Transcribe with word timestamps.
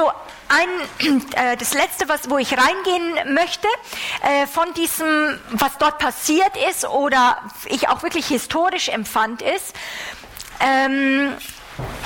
so 0.00 0.10
ein, 0.48 1.20
äh, 1.34 1.56
das 1.56 1.74
letzte, 1.74 2.08
was, 2.08 2.30
wo 2.30 2.38
ich 2.38 2.52
reingehen 2.56 3.34
möchte, 3.34 3.68
äh, 4.22 4.46
von 4.46 4.72
diesem, 4.74 5.38
was 5.50 5.78
dort 5.78 5.98
passiert 5.98 6.52
ist 6.70 6.86
oder 6.86 7.38
ich 7.66 7.88
auch 7.88 8.02
wirklich 8.02 8.26
historisch 8.26 8.88
empfand 8.88 9.42
ist, 9.42 9.74
ähm, 10.60 11.32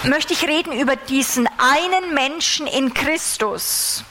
möchte 0.04 0.32
ich 0.32 0.46
reden 0.46 0.72
über 0.72 0.96
diesen 0.96 1.48
einen 1.58 2.14
Menschen 2.14 2.66
in 2.66 2.94
Christus. 2.94 4.04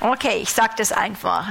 Okay, 0.00 0.38
ich 0.42 0.52
sage 0.52 0.74
das 0.76 0.92
einfach. 0.92 1.48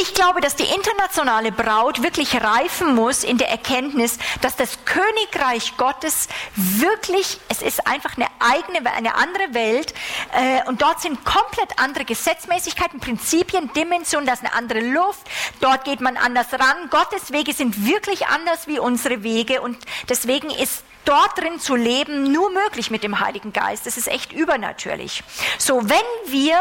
Ich 0.00 0.12
glaube, 0.12 0.40
dass 0.40 0.56
die 0.56 0.64
internationale 0.64 1.52
Braut 1.52 2.02
wirklich 2.02 2.42
reifen 2.42 2.96
muss 2.96 3.22
in 3.22 3.38
der 3.38 3.48
Erkenntnis, 3.48 4.18
dass 4.40 4.56
das 4.56 4.78
Königreich 4.84 5.76
Gottes 5.76 6.26
wirklich, 6.56 7.38
es 7.48 7.62
ist 7.62 7.86
einfach 7.86 8.16
eine 8.16 8.26
eigene, 8.40 8.92
eine 8.92 9.14
andere 9.14 9.54
Welt 9.54 9.94
äh, 10.32 10.68
und 10.68 10.82
dort 10.82 11.00
sind 11.00 11.24
komplett 11.24 11.78
andere 11.78 12.04
Gesetzmäßigkeiten, 12.04 12.98
Prinzipien, 12.98 13.72
Dimensionen, 13.72 14.26
das 14.26 14.40
ist 14.40 14.46
eine 14.46 14.54
andere 14.54 14.80
Luft, 14.80 15.22
dort 15.60 15.84
geht 15.84 16.00
man 16.00 16.16
anders 16.16 16.52
ran. 16.52 16.90
Gottes 16.90 17.30
Wege 17.30 17.52
sind 17.52 17.86
wirklich 17.86 18.26
anders 18.26 18.66
wie 18.66 18.80
unsere 18.80 19.22
Wege 19.22 19.62
und 19.62 19.78
deswegen 20.08 20.50
ist 20.50 20.82
dort 21.04 21.38
drin 21.38 21.60
zu 21.60 21.76
leben 21.76 22.32
nur 22.32 22.50
möglich 22.50 22.90
mit 22.90 23.04
dem 23.04 23.20
Heiligen 23.20 23.52
Geist. 23.52 23.86
Das 23.86 23.96
ist 23.96 24.08
echt 24.08 24.32
übernatürlich. 24.32 25.22
So, 25.58 25.88
wenn 25.88 26.32
wir 26.32 26.58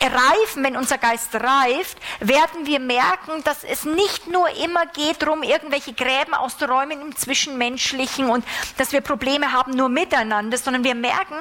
reifen, 0.00 0.64
wenn 0.64 0.76
unser 0.76 0.98
Geist 0.98 1.34
reift, 1.34 1.98
werden 2.20 2.66
wir 2.66 2.80
merken, 2.80 3.42
dass 3.44 3.64
es 3.64 3.84
nicht 3.84 4.28
nur 4.28 4.48
immer 4.64 4.86
geht 4.86 5.22
darum, 5.22 5.42
irgendwelche 5.42 5.92
Gräben 5.92 6.34
auszuräumen 6.34 7.00
im 7.00 7.16
Zwischenmenschlichen 7.16 8.30
und 8.30 8.44
dass 8.76 8.92
wir 8.92 9.00
Probleme 9.00 9.52
haben 9.52 9.72
nur 9.72 9.88
miteinander, 9.88 10.56
sondern 10.58 10.84
wir 10.84 10.94
merken, 10.94 11.36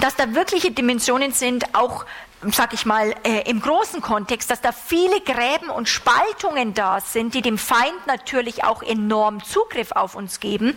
dass 0.00 0.14
da 0.16 0.34
wirkliche 0.34 0.70
Dimensionen 0.70 1.32
sind, 1.32 1.74
auch 1.74 2.04
sag 2.52 2.74
ich 2.74 2.86
mal, 2.86 3.14
äh, 3.24 3.48
im 3.48 3.60
großen 3.60 4.00
Kontext, 4.00 4.50
dass 4.50 4.60
da 4.60 4.72
viele 4.72 5.20
Gräben 5.20 5.70
und 5.70 5.88
Spaltungen 5.88 6.74
da 6.74 7.00
sind, 7.00 7.34
die 7.34 7.42
dem 7.42 7.58
Feind 7.58 8.06
natürlich 8.06 8.64
auch 8.64 8.82
enorm 8.82 9.42
Zugriff 9.44 9.92
auf 9.92 10.14
uns 10.14 10.40
geben. 10.40 10.74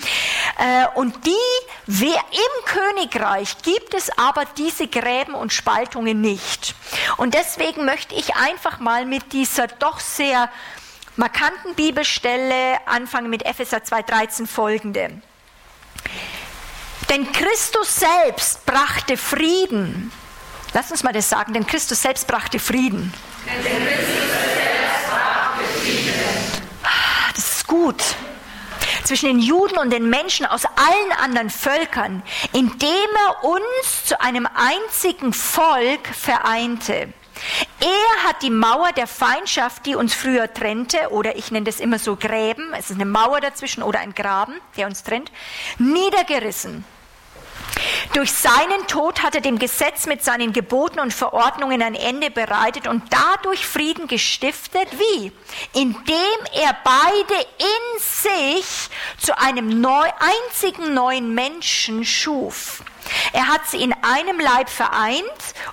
Äh, 0.58 0.88
und 0.96 1.26
die, 1.26 1.68
wer 1.86 2.18
im 2.32 2.66
Königreich 2.66 3.58
gibt 3.62 3.94
es 3.94 4.10
aber 4.18 4.46
diese 4.58 4.88
Gräben 4.88 5.34
und 5.34 5.54
Spaltungen 5.54 6.22
nicht. 6.22 6.76
Und 7.18 7.34
deswegen 7.34 7.86
möchte 7.86 8.16
ich 8.16 8.36
einfach 8.36 8.80
mal 8.80 9.06
mit 9.06 9.34
dieser 9.34 9.68
doch 9.68 10.00
sehr 10.00 10.50
markanten 11.16 11.76
Bibelstelle 11.76 12.80
anfangen 12.86 13.30
mit 13.30 13.46
Epheser 13.46 13.80
2,13 13.80 14.48
folgende. 14.48 15.22
Denn 17.10 17.32
Christus 17.32 17.96
selbst 17.96 18.66
brachte 18.66 19.18
Frieden 19.18 20.12
Lass 20.74 20.92
uns 20.92 21.04
mal 21.04 21.14
das 21.14 21.30
sagen, 21.30 21.54
denn 21.54 21.66
Christus 21.66 22.02
selbst 22.02 22.28
brachte 22.28 22.60
Frieden. 22.60 23.12
Denn 23.46 23.64
Christus 23.64 24.30
selbst 24.56 25.10
brachte 25.10 25.64
Frieden. 25.80 26.14
Das 27.36 27.52
ist 27.54 27.68
gut. 27.68 28.04
Zwischen 29.04 29.28
den 29.28 29.40
Juden 29.40 29.80
und 29.80 29.90
den 29.90 30.10
Menschen 30.10 30.46
aus 30.46 30.66
allen 30.66 31.12
anderen 31.24 31.50
Völkern, 31.50 32.22
indem 32.54 32.90
er 32.90 33.44
uns 33.44 34.06
zu 34.06 34.22
einem 34.22 34.48
einzigen 34.54 35.34
Volk 35.34 36.08
vereinte. 36.08 37.12
Er 37.80 38.28
hat 38.28 38.44
die 38.44 38.52
Mauer 38.52 38.92
der 38.92 39.08
Feindschaft, 39.08 39.86
die 39.86 39.96
uns 39.96 40.14
früher 40.14 40.54
trennte, 40.54 41.10
oder 41.12 41.38
ich 41.38 41.52
nenne 41.52 41.66
das 41.66 41.80
immer 41.80 41.98
so 41.98 42.18
Gräben, 42.18 42.74
es 42.74 42.90
ist 42.92 42.98
eine 42.98 43.06
Mauer 43.06 43.40
dazwischen 43.40 43.82
oder 43.82 44.00
ein 44.00 44.14
Graben, 44.14 44.54
der 44.78 44.86
uns 44.86 45.04
trennt, 45.04 45.32
niedergerissen 45.80 46.84
durch 48.14 48.34
seinen 48.34 48.88
Tod 48.88 49.22
hat 49.22 49.36
er 49.36 49.42
dem 49.42 49.60
Gesetz 49.60 50.06
mit 50.06 50.24
seinen 50.24 50.52
Geboten 50.52 51.00
und 51.00 51.14
Verordnungen 51.14 51.82
ein 51.82 51.96
Ende 51.96 52.32
bereitet 52.32 52.88
und 52.88 53.04
dadurch 53.10 53.66
Frieden 53.66 54.08
gestiftet. 54.08 54.88
Wie? 54.92 55.32
Indem 55.74 56.40
er 56.54 56.76
beide 56.84 57.48
in 57.58 58.00
sich 58.00 58.90
zu 59.18 59.38
einem 59.38 59.82
neu, 59.82 60.08
einzigen 60.20 60.94
neuen 60.94 61.34
Menschen 61.34 62.04
schuf. 62.06 62.84
Er 63.34 63.48
hat 63.48 63.68
sie 63.68 63.82
in 63.82 63.94
einem 63.94 64.40
Leib 64.40 64.70
vereint 64.70 65.24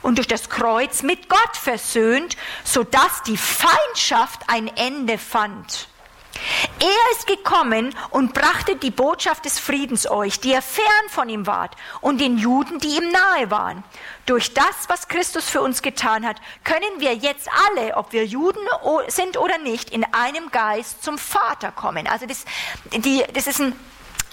und 0.02 0.16
durch 0.18 0.28
das 0.28 0.48
Kreuz 0.48 1.02
mit 1.02 1.28
Gott 1.28 1.56
versöhnt, 1.56 2.36
sodass 2.64 3.22
die 3.26 3.36
Feindschaft 3.36 4.40
ein 4.46 4.68
Ende 4.76 5.18
fand. 5.18 5.88
Er 6.78 7.12
ist 7.12 7.26
gekommen 7.26 7.94
und 8.10 8.34
brachte 8.34 8.76
die 8.76 8.90
Botschaft 8.90 9.44
des 9.44 9.58
Friedens 9.58 10.08
euch, 10.08 10.40
die 10.40 10.50
ihr 10.50 10.62
fern 10.62 10.84
von 11.08 11.28
ihm 11.28 11.46
wart, 11.46 11.74
und 12.00 12.20
den 12.20 12.38
Juden, 12.38 12.78
die 12.78 12.96
ihm 12.96 13.10
nahe 13.10 13.50
waren. 13.50 13.82
Durch 14.26 14.54
das, 14.54 14.88
was 14.88 15.08
Christus 15.08 15.48
für 15.48 15.62
uns 15.62 15.82
getan 15.82 16.26
hat, 16.26 16.40
können 16.64 16.98
wir 16.98 17.14
jetzt 17.14 17.48
alle, 17.68 17.96
ob 17.96 18.12
wir 18.12 18.26
Juden 18.26 18.60
sind 19.08 19.38
oder 19.38 19.58
nicht, 19.58 19.90
in 19.90 20.04
einem 20.12 20.50
Geist 20.50 21.02
zum 21.02 21.18
Vater 21.18 21.72
kommen. 21.72 22.06
Also 22.06 22.26
das, 22.26 22.44
die, 22.92 23.24
das 23.32 23.46
ist 23.46 23.60
ein 23.60 23.72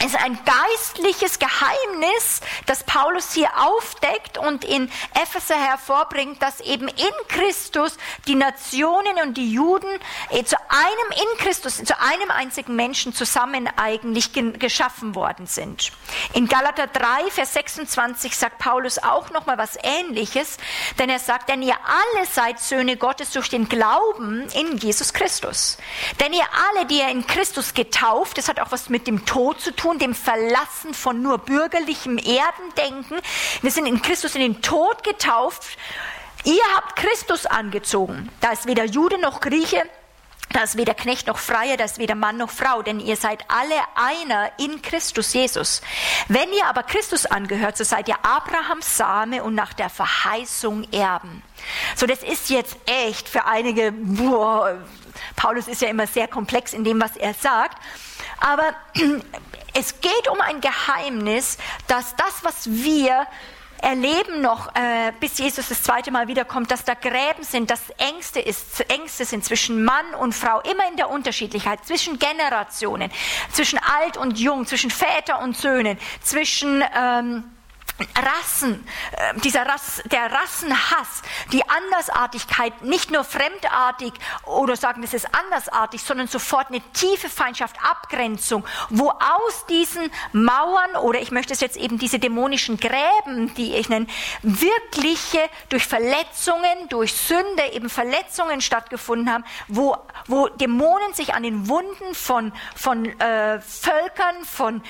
es 0.06 0.14
ist 0.14 0.22
ein 0.22 0.38
geistliches 0.44 1.40
Geheimnis, 1.40 2.42
das 2.66 2.84
Paulus 2.84 3.32
hier 3.32 3.50
aufdeckt 3.58 4.38
und 4.38 4.66
in 4.66 4.92
Epheser 5.14 5.56
hervorbringt, 5.56 6.42
dass 6.42 6.60
eben 6.60 6.90
in 6.90 7.28
Christus 7.30 7.98
die 8.28 8.36
Nationen 8.36 9.22
und 9.24 9.38
die 9.38 9.54
Juden 9.54 9.88
äh, 10.30 10.44
zu 10.44 10.58
einem 10.70 11.12
in 11.12 11.38
Christus, 11.38 11.82
zu 11.82 11.98
einem 12.02 12.32
einzigen 12.32 12.76
Menschen 12.76 13.14
zusammen 13.14 13.70
eigentlich 13.78 14.32
geschaffen 14.34 15.16
worden 15.16 15.48
sind. 15.48 15.94
In 16.34 16.50
Galater 16.50 16.88
3, 16.88 17.32
Vers 17.32 17.54
26 17.54 18.36
sagt 18.36 18.60
Paulus 18.60 19.00
auch 19.00 19.30
noch 19.30 19.46
mal 19.46 19.58
was 19.58 19.78
Ähnliches, 19.84 20.58
denn 21.00 21.10
er 21.10 21.20
sagt, 21.20 21.48
denn 21.48 21.62
ihr 21.62 21.78
alle 21.86 22.26
seid 22.26 22.60
Söhne 22.60 22.98
Gottes 22.98 23.32
durch 23.32 23.48
den 23.48 23.70
Glauben 23.70 24.50
in 24.50 24.78
Jesus 24.78 25.14
Christus. 25.14 25.78
Denn 26.20 26.34
ihr 26.34 26.46
alle, 26.72 26.88
die 26.88 26.98
ihr 26.98 27.08
in 27.08 27.26
Christus 27.26 27.74
getauft, 27.74 28.38
das 28.38 28.50
hat 28.50 28.60
auch 28.60 28.72
was 28.72 28.90
mit 28.90 29.08
dem 29.08 29.26
Tod 29.26 29.62
zu 29.62 29.74
tun, 29.74 29.93
dem 30.00 30.16
Verlassen 30.16 30.94
von 30.94 31.22
nur 31.22 31.40
bürgerlichem 31.40 32.18
Erdendenken. 32.18 33.20
Wir 33.62 33.72
sind 33.72 33.86
in 33.86 34.02
Christus 34.02 34.36
in 34.36 34.42
den 34.42 34.62
Tod 34.62 35.04
getauft. 35.04 35.78
Ihr 36.44 36.62
habt 36.76 36.96
Christus 36.96 37.46
angezogen. 37.46 38.30
Da 38.42 38.52
ist 38.52 38.66
weder 38.66 38.86
Jude 38.86 39.18
noch 39.18 39.40
Grieche, 39.40 39.84
da 40.54 40.62
ist 40.62 40.78
weder 40.78 40.94
Knecht 40.94 41.28
noch 41.28 41.40
Freier, 41.40 41.78
da 41.78 41.84
ist 41.84 41.98
weder 41.98 42.14
Mann 42.14 42.38
noch 42.38 42.52
Frau, 42.52 42.84
denn 42.84 43.00
ihr 43.00 43.16
seid 43.18 43.44
alle 43.48 43.76
einer 43.96 44.52
in 44.60 44.82
Christus 44.84 45.34
Jesus. 45.34 45.82
Wenn 46.28 46.52
ihr 46.54 46.66
aber 46.68 46.84
Christus 46.84 47.26
angehört, 47.26 47.76
so 47.76 47.84
seid 47.84 48.08
ihr 48.08 48.24
Abrahams 48.24 48.98
Same 48.98 49.44
und 49.44 49.56
nach 49.56 49.74
der 49.74 49.90
Verheißung 49.90 50.86
Erben. 50.92 51.42
So, 51.96 52.06
das 52.06 52.22
ist 52.22 52.52
jetzt 52.52 52.78
echt 52.86 53.28
für 53.28 53.46
einige, 53.46 53.92
boah, 53.94 54.78
Paulus 55.36 55.68
ist 55.68 55.82
ja 55.82 55.88
immer 55.88 56.06
sehr 56.06 56.28
komplex 56.28 56.74
in 56.74 56.84
dem, 56.84 57.02
was 57.02 57.18
er 57.18 57.34
sagt, 57.34 57.82
aber 58.40 58.76
es 59.74 60.02
geht 60.02 60.28
um 60.30 60.40
ein 60.42 60.62
Geheimnis, 60.62 61.58
dass 61.88 62.16
das, 62.16 62.44
was 62.44 62.70
wir 62.70 63.28
erleben 63.84 64.42
noch, 64.42 64.74
äh, 64.76 65.12
bis 65.20 65.38
Jesus 65.38 65.68
das 65.68 65.84
zweite 65.84 66.10
Mal 66.10 66.28
wiederkommt, 66.28 66.72
dass 66.72 66.86
da 66.86 66.94
Gräben 66.94 67.44
sind, 67.44 67.70
dass 67.70 67.82
Ängste, 67.98 68.40
ist, 68.40 68.80
Ängste 68.90 69.26
sind 69.26 69.44
zwischen 69.44 69.84
Mann 69.84 70.16
und 70.20 70.34
Frau, 70.34 70.62
immer 70.62 70.88
in 70.90 70.96
der 70.96 71.10
Unterschiedlichkeit, 71.10 71.86
zwischen 71.86 72.18
Generationen, 72.18 73.12
zwischen 73.52 73.80
alt 73.80 74.16
und 74.16 74.40
jung, 74.40 74.66
zwischen 74.66 74.90
Väter 74.90 75.42
und 75.42 75.58
Söhnen, 75.58 75.98
zwischen... 76.22 76.84
Ähm, 76.96 77.44
Rassen, 78.16 78.86
äh, 79.12 79.40
dieser 79.42 79.66
Rass, 79.66 80.02
der 80.06 80.32
Rassenhass, 80.32 81.22
die 81.52 81.64
Andersartigkeit, 81.70 82.82
nicht 82.82 83.12
nur 83.12 83.24
fremdartig 83.24 84.14
oder 84.46 84.76
sagen, 84.76 85.04
es 85.04 85.14
ist 85.14 85.28
andersartig, 85.34 86.02
sondern 86.02 86.28
sofort 86.28 86.70
eine 86.70 86.82
tiefe 86.94 87.30
Feindschaft, 87.30 87.76
Abgrenzung, 87.84 88.66
wo 88.90 89.10
aus 89.10 89.66
diesen 89.70 90.12
Mauern 90.32 90.96
oder 91.02 91.22
ich 91.22 91.32
möchte 91.32 91.54
es 91.54 91.62
jetzt 91.62 91.78
eben 91.78 92.00
diese 92.00 92.18
dämonischen 92.18 92.78
Gräben, 92.78 93.54
die 93.56 93.76
ich 93.76 93.90
nenne, 93.90 94.08
wirkliche 94.42 95.50
durch 95.70 95.86
Verletzungen, 95.86 96.90
durch 96.90 97.14
Sünde 97.14 97.74
eben 97.74 97.90
Verletzungen 97.90 98.62
stattgefunden 98.62 99.32
haben, 99.32 99.46
wo, 99.68 99.96
wo 100.28 100.48
Dämonen 100.48 101.14
sich 101.14 101.36
an 101.36 101.44
den 101.44 101.68
Wunden 101.68 102.16
von, 102.16 102.54
von 102.76 103.06
äh, 103.20 103.62
Völkern, 103.62 104.44
von 104.46 104.82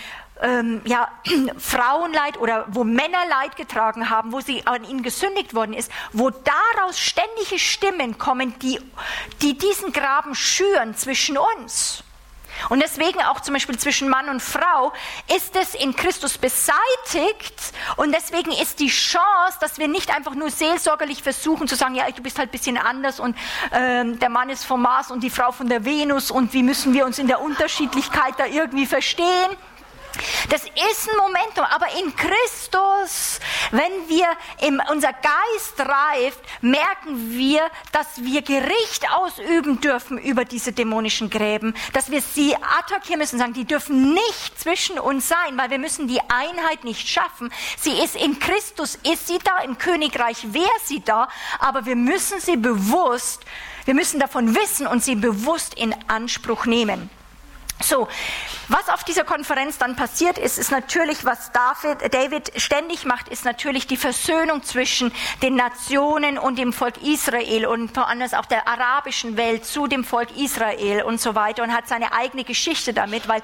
ähm, 0.44 0.81
ja, 0.86 1.07
Frauenleid 1.57 2.38
oder 2.38 2.66
wo 2.68 2.84
Männer 2.84 3.25
Leid 3.30 3.56
getragen 3.56 4.10
haben, 4.10 4.31
wo 4.31 4.42
sie 4.42 4.66
an 4.68 4.84
ihnen 4.84 5.01
gesündigt 5.01 5.56
worden 5.56 5.74
ist, 5.74 5.92
wo 6.12 6.30
daraus 6.30 7.00
ständige 7.00 7.57
Stimmen 7.57 8.18
kommen, 8.18 8.57
die, 8.60 8.80
die 9.42 9.57
diesen 9.57 9.94
Graben 9.94 10.36
schüren 10.36 10.95
zwischen 10.95 11.38
uns. 11.38 12.04
Und 12.69 12.81
deswegen 12.81 13.19
auch 13.22 13.40
zum 13.42 13.56
Beispiel 13.56 13.78
zwischen 13.80 14.10
Mann 14.10 14.30
und 14.30 14.42
Frau 14.42 14.94
ist 15.36 15.56
es 15.56 15.74
in 15.74 15.95
Christus 15.95 16.38
beseitigt 16.38 17.74
und 17.98 18.13
deswegen 18.13 18.51
ist 18.51 18.80
die 18.80 18.90
Chance, 18.90 19.57
dass 19.60 19.80
wir 19.80 19.88
nicht 19.88 20.16
einfach 20.16 20.36
nur 20.36 20.51
seelsorgerlich 20.51 21.24
versuchen 21.24 21.68
zu 21.68 21.75
sagen, 21.75 21.95
ja, 21.95 22.10
du 22.12 22.22
bist 22.22 22.38
halt 22.38 22.50
ein 22.50 22.51
bisschen 22.51 22.78
anders 22.78 23.19
und 23.19 23.36
ähm, 23.72 24.19
der 24.19 24.30
Mann 24.30 24.50
ist 24.51 24.66
vom 24.66 24.84
Mars 24.84 25.10
und 25.10 25.24
die 25.24 25.31
Frau 25.31 25.51
von 25.51 25.68
der 25.68 25.84
Venus 25.84 26.30
und 26.30 26.54
wie 26.54 26.63
müssen 26.63 26.94
wir 26.94 27.06
uns 27.06 27.18
in 27.18 27.28
der 27.28 27.42
Unterschiedlichkeit 27.42 28.36
da 28.38 28.45
irgendwie 28.45 28.86
verstehen 28.86 29.57
Das 30.50 30.63
ist 30.63 31.10
ein 31.10 31.18
Momentum, 31.18 31.65
aber 31.65 31.88
in 32.00 32.15
Christus, 32.15 33.39
wenn 33.71 34.07
wir 34.07 34.27
im, 34.62 34.81
unser 34.92 35.12
Geist 35.12 35.80
reift, 35.80 36.39
merken 36.62 37.31
wir, 37.31 37.62
dass 37.92 38.24
wir 38.24 38.42
Gericht 38.44 39.10
ausüben 39.12 39.81
dürfen 39.81 40.18
über 40.18 40.45
diese 40.45 40.71
dämonischen 40.71 41.30
Gräben, 41.30 41.74
dass 41.94 42.12
wir 42.12 42.21
sie 42.21 42.56
attackieren 42.56 43.19
müssen, 43.19 43.39
sagen, 43.39 43.54
die 43.54 43.65
dürfen 43.65 44.13
nicht 44.13 44.60
zwischen 44.60 45.00
uns 45.00 45.27
sein, 45.27 45.57
weil 45.57 45.71
wir 45.71 45.80
müssen 45.80 46.07
die 46.07 46.21
Einheit 46.21 46.83
nicht 46.83 47.07
schaffen. 47.07 47.51
Sie 47.80 47.94
ist 48.04 48.16
in 48.16 48.39
Christus, 48.39 49.00
ist 49.12 49.27
sie 49.27 49.39
da, 49.44 49.59
im 49.59 49.77
Königreich 49.77 50.54
wäre 50.54 50.69
sie 50.83 51.01
da, 51.01 51.27
aber 51.59 51.86
wir 51.86 51.95
müssen 51.95 52.39
sie 52.39 52.57
bewusst, 52.57 53.42
wir 53.86 53.94
müssen 53.94 54.19
davon 54.19 54.56
wissen 54.56 54.86
und 54.88 55.04
sie 55.04 55.16
bewusst 55.16 55.74
in 55.74 55.95
Anspruch 56.07 56.66
nehmen. 56.66 57.09
So, 57.81 58.08
was 58.70 58.88
auf 58.88 59.04
dieser 59.04 59.25
Konferenz 59.25 59.78
dann 59.78 59.96
passiert 59.96 60.38
ist, 60.38 60.58
ist 60.58 60.72
natürlich, 60.72 61.25
was 61.25 61.52
David, 61.52 62.14
David 62.14 62.52
ständig 62.56 63.04
macht, 63.04 63.28
ist 63.28 63.44
natürlich 63.44 63.88
die 63.88 63.98
Versöhnung 63.98 64.64
zwischen 64.64 65.12
den 65.42 65.56
Nationen 65.56 66.38
und 66.38 66.58
dem 66.58 66.72
Volk 66.72 67.02
Israel 67.04 67.66
und 67.66 67.94
vor 67.94 68.08
allem 68.08 68.22
auch 68.34 68.46
der 68.46 68.68
arabischen 68.68 69.36
Welt 69.36 69.66
zu 69.66 69.88
dem 69.88 70.06
Volk 70.06 70.30
Israel 70.38 71.04
und 71.04 71.20
so 71.20 71.36
weiter 71.36 71.64
und 71.64 71.74
hat 71.74 71.90
seine 71.90 72.14
eigene 72.14 72.46
Geschichte 72.46 72.94
damit, 72.94 73.28
weil 73.28 73.42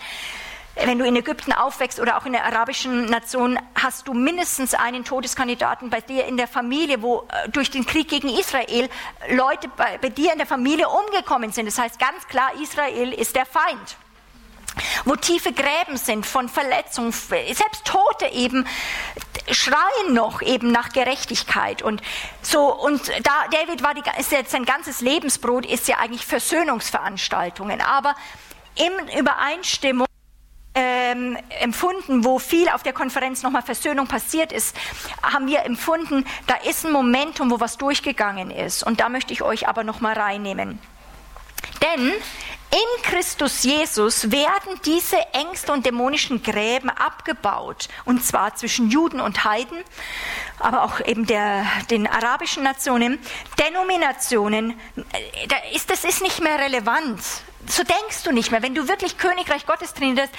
wenn 0.75 0.98
du 0.98 1.06
in 1.06 1.16
Ägypten 1.18 1.52
aufwächst 1.52 2.00
oder 2.00 2.18
auch 2.18 2.25
in 2.25 2.32
der 2.32 2.46
arabischen 2.46 3.06
Nation, 3.08 3.60
hast 3.75 4.08
du 4.08 4.14
mindestens 4.14 4.74
einen 4.74 5.04
Todeskandidaten 5.04 5.90
bei 5.90 6.00
dir 6.00 6.25
in 6.25 6.38
der 6.38 6.48
Familie, 6.48 7.02
wo 7.02 7.28
äh, 7.28 7.50
durch 7.50 7.70
den 7.70 7.86
Krieg 7.86 8.08
gegen 8.08 8.30
Israel 8.30 8.88
Leute 9.30 9.68
bei, 9.75 9.98
bei 9.98 10.10
dir 10.10 10.32
in 10.32 10.38
der 10.38 10.48
Familie 10.48 10.88
umgekommen 10.88 11.52
sind. 11.52 11.66
Das 11.66 11.78
heißt 11.78 12.00
ganz 12.00 12.25
klar, 12.28 12.52
Israel 12.62 13.12
ist 13.12 13.36
der 13.36 13.46
Feind 13.46 13.98
wo 15.06 15.16
tiefe 15.16 15.54
Gräben 15.54 15.98
sind 15.98 16.26
von 16.26 16.50
Verletzungen, 16.50 17.12
selbst 17.12 17.86
Tote 17.86 18.28
eben 18.28 18.66
schreien 19.52 20.14
noch 20.14 20.42
eben 20.42 20.72
nach 20.72 20.90
Gerechtigkeit 20.90 21.81
und 21.81 22.02
so 22.42 22.74
und 22.74 23.10
da 23.24 23.31
David 23.52 23.81
war 23.84 23.94
die, 23.94 24.04
ist 24.20 24.31
jetzt 24.31 24.52
sein 24.52 24.66
ganzes 24.66 25.02
Lebensbrot 25.02 25.66
ist 25.66 25.88
ja 25.88 25.98
eigentlich 25.98 26.26
Versöhnungsveranstaltungen, 26.26 27.81
aber 27.81 28.16
in 28.76 29.20
Übereinstimmung 29.20 30.06
ähm, 30.76 31.38
empfunden, 31.62 32.24
wo 32.24 32.40
viel 32.40 32.70
auf 32.70 32.84
der 32.84 32.94
Konferenz 32.94 33.44
nochmal 33.44 33.64
Versöhnung 33.64 34.08
passiert 34.08 34.52
ist, 34.52 34.75
haben 35.22 35.48
wir 35.48 35.66
empfunden, 35.66 36.25
da 36.48 36.56
ist 36.70 36.86
ein 36.86 36.92
Momentum, 36.92 37.52
wo 37.52 37.60
was 37.60 37.78
durchgegangen 37.78 38.52
ist. 38.52 38.84
Und 38.84 39.00
da 39.00 39.10
möchte 39.10 39.34
ich 39.34 39.42
euch 39.42 39.68
aber 39.68 39.84
nochmal 39.84 40.14
reinnehmen. 40.14 40.80
Denn 41.82 42.14
in 42.72 43.02
Christus 43.04 43.64
Jesus 43.64 44.32
werden 44.32 44.80
diese 44.86 45.18
Ängste 45.34 45.72
und 45.74 45.88
dämonischen 45.88 46.44
Gräben 46.44 46.92
abgebaut, 46.92 47.88
und 48.06 48.24
zwar 48.24 48.56
zwischen 48.56 48.92
Juden 48.92 49.20
und 49.20 49.44
Heiden, 49.44 49.80
aber 50.60 50.84
auch 50.84 51.00
eben 51.00 51.26
der, 51.26 51.66
den 51.90 52.06
arabischen 52.06 52.62
Nationen, 52.62 53.18
Denominationen. 53.58 54.80
Ist, 55.74 55.90
das 55.90 56.04
ist 56.04 56.22
nicht 56.22 56.42
mehr 56.42 56.60
relevant. 56.60 57.20
So 57.68 57.84
denkst 57.84 58.24
du 58.24 58.32
nicht 58.32 58.52
mehr. 58.52 58.62
Wenn 58.62 58.76
du 58.76 58.88
wirklich 58.88 59.18
Königreich 59.18 59.66
Gottes 59.66 59.96
trainierst, 59.96 60.34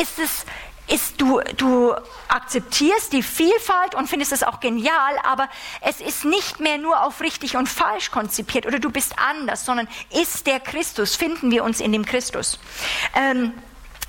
ist 0.00 0.18
es 0.18 0.44
ist, 0.88 1.20
du, 1.20 1.40
du 1.56 1.94
akzeptierst 2.28 3.12
die 3.12 3.22
Vielfalt 3.22 3.94
und 3.94 4.08
findest 4.08 4.32
es 4.32 4.42
auch 4.42 4.60
genial, 4.60 5.18
aber 5.24 5.48
es 5.80 6.00
ist 6.00 6.24
nicht 6.24 6.60
mehr 6.60 6.78
nur 6.78 7.02
auf 7.02 7.20
richtig 7.20 7.56
und 7.56 7.68
falsch 7.68 8.10
konzipiert 8.10 8.66
oder 8.66 8.78
du 8.78 8.90
bist 8.90 9.14
anders, 9.18 9.64
sondern 9.64 9.88
ist 10.10 10.46
der 10.46 10.60
Christus, 10.60 11.16
finden 11.16 11.50
wir 11.50 11.64
uns 11.64 11.80
in 11.80 11.92
dem 11.92 12.04
Christus. 12.04 12.58
Ähm, 13.14 13.52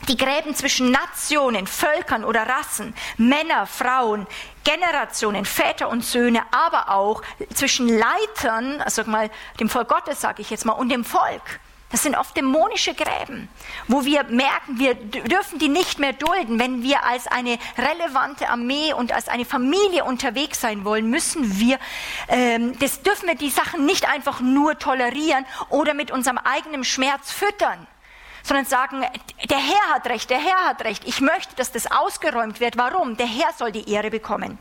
die 0.08 0.16
Gräben 0.16 0.56
zwischen 0.56 0.92
Nationen, 0.92 1.66
Völkern 1.66 2.24
oder 2.24 2.48
Rassen, 2.48 2.94
Männer, 3.18 3.66
Frauen, 3.66 4.28
Generationen, 4.64 5.44
Väter 5.44 5.90
und 5.90 6.06
Söhne, 6.06 6.44
aber 6.52 6.92
auch 6.92 7.24
zwischen 7.54 7.90
Leitern, 7.90 8.82
also 8.82 9.04
mal 9.06 9.30
dem 9.60 9.70
Volk 9.70 9.90
Gottes, 9.90 10.22
sage 10.22 10.42
ich 10.42 10.50
jetzt 10.50 10.66
mal, 10.66 10.74
und 10.74 10.90
dem 10.90 11.04
Volk 11.04 11.60
das 11.90 12.04
sind 12.04 12.18
oft 12.18 12.36
dämonische 12.36 12.94
Gräben, 12.94 13.48
wo 13.88 14.04
wir 14.04 14.24
merken, 14.26 14.78
wir 14.78 14.94
dürfen 14.94 15.58
die 15.58 15.70
nicht 15.70 16.00
mehr 16.00 16.12
dulden. 16.12 16.60
Wenn 16.60 16.84
wir 16.84 17.06
als 17.06 17.28
eine 17.28 17.58
relevante 17.78 18.50
Armee 18.50 18.92
und 18.92 19.14
als 19.14 19.30
eine 19.30 19.46
Familie 19.46 20.04
unterwegs 20.04 20.60
sein 20.60 20.84
wollen, 20.84 21.10
müssen 21.10 21.60
wir, 21.60 21.80
ähm, 22.28 22.78
das 22.80 23.04
dürfen 23.04 23.28
wir 23.28 23.36
die 23.36 23.50
Sachen 23.50 23.86
nicht 23.86 24.08
einfach 24.10 24.42
nur 24.42 24.78
tolerieren 24.78 25.46
oder 25.70 25.94
mit 25.94 26.12
unserem 26.12 26.38
eigenen 26.38 26.84
Schmerz 26.84 27.32
füttern, 27.32 27.88
sondern 28.44 28.66
sagen, 28.66 29.06
der 29.50 29.58
Herr 29.58 29.96
hat 29.96 30.08
recht, 30.08 30.30
der 30.30 30.40
Herr 30.40 30.66
hat 30.66 30.84
recht. 30.84 31.04
Ich 31.06 31.22
möchte, 31.22 31.56
dass 31.56 31.72
das 31.72 31.90
ausgeräumt 31.90 32.60
wird. 32.60 32.78
Warum? 32.78 33.16
Der 33.16 33.28
Herr 33.28 33.54
soll 33.58 33.72
die 33.72 33.90
Ehre 33.90 34.10
bekommen. 34.10 34.58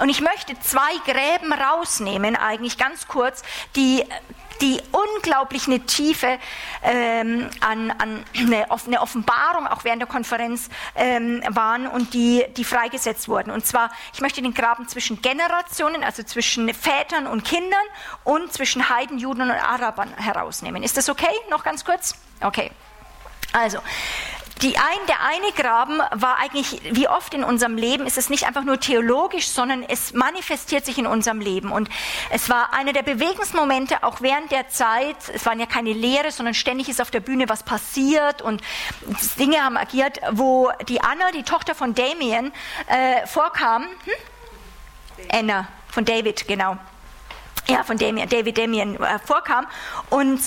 Und 0.00 0.08
ich 0.08 0.20
möchte 0.20 0.58
zwei 0.60 0.96
Gräben 1.04 1.52
rausnehmen, 1.52 2.36
eigentlich 2.36 2.78
ganz 2.78 3.08
kurz, 3.08 3.42
die 3.76 4.04
die 4.60 4.80
unglaublich 4.92 5.66
eine 5.66 5.80
Tiefe 5.80 6.38
ähm, 6.82 7.50
an, 7.60 7.90
an 7.90 8.24
eine, 8.36 8.70
Offenbarung 8.70 9.66
auch 9.66 9.84
während 9.84 10.00
der 10.00 10.08
Konferenz 10.08 10.68
ähm, 10.94 11.42
waren 11.48 11.86
und 11.86 12.14
die, 12.14 12.44
die 12.56 12.64
freigesetzt 12.64 13.28
wurden. 13.28 13.50
Und 13.50 13.66
zwar, 13.66 13.90
ich 14.12 14.20
möchte 14.20 14.42
den 14.42 14.54
Graben 14.54 14.88
zwischen 14.88 15.22
Generationen, 15.22 16.04
also 16.04 16.22
zwischen 16.22 16.72
Vätern 16.72 17.26
und 17.26 17.44
Kindern 17.44 17.84
und 18.24 18.52
zwischen 18.52 18.88
Heiden, 18.88 19.18
Juden 19.18 19.42
und 19.42 19.50
Arabern 19.50 20.14
herausnehmen. 20.16 20.82
Ist 20.82 20.96
das 20.96 21.08
okay? 21.08 21.34
Noch 21.50 21.64
ganz 21.64 21.84
kurz? 21.84 22.14
Okay. 22.40 22.70
Also, 23.52 23.78
die 24.62 24.76
ein, 24.76 25.06
der 25.08 25.20
eine 25.22 25.52
Graben 25.52 25.98
war 26.12 26.38
eigentlich, 26.38 26.80
wie 26.92 27.08
oft 27.08 27.34
in 27.34 27.42
unserem 27.42 27.76
Leben, 27.76 28.06
ist 28.06 28.16
es 28.16 28.30
nicht 28.30 28.46
einfach 28.46 28.62
nur 28.62 28.78
theologisch, 28.78 29.48
sondern 29.48 29.82
es 29.82 30.12
manifestiert 30.12 30.86
sich 30.86 30.96
in 30.96 31.06
unserem 31.06 31.40
Leben. 31.40 31.72
Und 31.72 31.88
es 32.30 32.48
war 32.48 32.72
einer 32.72 32.92
der 32.92 33.02
bewegendsten 33.02 33.56
Momente, 33.56 34.04
auch 34.04 34.20
während 34.20 34.52
der 34.52 34.68
Zeit, 34.68 35.16
es 35.34 35.44
waren 35.44 35.58
ja 35.58 35.66
keine 35.66 35.92
Lehre, 35.92 36.30
sondern 36.30 36.54
ständig 36.54 36.88
ist 36.88 37.00
auf 37.00 37.10
der 37.10 37.20
Bühne 37.20 37.48
was 37.48 37.62
passiert 37.62 38.42
und 38.42 38.62
Dinge 39.38 39.62
haben 39.62 39.76
agiert, 39.76 40.20
wo 40.30 40.70
die 40.88 41.00
Anna, 41.00 41.32
die 41.32 41.42
Tochter 41.42 41.74
von 41.74 41.94
Damien, 41.94 42.52
äh, 42.86 43.26
vorkam. 43.26 43.82
Hm? 43.82 44.12
Anna, 45.32 45.68
von 45.88 46.04
David, 46.04 46.46
genau. 46.46 46.76
Ja, 47.68 47.82
von 47.82 47.96
Damien, 47.96 48.28
David 48.28 48.58
Damien 48.58 49.02
äh, 49.02 49.18
vorkam 49.18 49.66
und 50.10 50.40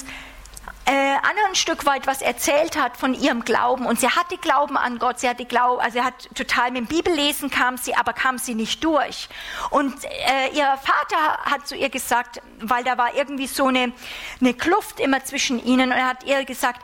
äh, 0.87 1.17
Anna 1.17 1.47
ein 1.49 1.55
Stück 1.55 1.85
weit 1.85 2.07
was 2.07 2.21
erzählt 2.21 2.77
hat 2.77 2.95
von 2.95 3.13
ihrem 3.13 3.43
Glauben 3.43 3.85
und 3.85 3.99
sie 3.99 4.07
hatte 4.07 4.37
Glauben 4.37 4.77
an 4.77 4.99
Gott, 4.99 5.19
sie 5.19 5.27
hatte 5.27 5.43
Glauben, 5.43 5.81
also 5.81 5.99
sie 5.99 6.03
hat 6.03 6.29
total 6.33 6.71
mit 6.71 6.77
dem 6.77 6.87
Bibellesen 6.87 7.49
kam 7.49 7.77
sie, 7.77 7.93
aber 7.93 8.13
kam 8.13 8.37
sie 8.37 8.55
nicht 8.55 8.83
durch. 8.83 9.27
Und 9.69 9.93
äh, 10.05 10.47
ihr 10.53 10.65
Vater 10.77 11.37
hat 11.43 11.67
zu 11.67 11.75
ihr 11.75 11.89
gesagt, 11.89 12.41
weil 12.61 12.85
da 12.85 12.97
war 12.97 13.13
irgendwie 13.15 13.47
so 13.47 13.67
eine, 13.67 13.91
eine 14.39 14.53
Kluft 14.53 15.01
immer 15.01 15.23
zwischen 15.25 15.63
ihnen 15.63 15.91
und 15.91 15.97
er 15.97 16.07
hat 16.07 16.23
ihr 16.23 16.45
gesagt, 16.45 16.81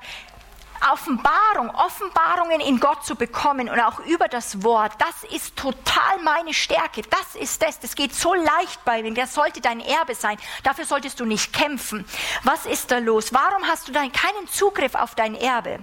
Offenbarung, 0.91 1.69
Offenbarungen 1.69 2.59
in 2.59 2.79
Gott 2.79 3.05
zu 3.05 3.15
bekommen 3.15 3.69
und 3.69 3.79
auch 3.79 3.99
über 3.99 4.27
das 4.27 4.63
Wort, 4.63 4.93
das 4.99 5.31
ist 5.31 5.55
total 5.55 6.19
meine 6.23 6.53
Stärke. 6.53 7.01
Das 7.03 7.35
ist 7.35 7.61
das. 7.61 7.79
Das 7.79 7.95
geht 7.95 8.13
so 8.13 8.33
leicht 8.33 8.83
bei 8.85 9.01
mir. 9.01 9.13
Das 9.13 9.33
sollte 9.33 9.61
dein 9.61 9.79
Erbe 9.79 10.15
sein. 10.15 10.37
Dafür 10.63 10.85
solltest 10.85 11.19
du 11.19 11.25
nicht 11.25 11.53
kämpfen. 11.53 12.05
Was 12.43 12.65
ist 12.65 12.91
da 12.91 12.97
los? 12.97 13.33
Warum 13.33 13.63
hast 13.67 13.87
du 13.87 13.91
dann 13.91 14.11
keinen 14.11 14.47
Zugriff 14.47 14.95
auf 14.95 15.15
dein 15.15 15.35
Erbe? 15.35 15.79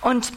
Und 0.00 0.32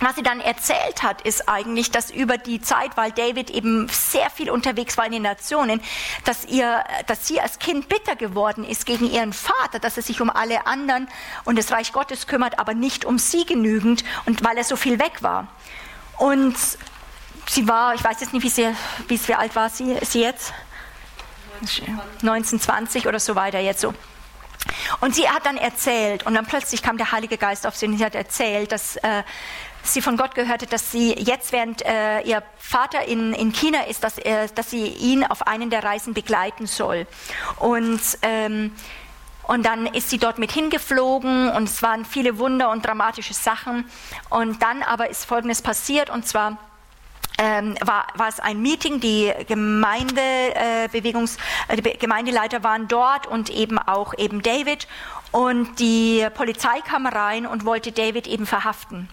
was 0.00 0.14
sie 0.16 0.22
dann 0.22 0.40
erzählt 0.40 1.02
hat, 1.02 1.22
ist 1.22 1.48
eigentlich, 1.48 1.90
dass 1.90 2.10
über 2.10 2.36
die 2.36 2.60
Zeit, 2.60 2.96
weil 2.96 3.12
David 3.12 3.50
eben 3.50 3.88
sehr 3.88 4.28
viel 4.30 4.50
unterwegs 4.50 4.98
war 4.98 5.06
in 5.06 5.12
den 5.12 5.22
Nationen, 5.22 5.80
dass, 6.24 6.44
ihr, 6.44 6.84
dass 7.06 7.26
sie 7.26 7.40
als 7.40 7.58
Kind 7.58 7.88
bitter 7.88 8.14
geworden 8.14 8.64
ist 8.64 8.84
gegen 8.84 9.10
ihren 9.10 9.32
Vater, 9.32 9.78
dass 9.78 9.96
er 9.96 10.02
sich 10.02 10.20
um 10.20 10.28
alle 10.28 10.66
anderen 10.66 11.08
und 11.44 11.58
das 11.58 11.72
Reich 11.72 11.92
Gottes 11.92 12.26
kümmert, 12.26 12.58
aber 12.58 12.74
nicht 12.74 13.04
um 13.04 13.18
sie 13.18 13.46
genügend 13.46 14.04
und 14.26 14.44
weil 14.44 14.58
er 14.58 14.64
so 14.64 14.76
viel 14.76 14.98
weg 14.98 15.22
war. 15.22 15.48
Und 16.18 16.56
sie 17.48 17.68
war, 17.68 17.94
ich 17.94 18.04
weiß 18.04 18.20
jetzt 18.20 18.32
nicht, 18.32 18.42
wie, 18.42 18.50
sie, 18.50 18.74
wie, 19.08 19.28
wie 19.28 19.34
alt 19.34 19.56
war 19.56 19.70
sie, 19.70 19.96
sie 20.02 20.20
jetzt? 20.20 20.52
1920 21.60 23.06
oder 23.06 23.18
so 23.18 23.34
weiter 23.34 23.58
jetzt 23.60 23.80
so. 23.80 23.94
Und 25.00 25.14
sie 25.14 25.28
hat 25.28 25.46
dann 25.46 25.56
erzählt, 25.56 26.26
und 26.26 26.34
dann 26.34 26.46
plötzlich 26.46 26.82
kam 26.82 26.96
der 26.96 27.12
Heilige 27.12 27.38
Geist 27.38 27.66
auf 27.66 27.76
sie 27.76 27.86
und 27.86 27.98
sie 27.98 28.04
hat 28.04 28.14
erzählt, 28.14 28.72
dass 28.72 28.96
äh, 28.96 29.22
sie 29.92 30.02
von 30.02 30.16
Gott 30.16 30.34
gehört 30.34 30.62
hat, 30.62 30.72
dass 30.72 30.92
sie 30.92 31.12
jetzt, 31.12 31.52
während 31.52 31.82
äh, 31.82 32.20
ihr 32.22 32.42
Vater 32.58 33.04
in, 33.04 33.32
in 33.32 33.52
China 33.52 33.82
ist, 33.84 34.04
dass, 34.04 34.18
er, 34.18 34.48
dass 34.48 34.70
sie 34.70 34.86
ihn 34.86 35.24
auf 35.24 35.46
einen 35.46 35.70
der 35.70 35.84
Reisen 35.84 36.14
begleiten 36.14 36.66
soll. 36.66 37.06
Und 37.58 38.00
ähm, 38.22 38.72
und 39.46 39.64
dann 39.64 39.86
ist 39.86 40.10
sie 40.10 40.18
dort 40.18 40.38
mit 40.38 40.50
hingeflogen 40.50 41.50
und 41.50 41.68
es 41.68 41.80
waren 41.80 42.04
viele 42.04 42.38
Wunder 42.38 42.70
und 42.70 42.84
dramatische 42.84 43.32
Sachen. 43.32 43.88
Und 44.28 44.60
dann 44.60 44.82
aber 44.82 45.08
ist 45.08 45.24
Folgendes 45.24 45.62
passiert 45.62 46.10
und 46.10 46.26
zwar 46.26 46.58
ähm, 47.38 47.76
war, 47.84 48.06
war 48.14 48.28
es 48.28 48.40
ein 48.40 48.60
Meeting, 48.62 48.98
die 49.00 49.32
Gemeindebewegungs, 49.46 51.36
äh, 51.68 51.76
äh 51.76 51.96
Gemeindeleiter 51.96 52.64
waren 52.64 52.88
dort 52.88 53.26
und 53.26 53.50
eben 53.50 53.78
auch 53.78 54.14
eben 54.16 54.42
David 54.42 54.88
Und 55.32 55.80
die 55.80 56.26
Polizei 56.34 56.80
kam 56.88 57.06
rein 57.06 57.46
und 57.46 57.64
wollte 57.64 57.92
David 57.92 58.26
eben 58.26 58.46
verhaften 58.46 59.08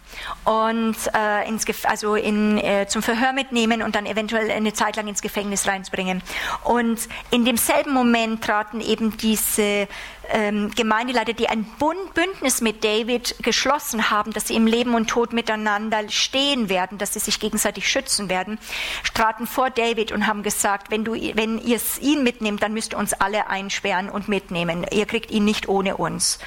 und 0.45 0.95
äh, 1.13 1.47
ins 1.47 1.65
also 1.85 2.15
in, 2.15 2.57
äh, 2.59 2.87
zum 2.87 3.01
Verhör 3.01 3.33
mitnehmen 3.33 3.81
und 3.81 3.95
dann 3.95 4.05
eventuell 4.05 4.49
eine 4.51 4.73
Zeit 4.73 4.95
lang 4.95 5.07
ins 5.07 5.21
Gefängnis 5.21 5.67
reinbringen. 5.67 6.21
Und 6.63 7.09
in 7.31 7.45
demselben 7.45 7.93
Moment 7.93 8.43
traten 8.43 8.79
eben 8.79 9.17
diese 9.17 9.87
ähm, 10.33 10.71
Gemeindeleiter, 10.75 11.33
die 11.33 11.47
ein 11.47 11.63
Bund, 11.79 12.13
Bündnis 12.15 12.59
mit 12.59 12.83
David 12.83 13.35
geschlossen 13.41 14.09
haben, 14.09 14.33
dass 14.33 14.47
sie 14.47 14.55
im 14.55 14.67
Leben 14.67 14.95
und 14.95 15.09
Tod 15.09 15.31
miteinander 15.31 16.09
stehen 16.09 16.69
werden, 16.69 16.97
dass 16.97 17.13
sie 17.13 17.19
sich 17.19 17.39
gegenseitig 17.39 17.87
schützen 17.89 18.29
werden, 18.29 18.57
traten 19.13 19.47
vor 19.47 19.69
David 19.69 20.11
und 20.11 20.27
haben 20.27 20.43
gesagt, 20.43 20.89
wenn, 20.89 21.05
wenn 21.05 21.59
ihr 21.59 21.79
ihn 22.01 22.23
mitnehmt, 22.23 22.63
dann 22.63 22.73
müsst 22.73 22.93
ihr 22.93 22.97
uns 22.97 23.13
alle 23.13 23.47
einsperren 23.47 24.09
und 24.09 24.27
mitnehmen. 24.27 24.85
Ihr 24.91 25.05
kriegt 25.05 25.31
ihn 25.31 25.45
nicht 25.45 25.69
ohne 25.69 25.97
uns. 25.97 26.39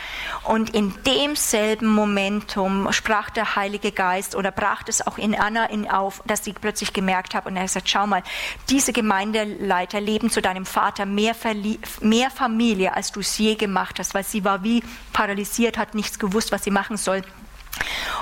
Und 0.44 0.74
in 0.74 0.92
demselben 1.04 1.86
Momentum 1.86 2.92
sprach 2.92 3.30
der 3.30 3.54
Heilige 3.56 3.92
Geist 3.92 4.34
oder 4.34 4.50
brach 4.50 4.82
es 4.88 5.06
auch 5.06 5.18
in 5.18 5.34
Anna 5.34 5.66
in 5.66 5.88
auf, 5.88 6.22
dass 6.26 6.44
sie 6.44 6.52
plötzlich 6.52 6.92
gemerkt 6.92 7.34
hat 7.34 7.46
und 7.46 7.56
er 7.56 7.62
hat 7.62 7.68
gesagt, 7.68 7.88
schau 7.88 8.06
mal, 8.06 8.22
diese 8.68 8.92
Gemeindeleiter 8.92 10.00
leben 10.00 10.30
zu 10.30 10.42
deinem 10.42 10.66
Vater 10.66 11.06
mehr, 11.06 11.34
mehr 12.00 12.30
Familie, 12.30 12.94
als 12.94 13.12
du 13.12 13.20
es 13.20 13.38
je 13.38 13.54
gemacht 13.54 13.75
hast, 13.76 14.14
weil 14.14 14.24
sie 14.24 14.44
war 14.44 14.62
wie 14.62 14.82
paralysiert, 15.12 15.78
hat 15.78 15.94
nichts 15.94 16.18
gewusst, 16.18 16.52
was 16.52 16.64
sie 16.64 16.70
machen 16.70 16.96
soll. 16.96 17.22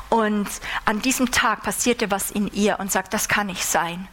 Und 0.09 0.49
an 0.85 1.01
diesem 1.01 1.31
Tag 1.31 1.63
passierte 1.63 2.11
was 2.11 2.31
in 2.31 2.53
ihr 2.53 2.79
und 2.81 2.91
sagt, 2.91 3.15
das 3.15 3.29
kann 3.29 3.47
nicht 3.47 3.65
sein. 3.65 4.09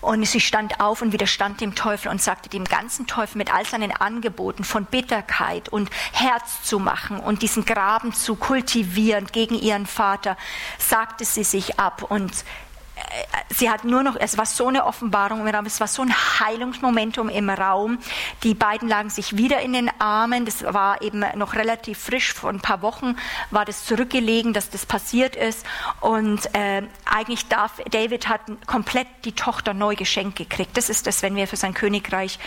Und 0.00 0.24
sie 0.24 0.40
stand 0.40 0.80
auf 0.80 1.02
und 1.02 1.12
widerstand 1.12 1.60
dem 1.60 1.74
Teufel 1.74 2.08
und 2.08 2.22
sagte 2.22 2.48
dem 2.48 2.64
ganzen 2.64 3.06
Teufel 3.06 3.36
mit 3.36 3.52
all 3.52 3.66
seinen 3.66 3.92
Angeboten 3.92 4.64
von 4.64 4.86
Bitterkeit 4.86 5.68
und 5.68 5.90
Herz 6.12 6.62
zu 6.62 6.78
machen 6.78 7.20
und 7.20 7.42
diesen 7.42 7.66
Graben 7.66 8.14
zu 8.14 8.34
kultivieren 8.36 9.26
gegen 9.26 9.56
ihren 9.56 9.84
Vater, 9.84 10.38
sagte 10.78 11.26
sie 11.26 11.44
sich 11.44 11.78
ab 11.78 12.02
und 12.02 12.32
sie 13.50 13.68
hat 13.68 13.84
nur 13.84 14.02
noch, 14.02 14.16
es 14.18 14.38
war 14.38 14.46
so 14.46 14.68
eine 14.68 14.86
Offenbarung 14.86 15.46
im 15.46 15.54
Raum, 15.54 15.66
es 15.66 15.80
war 15.80 15.88
so 15.88 16.02
ein 16.02 16.12
Heilungsmomentum 16.12 17.28
im 17.28 17.50
Raum. 17.50 17.98
Die 18.42 18.54
beiden 18.54 18.88
lagen 18.88 19.10
sich 19.10 19.36
wieder 19.36 19.60
in 19.60 19.72
den 19.72 19.90
Armen. 20.00 20.44
Das 20.44 20.62
war 20.62 21.02
eben 21.02 21.24
noch 21.34 21.54
relativ 21.54 21.98
frisch, 21.98 22.32
vor 22.32 22.50
ein 22.50 22.60
paar 22.60 22.82
Wochen 22.82 23.16
war 23.50 23.64
das 23.64 23.84
zurückgelegen, 23.84 24.52
dass 24.52 24.70
das 24.70 24.86
passiert 24.86 25.36
ist. 25.36 25.66
Und 26.00 26.54
äh, 26.54 26.82
eigentlich 27.04 27.48
darf, 27.48 27.72
David 27.90 28.28
hat 28.28 28.42
komplett 28.66 29.08
die 29.24 29.32
Tochter 29.32 29.74
neu 29.74 29.96
geschenkt 29.96 30.36
gekriegt. 30.36 30.76
Das 30.76 30.88
ist 30.88 31.06
das, 31.06 31.22
wenn 31.22 31.36
wir 31.36 31.46
für 31.46 31.56
sein 31.56 31.74
Königreich 31.74 32.38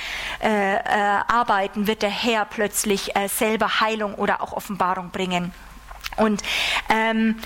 äh, 0.42 0.76
äh, 0.76 0.80
arbeiten, 1.28 1.88
wird 1.88 2.02
der 2.02 2.10
Herr 2.10 2.46
plötzlich 2.46 3.16
äh, 3.16 3.28
selber 3.28 3.80
Heilung 3.82 4.16
oder 4.16 4.42
auch 4.42 4.54
Offenbarung 4.54 5.12
bringen. 5.12 5.54
Und 6.18 6.44
ähm, 6.90 7.40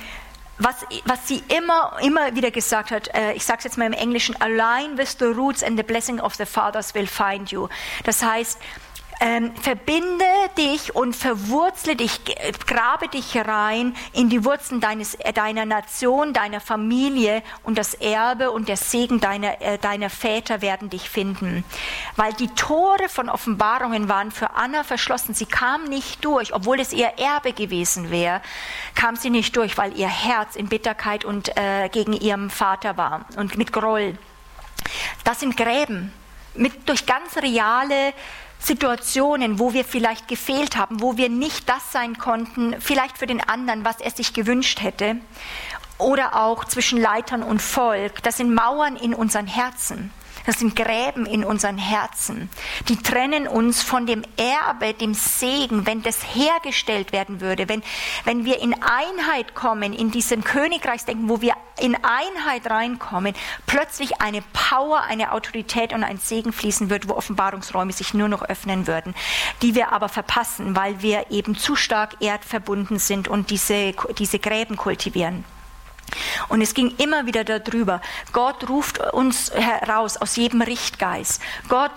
was, 0.59 0.75
was 1.05 1.27
sie 1.27 1.43
immer, 1.55 1.97
immer 2.01 2.35
wieder 2.35 2.51
gesagt 2.51 2.91
hat, 2.91 3.13
äh, 3.13 3.33
ich 3.33 3.45
sage 3.45 3.59
es 3.59 3.63
jetzt 3.65 3.77
mal 3.77 3.85
im 3.85 3.93
Englischen, 3.93 4.35
align 4.41 4.97
with 4.97 5.17
the 5.19 5.25
roots 5.25 5.63
and 5.63 5.77
the 5.77 5.83
blessing 5.83 6.19
of 6.19 6.35
the 6.35 6.45
fathers 6.45 6.93
will 6.95 7.07
find 7.07 7.51
you. 7.51 7.67
Das 8.03 8.23
heißt, 8.23 8.59
ähm, 9.19 9.55
verbinde 9.55 10.25
dich 10.57 10.95
und 10.95 11.15
verwurzle 11.15 11.95
dich, 11.95 12.21
grabe 12.65 13.07
dich 13.07 13.35
rein 13.35 13.95
in 14.13 14.29
die 14.29 14.45
Wurzeln 14.45 14.79
deines, 14.79 15.15
äh, 15.15 15.33
deiner 15.33 15.65
Nation, 15.65 16.33
deiner 16.33 16.59
Familie 16.59 17.41
und 17.63 17.77
das 17.77 17.93
Erbe 17.95 18.51
und 18.51 18.69
der 18.69 18.77
Segen 18.77 19.19
deiner, 19.19 19.61
äh, 19.61 19.77
deiner 19.77 20.09
Väter 20.09 20.61
werden 20.61 20.89
dich 20.89 21.09
finden. 21.09 21.63
Weil 22.15 22.33
die 22.33 22.49
Tore 22.49 23.09
von 23.09 23.29
Offenbarungen 23.29 24.07
waren 24.07 24.31
für 24.31 24.51
Anna 24.51 24.83
verschlossen. 24.83 25.33
Sie 25.33 25.45
kam 25.45 25.85
nicht 25.85 26.23
durch, 26.23 26.53
obwohl 26.53 26.79
es 26.79 26.93
ihr 26.93 27.13
Erbe 27.17 27.53
gewesen 27.53 28.11
wäre, 28.11 28.41
kam 28.93 29.15
sie 29.15 29.29
nicht 29.29 29.55
durch, 29.57 29.77
weil 29.77 29.97
ihr 29.97 30.09
Herz 30.09 30.55
in 30.55 30.67
Bitterkeit 30.67 31.25
und 31.25 31.57
äh, 31.57 31.89
gegen 31.89 32.13
ihrem 32.13 32.49
Vater 32.49 32.97
war 32.97 33.25
und 33.35 33.57
mit 33.57 33.73
Groll. 33.73 34.17
Das 35.23 35.39
sind 35.39 35.57
Gräben, 35.57 36.13
mit, 36.53 36.87
durch 36.87 37.05
ganz 37.05 37.37
reale 37.37 38.13
Situationen, 38.59 39.59
wo 39.59 39.73
wir 39.73 39.85
vielleicht 39.85 40.27
gefehlt 40.27 40.77
haben, 40.77 41.01
wo 41.01 41.17
wir 41.17 41.29
nicht 41.29 41.69
das 41.69 41.91
sein 41.91 42.17
konnten, 42.17 42.75
vielleicht 42.79 43.17
für 43.17 43.27
den 43.27 43.41
anderen, 43.41 43.85
was 43.85 44.01
er 44.01 44.11
sich 44.11 44.33
gewünscht 44.33 44.81
hätte, 44.81 45.17
oder 45.97 46.35
auch 46.35 46.65
zwischen 46.65 47.01
Leitern 47.01 47.43
und 47.43 47.61
Volk. 47.61 48.21
Das 48.23 48.37
sind 48.37 48.53
Mauern 48.53 48.95
in 48.95 49.13
unseren 49.13 49.47
Herzen. 49.47 50.11
Das 50.47 50.59
sind 50.59 50.77
Gräben 50.77 51.25
in 51.25 51.43
unseren 51.43 51.77
Herzen. 51.77 52.49
Die 52.87 52.95
trennen 52.95 53.49
uns 53.49 53.83
von 53.83 54.05
dem 54.05 54.23
Erbe, 54.37 54.93
dem 54.93 55.13
Segen, 55.13 55.85
wenn 55.85 56.03
das 56.03 56.23
hergestellt 56.23 57.11
werden 57.11 57.41
würde, 57.41 57.67
wenn, 57.67 57.83
wenn 58.23 58.45
wir 58.45 58.61
in 58.61 58.73
Einheit 58.73 59.55
kommen, 59.55 59.91
in 59.91 60.09
diesem 60.09 60.45
Königreichsdenken, 60.45 61.27
wo 61.27 61.41
wir 61.41 61.53
in 61.81 61.95
Einheit 61.95 62.69
reinkommen, 62.69 63.35
plötzlich 63.65 64.21
eine 64.21 64.41
Power, 64.53 65.01
eine 65.01 65.33
Autorität 65.33 65.91
und 65.91 66.05
ein 66.05 66.17
Segen 66.17 66.53
fließen 66.53 66.89
wird, 66.89 67.09
wo 67.09 67.15
Offenbarungsräume 67.15 67.91
sich 67.91 68.13
nur 68.13 68.29
noch 68.29 68.41
öffnen 68.41 68.87
würden, 68.87 69.15
die 69.61 69.75
wir 69.75 69.91
aber 69.91 70.07
verpassen, 70.07 70.77
weil 70.77 71.01
wir 71.01 71.29
eben 71.29 71.57
zu 71.57 71.75
stark 71.75 72.21
erdverbunden 72.21 72.99
sind 72.99 73.27
und 73.27 73.49
diese, 73.49 73.93
diese 74.17 74.39
Gräben 74.39 74.77
kultivieren. 74.77 75.43
Und 76.49 76.61
es 76.61 76.73
ging 76.73 76.93
immer 76.97 77.25
wieder 77.25 77.43
darüber. 77.43 78.01
Gott 78.31 78.69
ruft 78.69 78.99
uns 79.13 79.51
heraus 79.51 80.17
aus 80.17 80.35
jedem 80.35 80.61
Richtgeist. 80.61 81.41
Gott, 81.67 81.91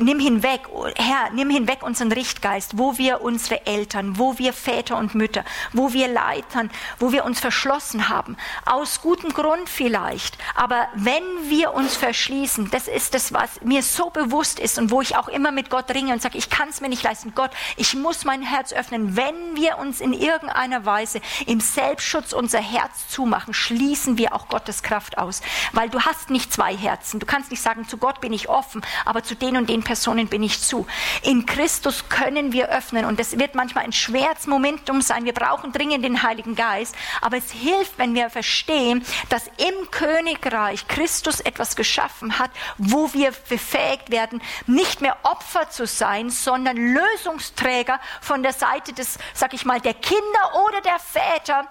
nimm 0.00 0.18
hinweg, 0.18 0.62
Herr, 0.96 1.30
nimm 1.32 1.50
hinweg 1.50 1.82
unseren 1.82 2.12
Richtgeist, 2.12 2.78
wo 2.78 2.98
wir 2.98 3.20
unsere 3.20 3.66
Eltern, 3.66 4.18
wo 4.18 4.38
wir 4.38 4.52
Väter 4.52 4.96
und 4.96 5.14
Mütter, 5.14 5.44
wo 5.72 5.92
wir 5.92 6.08
Leitern, 6.08 6.70
wo 6.98 7.12
wir 7.12 7.24
uns 7.24 7.40
verschlossen 7.40 8.08
haben. 8.08 8.36
Aus 8.64 9.00
gutem 9.00 9.32
Grund 9.32 9.68
vielleicht. 9.68 10.38
Aber 10.54 10.88
wenn 10.94 11.22
wir 11.48 11.74
uns 11.74 11.96
verschließen, 11.96 12.70
das 12.70 12.88
ist 12.88 13.14
das, 13.14 13.32
was 13.32 13.60
mir 13.62 13.82
so 13.82 14.10
bewusst 14.10 14.58
ist 14.58 14.78
und 14.78 14.90
wo 14.90 15.00
ich 15.00 15.16
auch 15.16 15.28
immer 15.28 15.52
mit 15.52 15.70
Gott 15.70 15.90
ringe 15.90 16.12
und 16.12 16.22
sage, 16.22 16.38
ich 16.38 16.50
kann 16.50 16.68
es 16.68 16.80
mir 16.80 16.88
nicht 16.88 17.02
leisten. 17.02 17.32
Gott, 17.34 17.50
ich 17.76 17.94
muss 17.94 18.24
mein 18.24 18.42
Herz 18.42 18.72
öffnen. 18.72 19.16
Wenn 19.16 19.56
wir 19.56 19.78
uns 19.78 20.00
in 20.00 20.12
irgendeiner 20.12 20.84
Weise 20.86 21.20
im 21.46 21.60
Selbstschutz 21.60 22.32
unser 22.32 22.60
Herz 22.60 23.08
zumachen, 23.08 23.43
machen, 23.44 23.54
schließen 23.54 24.16
wir 24.16 24.34
auch 24.34 24.48
Gottes 24.48 24.82
Kraft 24.82 25.18
aus. 25.18 25.42
Weil 25.72 25.90
du 25.90 26.00
hast 26.00 26.30
nicht 26.30 26.52
zwei 26.52 26.74
Herzen. 26.74 27.20
Du 27.20 27.26
kannst 27.26 27.50
nicht 27.50 27.62
sagen, 27.62 27.86
zu 27.86 27.98
Gott 27.98 28.20
bin 28.20 28.32
ich 28.32 28.48
offen, 28.48 28.82
aber 29.04 29.22
zu 29.22 29.36
den 29.36 29.56
und 29.56 29.68
den 29.68 29.82
Personen 29.82 30.28
bin 30.28 30.42
ich 30.42 30.60
zu. 30.60 30.86
In 31.22 31.44
Christus 31.44 32.08
können 32.08 32.52
wir 32.52 32.68
öffnen 32.70 33.04
und 33.04 33.20
es 33.20 33.38
wird 33.38 33.54
manchmal 33.54 33.84
ein 33.84 33.92
schweres 33.92 34.46
Momentum 34.46 35.02
sein. 35.02 35.26
Wir 35.26 35.34
brauchen 35.34 35.72
dringend 35.72 36.04
den 36.04 36.22
Heiligen 36.22 36.54
Geist, 36.54 36.96
aber 37.20 37.36
es 37.36 37.50
hilft, 37.50 37.98
wenn 37.98 38.14
wir 38.14 38.30
verstehen, 38.30 39.04
dass 39.28 39.46
im 39.58 39.90
Königreich 39.90 40.88
Christus 40.88 41.40
etwas 41.40 41.76
geschaffen 41.76 42.38
hat, 42.38 42.50
wo 42.78 43.12
wir 43.12 43.32
befähigt 43.48 44.10
werden, 44.10 44.40
nicht 44.66 45.00
mehr 45.02 45.16
Opfer 45.22 45.68
zu 45.68 45.86
sein, 45.86 46.30
sondern 46.30 46.76
Lösungsträger 46.76 48.00
von 48.20 48.42
der 48.42 48.52
Seite 48.52 48.92
des, 48.92 49.18
sag 49.34 49.52
ich 49.52 49.64
mal, 49.64 49.80
der 49.80 49.94
Kinder 49.94 50.22
oder 50.66 50.80
der 50.80 50.98
Väter, 50.98 51.68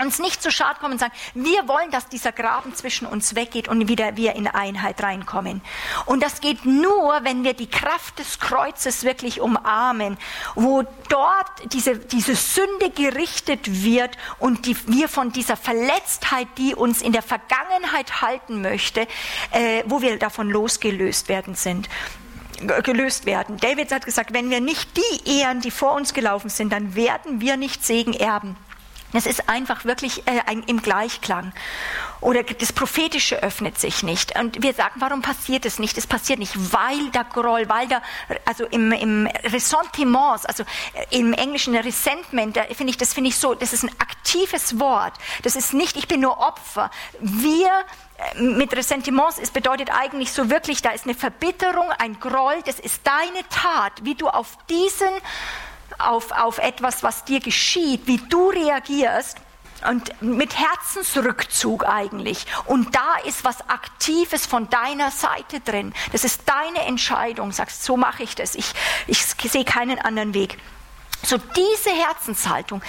uns 0.00 0.18
nicht 0.18 0.42
zu 0.42 0.50
schad 0.50 0.80
kommen 0.80 0.94
und 0.94 0.98
sagen, 0.98 1.12
wir 1.34 1.68
wollen, 1.68 1.90
dass 1.90 2.08
dieser 2.08 2.32
Graben 2.32 2.74
zwischen 2.74 3.06
uns 3.06 3.34
weggeht 3.34 3.68
und 3.68 3.88
wieder 3.88 4.16
wir 4.16 4.34
in 4.34 4.46
Einheit 4.46 5.02
reinkommen. 5.02 5.62
Und 6.06 6.22
das 6.22 6.40
geht 6.40 6.64
nur, 6.64 7.20
wenn 7.22 7.44
wir 7.44 7.54
die 7.54 7.68
Kraft 7.68 8.18
des 8.18 8.38
Kreuzes 8.38 9.04
wirklich 9.04 9.40
umarmen, 9.40 10.18
wo 10.54 10.82
dort 11.08 11.72
diese, 11.72 11.98
diese 11.98 12.34
Sünde 12.34 12.90
gerichtet 12.90 13.84
wird 13.84 14.16
und 14.38 14.66
die, 14.66 14.76
wir 14.88 15.08
von 15.08 15.32
dieser 15.32 15.56
Verletztheit, 15.56 16.48
die 16.58 16.74
uns 16.74 17.02
in 17.02 17.12
der 17.12 17.22
Vergangenheit 17.22 18.22
halten 18.22 18.62
möchte, 18.62 19.06
äh, 19.50 19.82
wo 19.86 20.02
wir 20.02 20.18
davon 20.18 20.48
losgelöst 20.50 21.28
werden 21.28 21.54
sind 21.54 21.88
gelöst 22.84 23.26
werden. 23.26 23.56
David 23.56 23.90
hat 23.90 24.04
gesagt, 24.04 24.32
wenn 24.32 24.48
wir 24.48 24.60
nicht 24.60 24.88
die 24.96 25.40
ehren, 25.40 25.60
die 25.60 25.72
vor 25.72 25.94
uns 25.94 26.14
gelaufen 26.14 26.48
sind, 26.48 26.72
dann 26.72 26.94
werden 26.94 27.40
wir 27.40 27.56
nicht 27.56 27.84
Segen 27.84 28.12
erben. 28.12 28.56
Es 29.12 29.26
ist 29.26 29.48
einfach 29.48 29.84
wirklich 29.84 30.26
äh, 30.26 30.40
ein, 30.46 30.62
im 30.64 30.82
Gleichklang. 30.82 31.52
Oder 32.20 32.44
das 32.44 32.72
Prophetische 32.72 33.42
öffnet 33.42 33.78
sich 33.78 34.02
nicht. 34.02 34.38
Und 34.38 34.62
wir 34.62 34.72
sagen, 34.74 34.94
warum 35.00 35.22
passiert 35.22 35.66
es 35.66 35.78
nicht? 35.78 35.98
Es 35.98 36.06
passiert 36.06 36.38
nicht, 36.38 36.72
weil 36.72 37.10
der 37.10 37.24
Groll, 37.24 37.68
weil 37.68 37.88
der, 37.88 38.00
also 38.44 38.64
im, 38.66 38.92
im 38.92 39.26
Ressentiments, 39.26 40.46
also 40.46 40.62
äh, 40.94 41.18
im 41.18 41.32
Englischen 41.32 41.76
Resentment, 41.76 42.56
da 42.56 42.62
finde 42.64 42.90
ich, 42.90 42.96
das 42.96 43.12
finde 43.12 43.30
ich 43.30 43.36
so, 43.36 43.54
das 43.54 43.72
ist 43.72 43.82
ein 43.82 43.90
aktives 43.98 44.78
Wort. 44.78 45.14
Das 45.42 45.56
ist 45.56 45.74
nicht, 45.74 45.96
ich 45.96 46.08
bin 46.08 46.20
nur 46.20 46.38
Opfer. 46.38 46.90
Wir 47.20 47.70
äh, 48.36 48.40
mit 48.40 48.74
Ressentiments, 48.74 49.38
es 49.38 49.50
bedeutet 49.50 49.90
eigentlich 49.90 50.32
so 50.32 50.48
wirklich, 50.48 50.80
da 50.80 50.90
ist 50.90 51.04
eine 51.04 51.14
Verbitterung, 51.14 51.90
ein 51.98 52.18
Groll, 52.20 52.62
das 52.64 52.78
ist 52.78 53.00
deine 53.04 53.46
Tat, 53.48 53.92
wie 54.04 54.14
du 54.14 54.28
auf 54.28 54.56
diesen 54.68 55.10
auf, 55.98 56.32
auf 56.32 56.58
etwas, 56.58 57.02
was 57.02 57.24
dir 57.24 57.40
geschieht, 57.40 58.06
wie 58.06 58.18
du 58.18 58.50
reagierst 58.50 59.38
und 59.88 60.22
mit 60.22 60.56
Herzensrückzug 60.58 61.84
eigentlich. 61.86 62.46
Und 62.66 62.94
da 62.94 63.16
ist 63.24 63.44
was 63.44 63.68
Aktives 63.68 64.46
von 64.46 64.68
deiner 64.70 65.10
Seite 65.10 65.60
drin. 65.60 65.92
Das 66.12 66.24
ist 66.24 66.42
deine 66.46 66.86
Entscheidung. 66.86 67.52
Sagst, 67.52 67.84
so 67.84 67.96
mache 67.96 68.22
ich 68.22 68.34
das. 68.34 68.54
Ich, 68.54 68.72
ich 69.06 69.24
sehe 69.24 69.64
keinen 69.64 69.98
anderen 69.98 70.34
Weg. 70.34 70.58
So 71.24 71.36
diese 71.38 71.90
Herzenshaltung, 71.90 72.82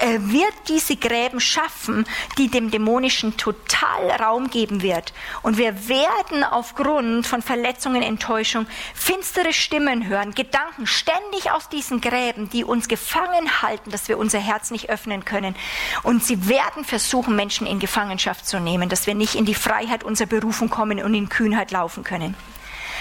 wird 0.00 0.54
diese 0.68 0.96
Gräben 0.96 1.40
schaffen, 1.40 2.06
die 2.38 2.48
dem 2.48 2.70
Dämonischen 2.70 3.36
total 3.36 4.10
Raum 4.20 4.50
geben 4.50 4.82
wird. 4.82 5.12
Und 5.42 5.58
wir 5.58 5.88
werden 5.88 6.44
aufgrund 6.44 7.26
von 7.26 7.42
Verletzungen, 7.42 8.02
Enttäuschung 8.02 8.66
finstere 8.94 9.52
Stimmen 9.52 10.08
hören, 10.08 10.34
Gedanken 10.34 10.86
ständig 10.86 11.50
aus 11.50 11.68
diesen 11.68 12.00
Gräben, 12.00 12.48
die 12.50 12.64
uns 12.64 12.88
gefangen 12.88 13.62
halten, 13.62 13.90
dass 13.90 14.08
wir 14.08 14.18
unser 14.18 14.38
Herz 14.38 14.70
nicht 14.70 14.90
öffnen 14.90 15.24
können. 15.24 15.54
Und 16.02 16.24
sie 16.24 16.48
werden 16.48 16.84
versuchen, 16.84 17.36
Menschen 17.36 17.66
in 17.66 17.78
Gefangenschaft 17.78 18.46
zu 18.46 18.60
nehmen, 18.60 18.88
dass 18.88 19.06
wir 19.06 19.14
nicht 19.14 19.34
in 19.34 19.44
die 19.44 19.54
Freiheit 19.54 20.04
unserer 20.04 20.28
Berufung 20.28 20.70
kommen 20.70 21.02
und 21.02 21.14
in 21.14 21.28
Kühnheit 21.28 21.70
laufen 21.70 22.04
können. 22.04 22.34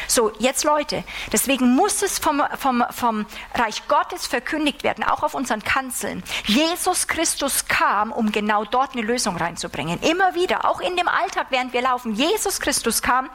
So, 0.10 0.32
jetzt 0.40 0.64
Leute, 0.64 1.04
deswegen 1.32 1.76
muss 1.76 2.02
es 2.02 2.18
vom, 2.18 2.42
vom, 2.58 2.84
vom 2.90 3.28
Reich 3.54 3.88
Gottes 3.88 4.26
verkündigt 4.26 4.84
werden, 4.84 5.04
auch 5.04 5.22
auf 5.22 5.36
unseren 5.36 5.64
Kanzeln. 5.64 6.24
Jesus 6.46 7.08
Christus 7.08 7.68
kam, 7.68 8.12
um 8.12 8.32
genau 8.32 8.66
dort 8.66 8.94
eine 8.94 9.04
Lösung 9.04 9.38
reinzubringen. 9.38 10.00
Immer 10.02 10.34
wieder, 10.34 10.66
auch 10.66 10.82
in 10.82 10.98
dem 10.98 11.08
Alltag, 11.08 11.48
während 11.52 11.74
wir 11.74 11.84
laufen. 11.84 12.16
Jesus 12.16 12.60
Christus 12.60 13.04
kam, 13.04 13.30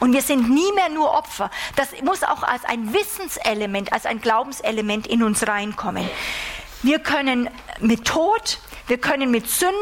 und 0.00 0.12
wir 0.12 0.20
sind 0.20 0.50
nie 0.50 0.72
mehr 0.72 0.90
nur 0.90 1.10
Opfer. 1.12 1.50
Das 1.76 1.88
muss 2.02 2.22
auch 2.22 2.42
als 2.42 2.66
ein 2.66 2.92
Wissenselement, 2.92 3.92
als 3.92 4.04
ein 4.04 4.20
Glaubenselement 4.20 5.06
in 5.06 5.22
uns 5.22 5.46
reinkommen. 5.46 6.08
Wir 6.82 6.98
können 6.98 7.48
mit 7.80 8.04
Tod, 8.06 8.58
wir 8.88 8.98
können 8.98 9.30
mit 9.30 9.48
Sünde 9.48 9.74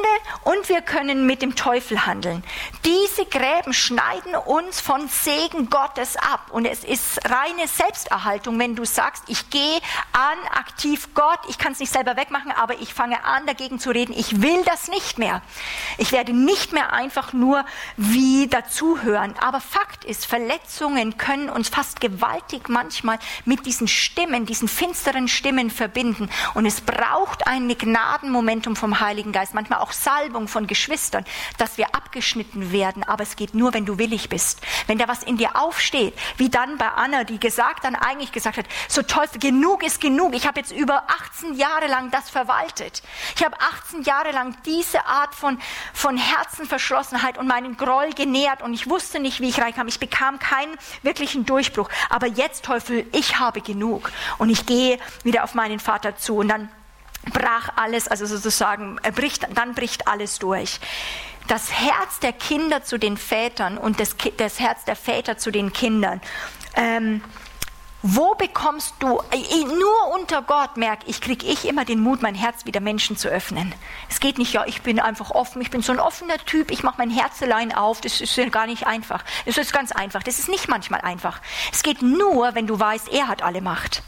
und 0.43 0.69
wir 0.69 0.83
können 0.83 1.27
mit 1.27 1.41
dem 1.41 1.55
Teufel 1.55 2.07
handeln. 2.07 2.43
Diese 2.85 3.25
Gräben 3.25 3.73
schneiden 3.73 4.35
uns 4.35 4.81
von 4.81 5.09
Segen 5.09 5.71
Gottes 5.71 6.17
ab. 6.17 6.49
Und 6.51 6.65
es 6.65 6.83
ist 6.83 7.21
reine 7.31 7.69
Selbsterhaltung, 7.69 8.59
wenn 8.59 8.75
du 8.75 8.85
sagst, 8.85 9.23
ich 9.29 9.49
gehe 9.51 9.79
an 10.13 10.39
aktiv 10.59 11.09
Gott, 11.15 11.39
ich 11.49 11.59
kann 11.59 11.73
es 11.73 11.79
nicht 11.79 11.93
selber 11.93 12.17
wegmachen, 12.17 12.51
aber 12.51 12.81
ich 12.81 12.95
fange 12.95 13.23
an 13.25 13.47
dagegen 13.47 13.79
zu 13.79 13.91
reden, 13.91 14.13
ich 14.13 14.43
will 14.43 14.63
das 14.65 14.89
nicht 14.89 15.19
mehr. 15.19 15.41
Ich 15.99 16.11
werde 16.11 16.33
nicht 16.33 16.73
mehr 16.73 16.93
einfach 16.93 17.33
nur 17.33 17.65
wie 17.97 18.49
dazuhören. 18.49 19.35
Aber 19.41 19.61
Fakt 19.61 20.05
ist, 20.05 20.27
Verletzungen 20.27 21.17
können 21.17 21.49
uns 21.49 21.69
fast 21.69 22.01
gewaltig 22.01 22.69
manchmal 22.69 23.19
mit 23.45 23.67
diesen 23.67 23.87
Stimmen, 23.87 24.47
diesen 24.47 24.67
finsteren 24.67 25.29
Stimmen 25.29 25.71
verbinden. 25.71 26.29
Und 26.55 26.67
es 26.67 26.81
braucht 26.81 27.47
ein 27.47 27.69
Gnadenmomentum 27.69 28.75
vom 28.75 28.96
Heiligen 29.01 29.33
Geist, 29.33 29.55
manchmal 29.55 29.81
auch 29.81 29.93
Salbung 29.93 30.49
von 30.49 30.67
Geschwistern, 30.67 31.25
dass 31.59 31.79
wir 31.79 31.95
abgeschnitten 31.95 32.73
werden. 32.73 33.05
Aber 33.05 33.23
es 33.23 33.37
geht 33.37 33.55
nur, 33.55 33.75
wenn 33.75 33.87
du 33.87 33.99
willig 33.99 34.29
bist. 34.29 34.61
Wenn 34.87 34.99
da 34.99 35.09
was 35.09 35.23
in 35.23 35.37
dir 35.37 35.57
aufsteht, 35.57 36.15
wie 36.37 36.49
dann 36.49 36.79
bei 36.79 36.89
Anna, 36.89 37.25
die 37.25 37.39
gesagt, 37.39 37.85
dann 37.85 37.95
eigentlich 37.95 38.33
gesagt 38.33 38.59
hat, 38.59 38.67
so 38.89 39.03
Teufel, 39.03 39.39
genug 39.39 39.83
ist 39.83 40.01
genug. 40.01 40.35
Ich 40.35 40.47
habe 40.47 40.61
jetzt 40.61 40.73
über 40.73 41.05
18 41.09 41.55
Jahre 41.55 41.87
lang 41.87 42.11
das 42.11 42.31
verwaltet. 42.31 43.03
Ich 43.35 43.45
habe 43.45 43.57
18 43.61 44.03
Jahre 44.03 44.33
lang 44.33 44.57
diese 44.65 45.07
Art 45.07 45.35
von, 45.35 45.59
von 45.93 46.17
Herzenverschlossenheit 46.17 47.39
und 47.39 47.47
meinen 47.47 47.77
Groll 47.77 48.11
genährt 48.11 48.63
und 48.63 48.75
ich 48.75 48.89
wusste 48.89 49.21
nicht, 49.21 49.41
wie 49.41 49.49
ich 49.49 49.61
reinkam. 49.61 49.89
Ich 49.89 50.01
bekam 50.01 50.39
keinen 50.39 50.77
wirklichen 51.03 51.45
Durchbruch. 51.47 51.89
Aber 52.11 52.27
jetzt, 52.27 52.65
Teufel, 52.65 53.07
ich 53.13 53.39
habe 53.39 53.61
genug. 53.61 54.11
Und 54.39 54.51
ich 54.51 54.67
gehe 54.67 54.99
wieder 55.23 55.45
auf 55.45 55.55
meinen 55.55 55.81
Vater 55.81 56.17
zu. 56.17 56.37
Und 56.37 56.49
dann 56.49 56.69
brach 57.33 57.71
alles, 57.77 58.09
also 58.09 58.27
sozusagen, 58.27 58.97
bricht, 59.15 59.47
dann 59.55 59.75
bricht 59.75 60.09
alles 60.09 60.39
durch. 60.39 60.81
Das 61.49 61.73
Herz 61.73 62.19
der 62.21 62.33
Kinder 62.33 62.83
zu 62.83 62.99
den 62.99 63.17
Vätern 63.17 63.79
und 63.79 64.01
das, 64.01 64.17
das 64.37 64.59
Herz 64.59 64.85
der 64.85 64.97
Väter 64.97 65.39
zu 65.39 65.51
den 65.51 65.73
Kindern. 65.73 66.21
Ähm, 66.75 67.23
wo 68.09 68.35
bekommst 68.35 68.95
du, 69.01 69.21
äh, 69.31 69.65
nur 69.65 70.15
unter 70.15 70.43
Gott 70.43 70.77
merke 70.77 71.07
ich, 71.07 71.21
kriege 71.21 71.45
ich 71.47 71.67
immer 71.67 71.85
den 71.85 72.01
Mut, 72.01 72.23
mein 72.23 72.35
Herz 72.35 72.65
wieder 72.65 72.81
Menschen 72.81 73.17
zu 73.17 73.29
öffnen. 73.29 73.75
Es 74.09 74.21
geht 74.21 74.39
nicht, 74.39 74.53
ja, 74.53 74.65
ich 74.67 74.83
bin 74.83 75.01
einfach 75.01 75.31
offen, 75.33 75.61
ich 75.61 75.71
bin 75.71 75.83
so 75.83 75.93
ein 75.93 75.99
offener 75.99 76.39
Typ, 76.39 76.71
ich 76.71 76.83
mache 76.83 76.97
mein 76.99 77.11
Herz 77.11 77.43
allein 77.43 77.75
auf, 77.75 78.01
das 78.01 78.21
ist 78.21 78.37
gar 78.53 78.67
nicht 78.67 78.87
einfach. 78.87 79.25
Das 79.45 79.57
ist 79.57 79.73
ganz 79.73 79.93
einfach, 79.93 80.23
das 80.23 80.39
ist 80.39 80.49
nicht 80.49 80.69
manchmal 80.69 81.01
einfach. 81.01 81.41
Es 81.73 81.83
geht 81.83 82.03
nur, 82.03 82.55
wenn 82.55 82.67
du 82.67 82.79
weißt, 82.79 83.09
er 83.09 83.29
hat 83.29 83.43
alle 83.43 83.61
Macht 83.61 84.03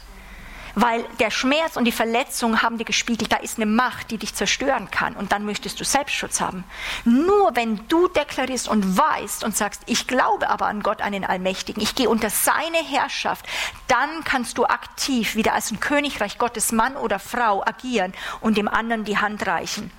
weil 0.75 1.03
der 1.19 1.31
Schmerz 1.31 1.75
und 1.75 1.85
die 1.85 1.91
Verletzung 1.91 2.61
haben 2.61 2.77
dir 2.77 2.85
gespiegelt, 2.85 3.31
da 3.31 3.37
ist 3.37 3.57
eine 3.57 3.65
Macht, 3.65 4.11
die 4.11 4.17
dich 4.17 4.35
zerstören 4.35 4.91
kann 4.91 5.15
und 5.15 5.31
dann 5.31 5.45
möchtest 5.45 5.79
du 5.79 5.83
Selbstschutz 5.83 6.41
haben. 6.41 6.63
Nur 7.05 7.55
wenn 7.55 7.87
du 7.87 8.07
deklarierst 8.07 8.67
und 8.67 8.97
weißt 8.97 9.43
und 9.43 9.55
sagst, 9.55 9.83
ich 9.85 10.07
glaube 10.07 10.49
aber 10.49 10.67
an 10.67 10.81
Gott, 10.81 11.01
an 11.01 11.13
den 11.13 11.25
Allmächtigen, 11.25 11.81
ich 11.81 11.95
gehe 11.95 12.09
unter 12.09 12.29
seine 12.29 12.77
Herrschaft, 12.77 13.45
dann 13.87 14.23
kannst 14.23 14.57
du 14.57 14.65
aktiv 14.65 15.35
wieder 15.35 15.53
als 15.53 15.71
ein 15.71 15.79
Königreich 15.79 16.37
Gottes 16.37 16.71
Mann 16.71 16.95
oder 16.95 17.19
Frau 17.19 17.63
agieren 17.65 18.13
und 18.41 18.57
dem 18.57 18.67
anderen 18.67 19.05
die 19.05 19.17
Hand 19.17 19.45
reichen 19.45 19.91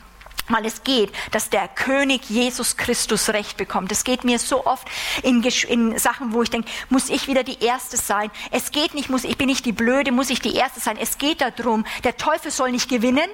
weil 0.51 0.67
es 0.67 0.83
geht, 0.83 1.11
dass 1.31 1.51
der 1.51 1.69
König 1.69 2.29
Jesus 2.29 2.77
Christus 2.77 3.31
Recht 3.31 3.57
bekommt. 3.57 3.93
Es 3.93 4.05
geht 4.05 4.25
mir 4.25 4.39
so 4.39 4.67
oft 4.67 4.89
in, 5.23 5.43
in, 5.43 5.99
Sachen, 5.99 6.33
wo 6.33 6.43
ich 6.43 6.51
denke, 6.51 6.69
muss 6.89 7.09
ich 7.09 7.29
wieder 7.29 7.43
die 7.43 7.63
Erste 7.63 7.97
sein? 7.97 8.31
Es 8.51 8.71
geht 8.71 8.95
nicht, 8.95 9.11
muss, 9.11 9.25
ich 9.25 9.37
bin 9.37 9.47
nicht 9.47 9.65
die 9.65 9.73
Blöde, 9.73 10.13
muss 10.13 10.31
ich 10.31 10.41
die 10.41 10.55
Erste 10.55 10.81
sein? 10.81 10.97
Es 11.01 11.19
geht 11.19 11.41
darum, 11.41 11.85
der 12.05 12.17
Teufel 12.17 12.51
soll 12.51 12.73
nicht 12.73 12.89
gewinnen, 12.89 13.29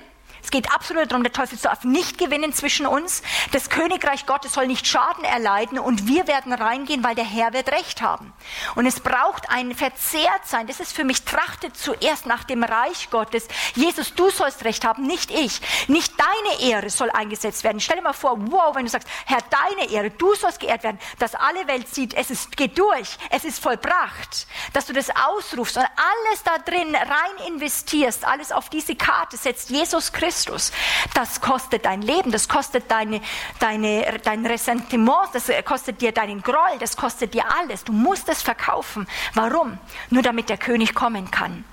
es 0.46 0.52
geht 0.52 0.72
absolut 0.72 1.10
darum, 1.10 1.24
der 1.24 1.32
Teufel 1.32 1.58
darf 1.58 1.82
nicht 1.82 2.18
gewinnen 2.18 2.52
zwischen 2.52 2.86
uns. 2.86 3.22
Das 3.50 3.68
Königreich 3.68 4.26
Gottes 4.26 4.52
soll 4.52 4.68
nicht 4.68 4.86
Schaden 4.86 5.24
erleiden 5.24 5.76
und 5.76 6.06
wir 6.06 6.28
werden 6.28 6.52
reingehen, 6.52 7.02
weil 7.02 7.16
der 7.16 7.24
Herr 7.24 7.52
wird 7.52 7.72
Recht 7.72 8.00
haben. 8.00 8.32
Und 8.76 8.86
es 8.86 9.00
braucht 9.00 9.50
ein 9.50 9.74
Verzehrtsein. 9.74 10.68
Das 10.68 10.78
ist 10.78 10.92
für 10.92 11.02
mich, 11.02 11.24
trachtet 11.24 11.76
zuerst 11.76 12.26
nach 12.26 12.44
dem 12.44 12.62
Reich 12.62 13.10
Gottes. 13.10 13.48
Jesus, 13.74 14.14
du 14.14 14.30
sollst 14.30 14.64
Recht 14.64 14.84
haben, 14.84 15.02
nicht 15.02 15.32
ich. 15.32 15.60
Nicht 15.88 16.14
deine 16.16 16.70
Ehre 16.70 16.90
soll 16.90 17.10
eingesetzt 17.10 17.64
werden. 17.64 17.80
Stell 17.80 17.96
dir 17.96 18.02
mal 18.02 18.12
vor, 18.12 18.36
wow, 18.38 18.72
wenn 18.76 18.84
du 18.84 18.90
sagst, 18.92 19.08
Herr, 19.24 19.40
deine 19.50 19.90
Ehre, 19.90 20.12
du 20.12 20.32
sollst 20.36 20.60
geehrt 20.60 20.84
werden, 20.84 21.00
dass 21.18 21.34
alle 21.34 21.66
Welt 21.66 21.92
sieht, 21.92 22.14
es 22.14 22.30
ist, 22.30 22.56
geht 22.56 22.78
durch, 22.78 23.18
es 23.30 23.44
ist 23.44 23.60
vollbracht, 23.60 24.46
dass 24.74 24.86
du 24.86 24.92
das 24.92 25.10
ausrufst 25.10 25.76
und 25.76 25.82
alles 25.82 26.44
da 26.44 26.58
drin 26.58 26.94
rein 26.94 27.48
investierst, 27.48 28.24
alles 28.24 28.52
auf 28.52 28.68
diese 28.68 28.94
Karte 28.94 29.36
setzt, 29.36 29.70
Jesus 29.70 30.12
Christus 30.12 30.35
Christus. 30.36 30.70
Das 31.14 31.40
kostet 31.40 31.86
dein 31.86 32.02
Leben, 32.02 32.30
das 32.30 32.48
kostet 32.48 32.90
deine, 32.90 33.22
deine, 33.58 34.18
dein 34.22 34.44
Ressentiment, 34.44 35.30
das 35.32 35.50
kostet 35.64 36.02
dir 36.02 36.12
deinen 36.12 36.42
Groll, 36.42 36.78
das 36.78 36.96
kostet 36.96 37.32
dir 37.32 37.44
alles. 37.58 37.84
Du 37.84 37.92
musst 37.92 38.28
es 38.28 38.42
verkaufen. 38.42 39.06
Warum? 39.32 39.78
Nur 40.10 40.22
damit 40.22 40.50
der 40.50 40.58
König 40.58 40.94
kommen 40.94 41.30
kann. 41.30 41.64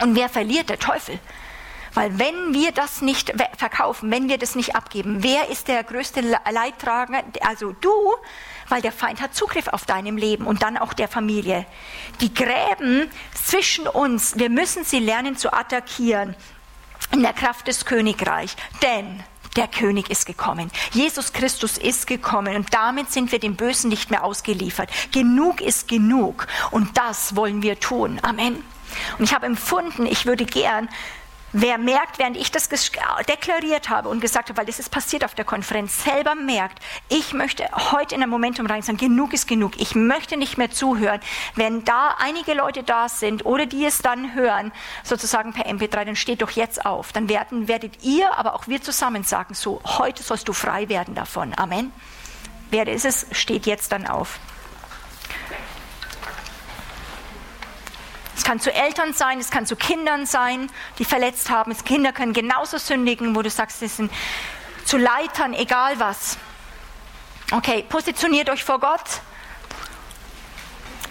Und 0.00 0.14
wer 0.14 0.28
verliert? 0.28 0.68
Der 0.68 0.78
Teufel. 0.78 1.18
Weil 1.94 2.18
wenn 2.18 2.54
wir 2.54 2.72
das 2.72 3.02
nicht 3.02 3.32
verkaufen, 3.56 4.10
wenn 4.10 4.28
wir 4.28 4.38
das 4.38 4.54
nicht 4.54 4.74
abgeben, 4.74 5.22
wer 5.22 5.48
ist 5.50 5.68
der 5.68 5.84
größte 5.84 6.20
Leidtragende? 6.50 7.42
Also 7.42 7.72
du, 7.72 7.92
weil 8.68 8.80
der 8.80 8.92
Feind 8.92 9.20
hat 9.20 9.34
Zugriff 9.34 9.68
auf 9.68 9.84
deinem 9.84 10.16
Leben 10.16 10.46
und 10.46 10.62
dann 10.62 10.78
auch 10.78 10.94
der 10.94 11.08
Familie. 11.08 11.66
Die 12.20 12.32
Gräben 12.32 13.10
zwischen 13.34 13.86
uns, 13.86 14.38
wir 14.38 14.48
müssen 14.48 14.84
sie 14.84 15.00
lernen 15.00 15.36
zu 15.36 15.52
attackieren 15.52 16.34
in 17.12 17.22
der 17.22 17.32
Kraft 17.32 17.68
des 17.68 17.84
Königreichs. 17.84 18.56
Denn 18.82 19.22
der 19.56 19.68
König 19.68 20.10
ist 20.10 20.26
gekommen. 20.26 20.70
Jesus 20.92 21.32
Christus 21.32 21.76
ist 21.76 22.06
gekommen 22.06 22.56
und 22.56 22.72
damit 22.72 23.12
sind 23.12 23.32
wir 23.32 23.38
dem 23.38 23.54
Bösen 23.54 23.90
nicht 23.90 24.10
mehr 24.10 24.24
ausgeliefert. 24.24 24.90
Genug 25.12 25.60
ist 25.60 25.88
genug 25.88 26.46
und 26.70 26.96
das 26.96 27.36
wollen 27.36 27.62
wir 27.62 27.78
tun. 27.78 28.18
Amen. 28.22 28.64
Und 29.18 29.24
ich 29.24 29.34
habe 29.34 29.46
empfunden, 29.46 30.06
ich 30.06 30.26
würde 30.26 30.46
gern 30.46 30.88
Wer 31.54 31.76
merkt, 31.76 32.18
während 32.18 32.38
ich 32.38 32.50
das 32.50 32.70
deklariert 33.28 33.90
habe 33.90 34.08
und 34.08 34.20
gesagt 34.20 34.48
habe, 34.48 34.56
weil 34.56 34.64
das 34.64 34.78
ist 34.78 34.88
passiert 34.88 35.22
auf 35.22 35.34
der 35.34 35.44
Konferenz, 35.44 36.02
selber 36.02 36.34
merkt, 36.34 36.78
ich 37.10 37.34
möchte 37.34 37.68
heute 37.92 38.14
in 38.14 38.22
ein 38.22 38.30
Momentum 38.30 38.64
rein 38.64 38.80
sagen, 38.80 38.96
genug 38.96 39.34
ist 39.34 39.46
genug, 39.46 39.78
ich 39.78 39.94
möchte 39.94 40.38
nicht 40.38 40.56
mehr 40.56 40.70
zuhören. 40.70 41.20
Wenn 41.54 41.84
da 41.84 42.16
einige 42.18 42.54
Leute 42.54 42.82
da 42.82 43.10
sind 43.10 43.44
oder 43.44 43.66
die 43.66 43.84
es 43.84 43.98
dann 43.98 44.34
hören, 44.34 44.72
sozusagen 45.04 45.52
per 45.52 45.66
MP3, 45.66 46.06
dann 46.06 46.16
steht 46.16 46.40
doch 46.40 46.52
jetzt 46.52 46.86
auf. 46.86 47.12
Dann 47.12 47.28
werden, 47.28 47.68
werdet 47.68 48.02
ihr, 48.02 48.38
aber 48.38 48.54
auch 48.54 48.66
wir 48.66 48.80
zusammen 48.80 49.22
sagen, 49.22 49.52
so, 49.52 49.82
heute 49.84 50.22
sollst 50.22 50.48
du 50.48 50.54
frei 50.54 50.88
werden 50.88 51.14
davon. 51.14 51.52
Amen. 51.54 51.92
Wer 52.70 52.88
ist 52.88 53.04
es, 53.04 53.26
steht 53.32 53.66
jetzt 53.66 53.92
dann 53.92 54.06
auf. 54.06 54.38
Es 58.36 58.44
kann 58.44 58.60
zu 58.60 58.72
Eltern 58.72 59.12
sein, 59.12 59.38
es 59.38 59.50
kann 59.50 59.66
zu 59.66 59.76
Kindern 59.76 60.26
sein, 60.26 60.70
die 60.98 61.04
verletzt 61.04 61.50
haben. 61.50 61.76
Kinder 61.84 62.12
können 62.12 62.32
genauso 62.32 62.78
sündigen, 62.78 63.36
wo 63.36 63.42
du 63.42 63.50
sagst, 63.50 63.80
sie 63.80 63.88
sind 63.88 64.12
zu 64.84 64.96
Leitern, 64.96 65.54
egal 65.54 65.98
was. 66.00 66.38
Okay, 67.50 67.84
positioniert 67.88 68.48
euch 68.48 68.64
vor 68.64 68.80
Gott. 68.80 69.20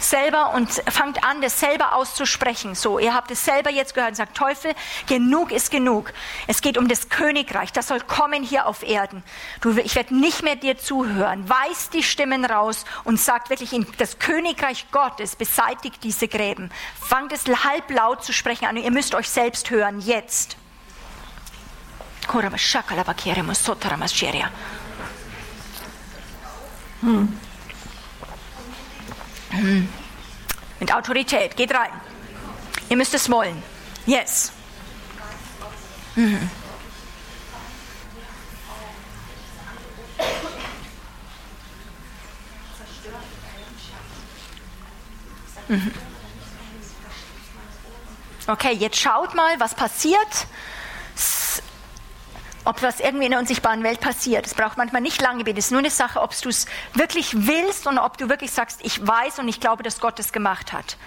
Selber 0.03 0.53
und 0.53 0.71
fangt 0.89 1.23
an, 1.23 1.41
das 1.41 1.59
selber 1.59 1.95
auszusprechen. 1.95 2.75
So, 2.75 2.99
ihr 2.99 3.13
habt 3.13 3.31
es 3.31 3.45
selber 3.45 3.69
jetzt 3.69 3.93
gehört 3.93 4.11
und 4.11 4.15
sagt, 4.15 4.35
Teufel, 4.35 4.73
genug 5.07 5.51
ist 5.51 5.71
genug. 5.71 6.13
Es 6.47 6.61
geht 6.61 6.77
um 6.77 6.87
das 6.87 7.09
Königreich, 7.09 7.71
das 7.71 7.87
soll 7.87 7.99
kommen 8.01 8.43
hier 8.43 8.65
auf 8.67 8.83
Erden. 8.83 9.23
Du, 9.61 9.77
ich 9.77 9.95
werde 9.95 10.15
nicht 10.15 10.43
mehr 10.43 10.55
dir 10.55 10.77
zuhören. 10.77 11.47
Weist 11.49 11.93
die 11.93 12.03
Stimmen 12.03 12.45
raus 12.45 12.85
und 13.03 13.19
sagt 13.19 13.49
wirklich, 13.49 13.71
das 13.97 14.19
Königreich 14.19 14.87
Gottes 14.91 15.35
beseitigt 15.35 16.03
diese 16.03 16.27
Gräben. 16.27 16.71
Fangt 16.99 17.31
es 17.31 17.45
halblaut 17.63 18.23
zu 18.23 18.33
sprechen 18.33 18.65
an. 18.65 18.77
Ihr 18.77 18.91
müsst 18.91 19.15
euch 19.15 19.29
selbst 19.29 19.69
hören, 19.69 19.99
jetzt. 19.99 20.57
Hm. 27.01 27.37
Mit 30.79 30.93
Autorität, 30.93 31.55
geht 31.55 31.73
rein. 31.73 31.91
Ihr 32.89 32.97
müsst 32.97 33.13
es 33.13 33.29
wollen. 33.29 33.61
Yes. 34.05 34.51
Mhm. 36.15 36.49
Mhm. 45.67 45.91
Okay, 48.47 48.73
jetzt 48.73 48.97
schaut 48.97 49.35
mal, 49.35 49.59
was 49.59 49.75
passiert, 49.75 50.47
ob 52.65 52.82
was 52.82 53.00
irgendwie 53.00 53.26
in 53.26 53.32
der 53.32 53.39
unsichtbaren 53.39 53.84
Welt 53.84 54.00
passiert. 54.00 54.45
Es 54.45 54.54
braucht 54.54 54.78
manchmal 54.78 55.02
nicht 55.02 55.21
lange, 55.21 55.43
es 55.50 55.58
ist 55.58 55.71
nur 55.71 55.80
eine 55.80 55.89
Sache, 55.89 56.21
ob 56.21 56.39
du 56.41 56.50
es 56.50 56.65
wirklich 56.93 57.47
willst 57.47 57.88
und 57.88 57.97
ob 57.97 58.17
du 58.17 58.30
wirklich 58.30 58.52
sagst, 58.52 58.80
ich 58.84 59.06
weiß 59.06 59.39
und 59.39 59.47
ich 59.47 59.60
glaube, 59.60 59.84
dass 59.84 60.00
Gott 60.00 60.19
es 60.19 60.32
gemacht 60.32 60.74
hat. 60.74 60.97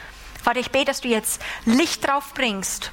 Vater, 0.43 0.61
ich 0.61 0.71
bete, 0.71 0.87
dass 0.87 1.01
du 1.01 1.09
jetzt 1.09 1.41
Licht 1.65 2.07
drauf 2.07 2.35
bringst 2.35 2.91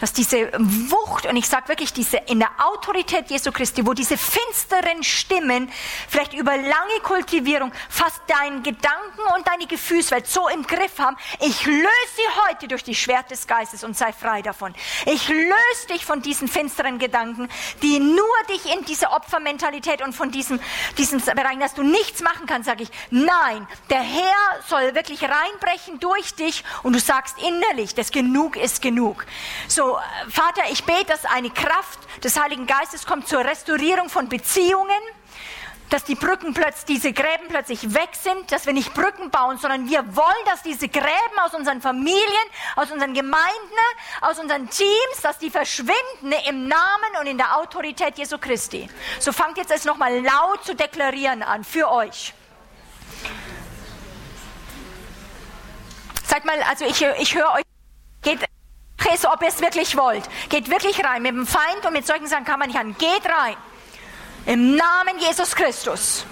dass 0.00 0.12
diese 0.12 0.50
Wucht, 0.58 1.26
und 1.26 1.36
ich 1.36 1.46
sage 1.46 1.68
wirklich 1.68 1.92
diese 1.92 2.16
in 2.16 2.40
der 2.40 2.50
Autorität 2.58 3.30
Jesu 3.30 3.52
Christi, 3.52 3.86
wo 3.86 3.92
diese 3.92 4.16
finsteren 4.16 5.02
Stimmen 5.02 5.70
vielleicht 6.08 6.32
über 6.32 6.56
lange 6.56 7.00
Kultivierung 7.02 7.72
fast 7.88 8.20
deinen 8.26 8.62
Gedanken 8.62 9.20
und 9.36 9.46
deine 9.46 9.66
Gefühlswelt 9.66 10.26
so 10.26 10.48
im 10.48 10.66
Griff 10.66 10.98
haben, 10.98 11.16
ich 11.40 11.66
löse 11.66 11.88
sie 12.16 12.40
heute 12.48 12.68
durch 12.68 12.82
die 12.82 12.94
Schwert 12.94 13.30
des 13.30 13.46
Geistes 13.46 13.84
und 13.84 13.96
sei 13.96 14.12
frei 14.12 14.42
davon. 14.42 14.74
Ich 15.06 15.28
löse 15.28 15.86
dich 15.90 16.04
von 16.04 16.22
diesen 16.22 16.48
finsteren 16.48 16.98
Gedanken, 16.98 17.48
die 17.82 17.98
nur 17.98 18.24
dich 18.48 18.74
in 18.74 18.84
diese 18.84 19.10
Opfermentalität 19.10 20.02
und 20.02 20.14
von 20.14 20.30
diesem, 20.30 20.60
diesem 20.98 21.20
Bereich, 21.20 21.58
dass 21.58 21.74
du 21.74 21.82
nichts 21.82 22.22
machen 22.22 22.46
kannst, 22.46 22.66
sage 22.66 22.84
ich, 22.84 22.90
nein, 23.10 23.66
der 23.90 24.00
Herr 24.00 24.62
soll 24.66 24.94
wirklich 24.94 25.22
reinbrechen 25.22 26.00
durch 26.00 26.34
dich 26.34 26.64
und 26.82 26.94
du 26.94 27.00
sagst 27.00 27.36
innerlich, 27.42 27.94
das 27.94 28.10
genug 28.12 28.56
ist 28.56 28.82
genug. 28.82 29.26
So, 29.68 29.89
Vater, 30.28 30.62
ich 30.70 30.84
bete, 30.84 31.06
dass 31.06 31.24
eine 31.24 31.50
Kraft 31.50 31.98
des 32.22 32.38
Heiligen 32.38 32.66
Geistes 32.66 33.06
kommt 33.06 33.28
zur 33.28 33.44
Restaurierung 33.44 34.08
von 34.08 34.28
Beziehungen, 34.28 35.00
dass 35.90 36.04
die 36.04 36.14
Brücken 36.14 36.54
plötzlich, 36.54 36.84
diese 36.84 37.12
Gräben 37.12 37.48
plötzlich 37.48 37.94
weg 37.94 38.10
sind, 38.12 38.52
dass 38.52 38.64
wir 38.66 38.72
nicht 38.72 38.94
Brücken 38.94 39.30
bauen, 39.30 39.58
sondern 39.58 39.88
wir 39.90 40.16
wollen, 40.16 40.44
dass 40.46 40.62
diese 40.62 40.88
Gräben 40.88 41.38
aus 41.44 41.52
unseren 41.52 41.80
Familien, 41.82 42.46
aus 42.76 42.90
unseren 42.90 43.12
Gemeinden, 43.12 43.44
aus 44.20 44.38
unseren 44.38 44.70
Teams, 44.70 45.20
dass 45.22 45.38
die 45.38 45.50
verschwinden 45.50 46.32
im 46.48 46.68
Namen 46.68 47.16
und 47.20 47.26
in 47.26 47.38
der 47.38 47.56
Autorität 47.56 48.18
Jesu 48.18 48.38
Christi. 48.38 48.88
So 49.18 49.32
fangt 49.32 49.58
jetzt 49.58 49.72
es 49.72 49.84
nochmal 49.84 50.20
laut 50.22 50.64
zu 50.64 50.74
deklarieren 50.74 51.42
an 51.42 51.64
für 51.64 51.90
euch. 51.90 52.32
Sagt 56.24 56.44
mal, 56.44 56.62
also 56.62 56.84
ich, 56.84 57.02
ich 57.02 57.34
höre 57.34 57.52
euch, 57.54 57.64
geht 58.22 58.48
ist, 59.12 59.26
ob 59.26 59.42
ihr 59.42 59.48
es 59.48 59.60
wirklich 59.60 59.96
wollt. 59.96 60.24
Geht 60.48 60.70
wirklich 60.70 61.04
rein. 61.04 61.22
Mit 61.22 61.32
dem 61.32 61.46
Feind 61.46 61.84
und 61.86 61.92
mit 61.92 62.06
solchen 62.06 62.26
Sachen 62.26 62.44
kann 62.44 62.58
man 62.58 62.68
nicht 62.68 62.78
an. 62.78 62.96
Geht 62.98 63.24
rein. 63.26 63.56
Im 64.46 64.76
Namen 64.76 65.18
Jesus 65.18 65.54
Christus. 65.54 66.24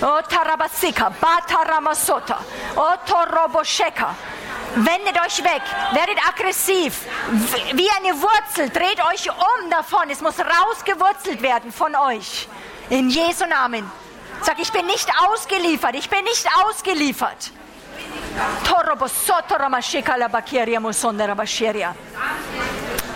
O 0.00 0.20
Tarabasika, 0.28 1.10
Bataramasota, 1.20 2.38
O. 2.76 2.82
Wendet 4.74 5.20
euch 5.24 5.44
weg, 5.44 5.62
werdet 5.92 6.16
aggressiv, 6.26 7.02
wie 7.74 7.88
eine 7.90 8.20
Wurzel, 8.20 8.70
dreht 8.70 8.98
euch 9.12 9.28
um 9.30 9.70
davon. 9.70 10.08
Es 10.10 10.20
muss 10.20 10.34
rausgewurzelt 10.38 11.42
werden 11.42 11.70
von 11.70 11.94
euch. 11.94 12.48
In 12.88 13.10
Jesu 13.10 13.44
Namen. 13.46 13.90
Sag, 14.40 14.58
ich 14.58 14.72
bin 14.72 14.86
nicht 14.86 15.08
ausgeliefert, 15.28 15.94
ich 15.94 16.08
bin 16.08 16.24
nicht 16.24 16.48
ausgeliefert. 16.64 17.52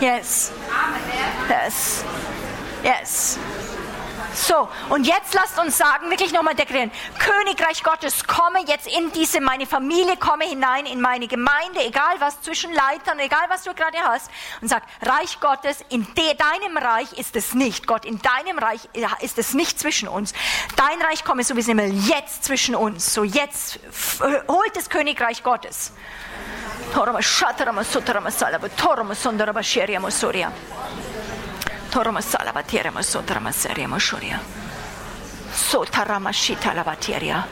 Yes. 0.01 0.53
Yes. 1.49 2.05
Yes. 2.85 3.39
So, 4.37 4.69
und 4.91 5.07
jetzt 5.07 5.33
lasst 5.33 5.59
uns 5.59 5.79
sagen, 5.79 6.11
wirklich 6.11 6.31
nochmal 6.31 6.55
deklarieren, 6.55 6.91
Königreich 7.19 7.83
Gottes, 7.83 8.27
komme 8.27 8.59
jetzt 8.67 8.87
in 8.87 9.11
diese, 9.13 9.41
meine 9.41 9.65
Familie, 9.67 10.19
komme 10.19 10.45
hinein 10.45 10.85
in 10.85 11.01
meine 11.01 11.27
Gemeinde, 11.27 11.83
egal 11.83 12.17
was 12.19 12.43
zwischen 12.43 12.71
Leitern, 12.71 13.19
egal 13.19 13.47
was 13.49 13.63
du 13.63 13.73
gerade 13.73 13.97
hast, 14.05 14.31
und 14.61 14.69
sag, 14.69 14.83
Reich 15.01 15.41
Gottes, 15.41 15.79
in 15.89 16.07
de, 16.15 16.35
deinem 16.35 16.77
Reich 16.77 17.15
ist 17.15 17.35
es 17.35 17.55
nicht, 17.55 17.87
Gott, 17.87 18.05
in 18.05 18.21
deinem 18.21 18.59
Reich 18.59 18.87
ist 19.23 19.39
es 19.39 19.55
nicht 19.55 19.81
zwischen 19.81 20.07
uns. 20.07 20.35
Dein 20.77 21.01
Reich 21.01 21.25
komme, 21.25 21.43
so 21.43 21.57
wie 21.57 21.61
es 21.61 21.69
immer 21.69 21.85
jetzt 21.85 22.45
zwischen 22.45 22.75
uns, 22.75 23.15
so 23.15 23.25
jetzt, 23.25 23.81
holt 24.49 24.77
das 24.77 24.91
Königreich 24.91 25.43
Gottes. 25.43 25.93
Torama 26.93 27.23
shatarama 27.23 27.85
sutarama 27.85 28.31
salaba 28.31 28.69
torama 28.69 29.15
sondarama 29.15 29.63
sheriama 29.63 30.11
surya. 30.11 30.53
Torama 31.91 32.21
salabaterama 32.21 33.03
sotarama 33.03 33.53
seriama 33.53 33.99
shuria. 33.99 34.41
Sotarama 35.53 36.33
shita 36.33 36.73
labateria. 36.73 37.45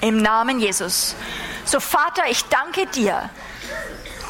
Im 0.00 0.22
Namen 0.22 0.60
Jesus. 0.60 1.16
So 1.64 1.80
Vater, 1.80 2.24
ich 2.30 2.44
danke 2.44 2.86
dir. 2.86 3.30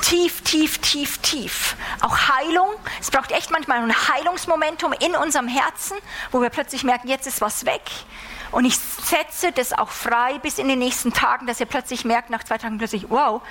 Tief, 0.03 0.43
tief, 0.43 0.79
tief, 0.79 1.19
tief. 1.19 1.77
Auch 2.01 2.17
Heilung. 2.29 2.75
Es 3.01 3.11
braucht 3.11 3.31
echt 3.33 3.51
manchmal 3.51 3.83
ein 3.83 3.93
Heilungsmomentum 3.93 4.95
in 5.01 5.15
unserem 5.15 5.49
Herzen, 5.49 5.99
wo 6.31 6.41
wir 6.41 6.49
plötzlich 6.49 6.85
merken, 6.85 7.09
jetzt 7.09 7.27
ist 7.27 7.41
was 7.41 7.67
weg. 7.67 7.83
Und 8.51 8.65
ich 8.65 8.79
setze 8.79 9.53
das 9.53 9.73
auch 9.73 9.91
frei 9.91 10.39
bis 10.39 10.59
in 10.59 10.69
den 10.69 10.79
nächsten 10.79 11.13
Tagen, 11.13 11.47
dass 11.47 11.61
ihr 11.61 11.67
plötzlich 11.67 12.05
merkt, 12.05 12.31
nach 12.31 12.45
zwei 12.45 12.57
Tagen 12.57 12.79
plötzlich, 12.79 13.11
wow, 13.11 13.43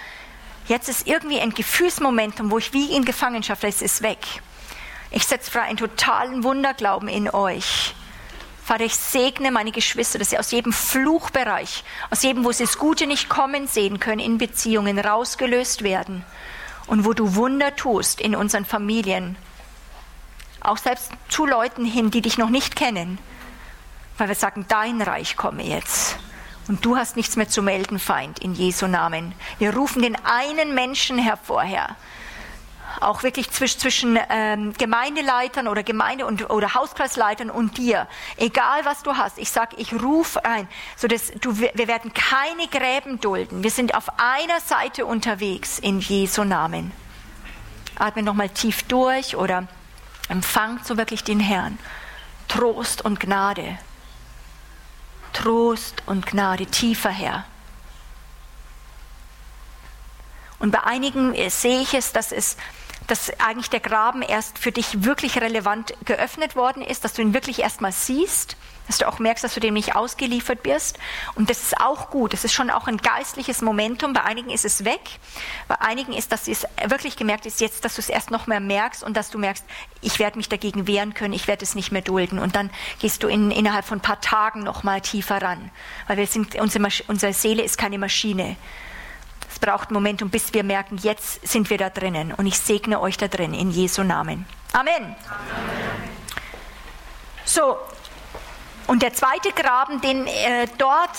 Jetzt 0.67 0.89
ist 0.89 1.07
irgendwie 1.07 1.39
ein 1.39 1.53
Gefühlsmomentum, 1.53 2.51
wo 2.51 2.57
ich 2.57 2.73
wie 2.73 2.93
in 2.93 3.05
Gefangenschaft, 3.05 3.63
es 3.63 3.81
ist 3.81 4.01
weg. 4.01 4.19
Ich 5.11 5.25
setze 5.25 5.49
frei 5.49 5.61
einen 5.61 5.77
totalen 5.77 6.43
Wunderglauben 6.43 7.07
in 7.07 7.29
euch. 7.29 7.95
Vater, 8.65 8.83
ich 8.83 8.97
segne 8.97 9.49
meine 9.49 9.71
Geschwister, 9.71 10.19
dass 10.19 10.31
sie 10.31 10.37
aus 10.37 10.51
jedem 10.51 10.73
Fluchbereich, 10.73 11.85
aus 12.09 12.21
jedem, 12.23 12.43
wo 12.43 12.51
sie 12.51 12.65
das 12.65 12.77
Gute 12.77 13.07
nicht 13.07 13.29
kommen 13.29 13.67
sehen 13.67 14.01
können, 14.01 14.19
in 14.19 14.37
Beziehungen 14.37 14.99
rausgelöst 14.99 15.83
werden. 15.83 16.25
Und 16.85 17.05
wo 17.05 17.13
du 17.13 17.35
Wunder 17.35 17.73
tust 17.77 18.19
in 18.19 18.35
unseren 18.35 18.65
Familien. 18.65 19.37
Auch 20.59 20.77
selbst 20.77 21.11
zu 21.29 21.45
Leuten 21.45 21.85
hin, 21.85 22.11
die 22.11 22.21
dich 22.21 22.37
noch 22.37 22.49
nicht 22.49 22.75
kennen. 22.75 23.19
Weil 24.17 24.27
wir 24.27 24.35
sagen, 24.35 24.65
dein 24.67 25.01
Reich 25.01 25.37
komme 25.37 25.63
jetzt. 25.63 26.17
Und 26.67 26.83
du 26.83 26.97
hast 26.97 27.15
nichts 27.15 27.35
mehr 27.35 27.47
zu 27.47 27.61
melden, 27.61 27.97
Feind, 27.97 28.39
in 28.39 28.53
Jesu 28.53 28.87
Namen. 28.87 29.33
Wir 29.57 29.73
rufen 29.73 30.01
den 30.01 30.17
einen 30.25 30.73
Menschen 30.73 31.17
hervor, 31.17 31.63
Herr. 31.63 31.95
Auch 32.99 33.23
wirklich 33.23 33.51
zwischen, 33.51 33.79
zwischen 33.79 34.19
ähm, 34.29 34.73
Gemeindeleitern 34.73 35.67
oder 35.67 35.83
Gemeinde- 35.83 36.25
und, 36.25 36.49
oder 36.49 36.73
Hauskreisleitern 36.73 37.49
und 37.49 37.77
dir. 37.77 38.07
Egal 38.37 38.85
was 38.85 39.03
du 39.03 39.15
hast, 39.15 39.37
ich 39.37 39.51
sag, 39.51 39.77
ich 39.77 39.93
rufe 39.93 40.43
ein, 40.43 40.67
so 40.95 41.07
dass 41.07 41.31
du, 41.39 41.59
wir 41.59 41.87
werden 41.87 42.11
keine 42.13 42.67
Gräben 42.67 43.19
dulden. 43.19 43.63
Wir 43.63 43.71
sind 43.71 43.93
auf 43.93 44.09
einer 44.17 44.59
Seite 44.61 45.05
unterwegs 45.05 45.79
in 45.79 45.99
Jesu 45.99 46.43
Namen. 46.43 46.91
Atme 47.99 48.23
nochmal 48.23 48.49
tief 48.49 48.83
durch 48.83 49.35
oder 49.35 49.67
empfangt 50.27 50.85
so 50.85 50.97
wirklich 50.97 51.23
den 51.23 51.39
Herrn. 51.39 51.77
Trost 52.47 53.05
und 53.05 53.19
Gnade. 53.19 53.77
Trost 55.37 56.01
und 56.07 56.25
Gnade 56.25 56.65
tiefer 56.65 57.11
her. 57.11 57.45
Und 60.57 60.71
bei 60.71 60.83
einigen 60.83 61.35
sehe 61.51 61.81
ich 61.81 61.93
es, 61.93 62.11
dass 62.11 62.31
es 62.31 62.57
dass 63.07 63.31
eigentlich 63.39 63.69
der 63.69 63.79
Graben 63.79 64.21
erst 64.21 64.59
für 64.59 64.71
dich 64.71 65.03
wirklich 65.03 65.39
relevant 65.41 65.93
geöffnet 66.05 66.55
worden 66.55 66.83
ist, 66.83 67.03
dass 67.03 67.13
du 67.13 67.21
ihn 67.21 67.33
wirklich 67.33 67.59
erstmal 67.59 67.93
siehst, 67.93 68.57
dass 68.87 68.99
du 68.99 69.07
auch 69.07 69.19
merkst, 69.19 69.43
dass 69.43 69.53
du 69.53 69.59
dem 69.59 69.73
nicht 69.73 69.95
ausgeliefert 69.95 70.63
wirst. 70.65 70.97
Und 71.35 71.49
das 71.49 71.61
ist 71.61 71.79
auch 71.79 72.09
gut. 72.09 72.33
Das 72.33 72.43
ist 72.43 72.53
schon 72.53 72.69
auch 72.69 72.87
ein 72.87 72.97
geistliches 72.97 73.61
Momentum. 73.61 74.13
Bei 74.13 74.23
einigen 74.23 74.49
ist 74.49 74.65
es 74.65 74.85
weg. 74.85 75.01
Bei 75.67 75.79
einigen 75.81 76.13
ist, 76.13 76.31
dass 76.31 76.47
es 76.47 76.65
wirklich 76.87 77.17
gemerkt 77.17 77.45
ist, 77.45 77.59
jetzt, 77.59 77.83
dass 77.83 77.95
du 77.95 78.01
es 78.01 78.09
erst 78.09 78.31
noch 78.31 78.47
mehr 78.47 78.59
merkst 78.59 79.03
und 79.03 79.17
dass 79.17 79.29
du 79.29 79.37
merkst, 79.37 79.65
ich 80.01 80.19
werde 80.19 80.37
mich 80.37 80.49
dagegen 80.49 80.87
wehren 80.87 81.13
können, 81.13 81.33
ich 81.33 81.47
werde 81.47 81.63
es 81.63 81.75
nicht 81.75 81.91
mehr 81.91 82.01
dulden. 82.01 82.39
Und 82.39 82.55
dann 82.55 82.69
gehst 82.99 83.23
du 83.23 83.27
in, 83.27 83.51
innerhalb 83.51 83.85
von 83.85 83.99
ein 83.99 84.01
paar 84.01 84.21
Tagen 84.21 84.61
noch 84.61 84.83
mal 84.83 85.01
tiefer 85.01 85.41
ran. 85.41 85.69
Weil 86.07 86.17
wir 86.17 86.27
sind, 86.27 86.55
unsere, 86.55 86.87
unsere 87.07 87.33
Seele 87.33 87.63
ist 87.63 87.77
keine 87.77 87.97
Maschine. 87.97 88.55
Braucht 89.59 89.91
Momentum, 89.91 90.29
bis 90.29 90.53
wir 90.53 90.63
merken, 90.63 90.97
jetzt 90.97 91.47
sind 91.47 91.69
wir 91.69 91.77
da 91.77 91.89
drinnen. 91.89 92.33
Und 92.33 92.45
ich 92.45 92.59
segne 92.59 92.99
euch 92.99 93.17
da 93.17 93.27
drin 93.27 93.53
in 93.53 93.71
Jesu 93.71 94.03
Namen. 94.03 94.45
Amen. 94.73 94.93
Amen. 94.95 95.15
So, 97.45 97.77
und 98.87 99.01
der 99.01 99.13
zweite 99.13 99.51
Graben, 99.51 100.01
den 100.01 100.27
äh, 100.27 100.67
dort 100.77 101.11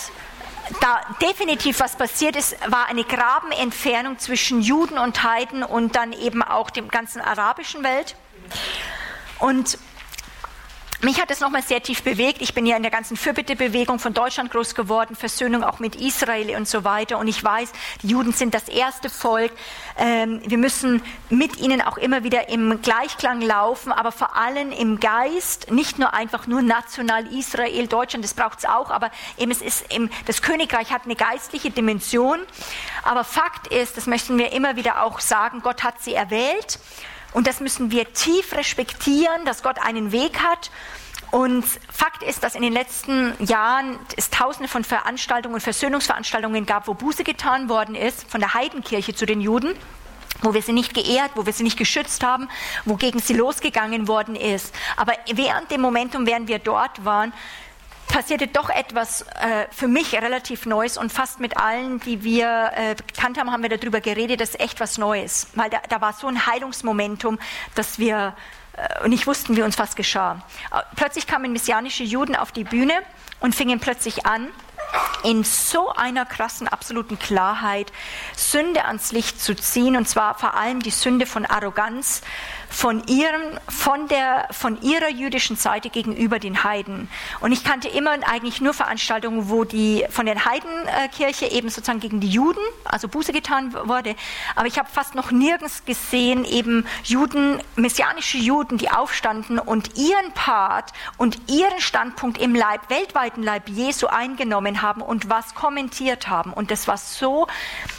da 0.81 1.01
definitiv 1.22 1.81
was 1.81 1.96
passiert 1.96 2.37
ist, 2.37 2.57
war 2.70 2.87
eine 2.87 3.05
Grabenentfernung 3.05 4.18
zwischen 4.18 4.61
Juden 4.61 4.98
und 4.98 5.22
Heiden 5.22 5.62
und 5.62 5.96
dann 5.96 6.12
eben 6.12 6.42
auch 6.42 6.70
dem 6.70 6.88
ganzen 6.88 7.20
arabischen 7.20 7.83
Welt. 7.85 8.16
Und 9.38 9.79
mich 11.00 11.20
hat 11.20 11.30
es 11.30 11.38
nochmal 11.38 11.62
sehr 11.62 11.80
tief 11.80 12.02
bewegt. 12.02 12.42
Ich 12.42 12.54
bin 12.54 12.66
ja 12.66 12.76
in 12.76 12.82
der 12.82 12.90
ganzen 12.90 13.16
Fürbitte-Bewegung 13.16 14.00
von 14.00 14.14
Deutschland 14.14 14.50
groß 14.50 14.74
geworden, 14.74 15.14
Versöhnung 15.14 15.62
auch 15.62 15.78
mit 15.78 15.94
Israel 15.94 16.56
und 16.56 16.66
so 16.66 16.82
weiter. 16.82 17.18
Und 17.18 17.28
ich 17.28 17.42
weiß, 17.42 17.70
die 18.02 18.08
Juden 18.08 18.32
sind 18.32 18.52
das 18.52 18.68
erste 18.68 19.08
Volk. 19.08 19.52
Ähm, 19.96 20.42
wir 20.44 20.58
müssen 20.58 21.00
mit 21.30 21.58
ihnen 21.58 21.82
auch 21.82 21.98
immer 21.98 22.24
wieder 22.24 22.48
im 22.48 22.82
Gleichklang 22.82 23.40
laufen, 23.40 23.92
aber 23.92 24.11
vor 24.11 24.37
allem 24.37 24.72
im 24.72 24.98
Geist, 24.98 25.70
nicht 25.70 26.00
nur 26.00 26.14
einfach 26.14 26.48
nur 26.48 26.62
national 26.62 27.32
Israel, 27.32 27.87
Deutschland, 27.87 28.24
das 28.24 28.34
braucht 28.34 28.58
es 28.58 28.64
auch, 28.64 28.90
aber 28.90 29.12
eben 29.37 29.52
es 29.52 29.62
ist, 29.62 29.92
eben, 29.92 30.11
das 30.26 30.42
Königreich 30.42 30.90
hat 30.90 31.04
eine 31.04 31.14
geistliche 31.14 31.70
Dimension. 31.70 32.40
Aber 33.04 33.22
Fakt 33.22 33.68
ist, 33.68 33.96
das 33.96 34.06
möchten 34.06 34.37
wir 34.37 34.50
immer 34.50 34.74
wieder 34.74 35.04
auch 35.04 35.20
sagen, 35.20 35.61
Gott 35.62 35.84
hat 35.84 36.02
sie 36.02 36.14
erwählt. 36.14 36.80
Und 37.33 37.47
das 37.47 37.61
müssen 37.61 37.91
wir 37.91 38.12
tief 38.12 38.53
respektieren, 38.53 39.45
dass 39.45 39.62
Gott 39.62 39.79
einen 39.79 40.12
Weg 40.12 40.41
hat. 40.41 40.71
Und 41.31 41.64
Fakt 41.93 42.23
ist, 42.23 42.43
dass 42.43 42.55
in 42.55 42.62
den 42.62 42.73
letzten 42.73 43.35
Jahren 43.45 43.99
es 44.17 44.31
tausende 44.31 44.69
von 44.69 44.83
Veranstaltungen 44.83 45.61
Versöhnungsveranstaltungen 45.61 46.64
gab, 46.64 46.88
wo 46.88 46.95
Buße 46.95 47.23
getan 47.23 47.69
worden 47.69 47.95
ist 47.95 48.31
von 48.31 48.41
der 48.41 48.55
Heidenkirche 48.55 49.14
zu 49.14 49.27
den 49.27 49.41
Juden 49.41 49.75
wo 50.43 50.55
wir 50.55 50.62
sie 50.62 50.73
nicht 50.73 50.95
geehrt, 50.95 51.33
wo 51.35 51.47
wir 51.47 51.53
sie 51.53 51.64
nicht 51.64 51.79
geschützt 51.79 52.23
haben, 52.23 52.49
wogegen 52.85 53.21
sie 53.21 53.35
losgegangen 53.35 54.07
worden 54.07 54.37
ist. 54.37 54.75
Aber 54.97 55.14
während 55.33 55.71
dem 55.71 55.81
Momentum, 55.81 56.27
während 56.27 56.49
wir 56.49 56.61
dort 56.61 57.05
waren, 57.05 57.33
passierte 58.09 58.47
doch 58.47 58.71
etwas 58.71 59.23
äh, 59.23 59.66
für 59.71 59.88
mich 59.88 60.14
relativ 60.14 60.66
Neues 60.66 60.97
und 60.97 61.12
fast 61.12 61.40
mit 61.40 61.57
allen, 61.57 62.01
die 62.01 62.25
wir 62.25 62.73
äh, 62.75 62.94
gekannt 62.94 63.38
haben, 63.38 63.53
haben 63.53 63.62
wir 63.62 63.77
darüber 63.77 64.01
geredet, 64.01 64.40
das 64.40 64.51
ist 64.51 64.61
echt 64.61 64.81
was 64.81 64.99
Neues. 64.99 65.49
Weil 65.55 65.71
da, 65.71 65.79
da 65.88 66.01
war 66.01 66.12
so 66.12 66.27
ein 66.27 66.47
Heilungsmomentum, 66.47 67.38
dass 67.75 67.99
wir 67.99 68.35
äh, 68.77 69.09
nicht 69.09 69.27
wussten, 69.27 69.57
wie 69.57 69.62
uns 69.62 69.79
was 69.79 69.94
geschah. 69.97 70.42
Äh, 70.73 70.81
plötzlich 70.97 71.27
kamen 71.27 71.53
messianische 71.53 72.05
Juden 72.05 72.37
auf 72.37 72.53
die 72.53 72.64
Bühne 72.64 72.94
und 73.40 73.55
fingen 73.55 73.81
plötzlich 73.81 74.27
an, 74.27 74.49
in 75.23 75.44
so 75.44 75.90
einer 75.90 76.25
krassen, 76.25 76.68
absoluten 76.68 77.18
Klarheit 77.18 77.92
Sünde 78.37 78.85
ans 78.85 79.12
Licht 79.12 79.40
zu 79.40 79.55
ziehen, 79.55 79.97
und 79.97 80.09
zwar 80.09 80.38
vor 80.38 80.55
allem 80.55 80.81
die 80.81 80.90
Sünde 80.90 81.27
von 81.27 81.44
Arroganz, 81.44 82.23
von, 82.68 83.02
ihrem, 83.07 83.59
von, 83.68 84.09
der, 84.09 84.48
von 84.50 84.81
ihrer 84.83 85.09
jüdischen 85.09 85.57
Seite 85.57 85.90
gegenüber 85.90 86.38
den 86.38 86.64
Heiden. 86.64 87.09
Und 87.40 87.52
ich 87.52 87.64
kannte 87.64 87.88
immer 87.88 88.11
eigentlich 88.11 88.61
nur 88.61 88.74
Veranstaltungen, 88.74 89.48
wo 89.48 89.64
die 89.64 90.04
von 90.11 90.26
der 90.26 90.44
Heidenkirche 90.44 91.46
eben 91.46 91.70
sozusagen 91.70 92.00
gegen 92.00 92.20
die 92.20 92.28
Juden, 92.28 92.61
also 92.85 93.09
Buße 93.09 93.33
getan 93.33 93.72
wurde. 93.72 94.14
Aber 94.54 94.66
ich 94.66 94.78
habe 94.78 94.88
fast 94.90 95.14
noch 95.14 95.31
nirgends 95.31 95.85
gesehen, 95.85 96.44
eben 96.44 96.87
Juden, 97.04 97.61
messianische 97.76 98.38
Juden, 98.38 98.78
die 98.78 98.90
aufstanden 98.90 99.59
und 99.59 99.96
ihren 99.96 100.33
Part 100.35 100.92
und 101.16 101.38
ihren 101.50 101.81
Standpunkt 101.81 102.38
im 102.38 102.54
Leib, 102.54 102.90
weltweiten 102.90 103.42
Leib 103.42 103.68
Jesu 103.68 104.07
eingenommen 104.07 104.83
haben 104.83 105.02
und 105.02 105.31
was 105.31 105.54
kommentiert 105.54 106.28
haben. 106.28 106.52
Und 106.52 106.70
das 106.70 106.87
war 106.87 106.96
so, 106.96 107.46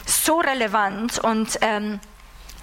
so 0.06 0.38
relevant 0.38 1.18
und 1.18 1.58
ähm, 1.60 2.00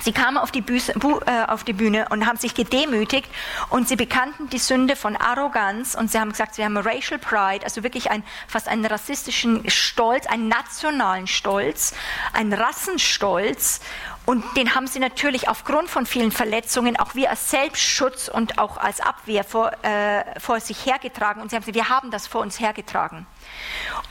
Sie 0.02 0.12
kamen 0.12 0.38
auf 0.38 0.52
die, 0.52 0.62
Büse, 0.62 0.94
äh, 0.94 1.46
auf 1.48 1.64
die, 1.64 1.74
Bühne 1.74 2.08
und 2.10 2.26
haben 2.26 2.38
sich 2.38 2.54
gedemütigt 2.54 3.30
und 3.70 3.88
sie 3.88 3.96
bekannten 3.96 4.50
die 4.50 4.60
Sünde 4.60 4.96
von 4.96 5.16
Arroganz 5.16 5.96
und 5.96 6.12
sie 6.12 6.20
haben 6.20 6.32
gesagt, 6.32 6.56
sie 6.56 6.64
haben 6.64 6.78
Racial 6.78 7.20
Pride, 7.20 7.64
also 7.64 7.84
wirklich 7.84 8.12
ein, 8.12 8.24
fast 8.48 8.68
einen 8.68 8.86
rassistischen 8.86 9.70
Stolz, 9.70 10.28
einen 10.28 10.48
nationalen 10.48 11.28
Stolz, 11.28 11.94
einen 12.34 12.54
Rassenstolz 12.54 13.82
und 14.26 14.44
den 14.56 14.76
haben 14.76 14.88
sie 14.88 15.00
natürlich 15.00 15.50
aufgrund 15.50 15.90
von 15.90 16.06
vielen 16.06 16.32
Verletzungen 16.32 16.98
auch 16.98 17.16
wie 17.16 17.28
als 17.28 17.50
Selbstschutz 17.50 18.28
und 18.28 18.60
auch 18.60 18.78
als 18.78 19.00
Abwehr 19.00 19.44
vor, 19.44 19.72
äh, 19.84 20.40
vor 20.40 20.60
sich 20.60 20.86
hergetragen 20.86 21.42
und 21.42 21.50
sie 21.50 21.56
haben 21.56 21.64
gesagt, 21.64 21.76
wir 21.76 21.90
haben 21.90 22.12
das 22.12 22.28
vor 22.28 22.42
uns 22.42 22.60
hergetragen. 22.60 23.26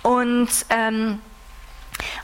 Und 0.03 0.49
ähm, 0.71 1.21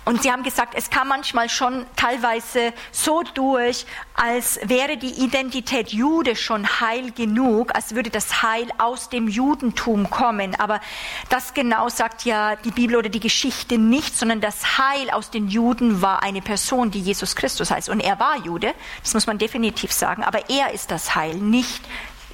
und 0.04 0.22
sie 0.22 0.32
haben 0.32 0.42
gesagt, 0.42 0.74
es 0.76 0.90
kam 0.90 1.08
manchmal 1.08 1.48
schon 1.48 1.86
teilweise 1.96 2.72
so 2.90 3.22
durch, 3.34 3.86
als 4.14 4.58
wäre 4.64 4.96
die 4.96 5.22
Identität 5.24 5.92
Jude 5.92 6.36
schon 6.36 6.80
heil 6.80 7.12
genug, 7.12 7.74
als 7.74 7.94
würde 7.94 8.10
das 8.10 8.42
Heil 8.42 8.66
aus 8.78 9.08
dem 9.08 9.28
Judentum 9.28 10.10
kommen. 10.10 10.54
Aber 10.58 10.80
das 11.28 11.54
genau 11.54 11.88
sagt 11.88 12.24
ja 12.24 12.56
die 12.56 12.70
Bibel 12.70 12.96
oder 12.96 13.08
die 13.08 13.20
Geschichte 13.20 13.78
nicht, 13.78 14.16
sondern 14.16 14.40
das 14.40 14.78
Heil 14.78 15.10
aus 15.10 15.30
den 15.30 15.48
Juden 15.48 16.02
war 16.02 16.22
eine 16.22 16.42
Person, 16.42 16.90
die 16.90 17.00
Jesus 17.00 17.36
Christus 17.36 17.70
heißt. 17.70 17.88
Und 17.88 18.00
er 18.00 18.18
war 18.18 18.38
Jude, 18.44 18.74
das 19.02 19.14
muss 19.14 19.26
man 19.26 19.38
definitiv 19.38 19.92
sagen, 19.92 20.24
aber 20.24 20.50
er 20.50 20.72
ist 20.72 20.90
das 20.90 21.14
Heil, 21.14 21.36
nicht 21.36 21.82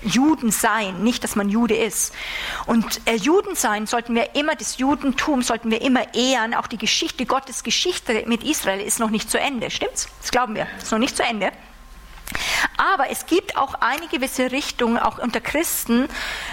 Juden 0.02 0.50
sein, 0.50 1.02
nicht, 1.02 1.24
dass 1.24 1.36
man 1.36 1.48
Jude 1.48 1.76
ist. 1.76 2.14
Und 2.66 3.00
äh, 3.06 3.14
Juden 3.16 3.54
sein 3.54 3.86
sollten 3.86 4.14
wir 4.14 4.34
immer, 4.34 4.54
das 4.54 4.78
Judentum 4.78 5.42
sollten 5.42 5.70
wir 5.70 5.82
immer 5.82 6.14
ehren. 6.14 6.54
Auch 6.54 6.66
die 6.66 6.78
Geschichte, 6.78 7.26
Gottes 7.26 7.62
Geschichte 7.62 8.24
mit 8.26 8.42
Israel 8.44 8.80
ist 8.80 8.98
noch 9.00 9.10
nicht 9.10 9.30
zu 9.30 9.38
Ende. 9.38 9.70
Stimmt's? 9.70 10.08
Das 10.20 10.30
glauben 10.30 10.54
wir. 10.54 10.66
Ist 10.78 10.92
noch 10.92 10.98
nicht 10.98 11.16
zu 11.16 11.22
Ende. 11.22 11.52
Aber 12.76 13.10
es 13.10 13.26
gibt 13.26 13.56
auch 13.56 13.74
eine 13.74 14.06
gewisse 14.08 14.52
Richtung, 14.52 14.98
auch 14.98 15.18
unter 15.18 15.40
Christen, 15.40 16.08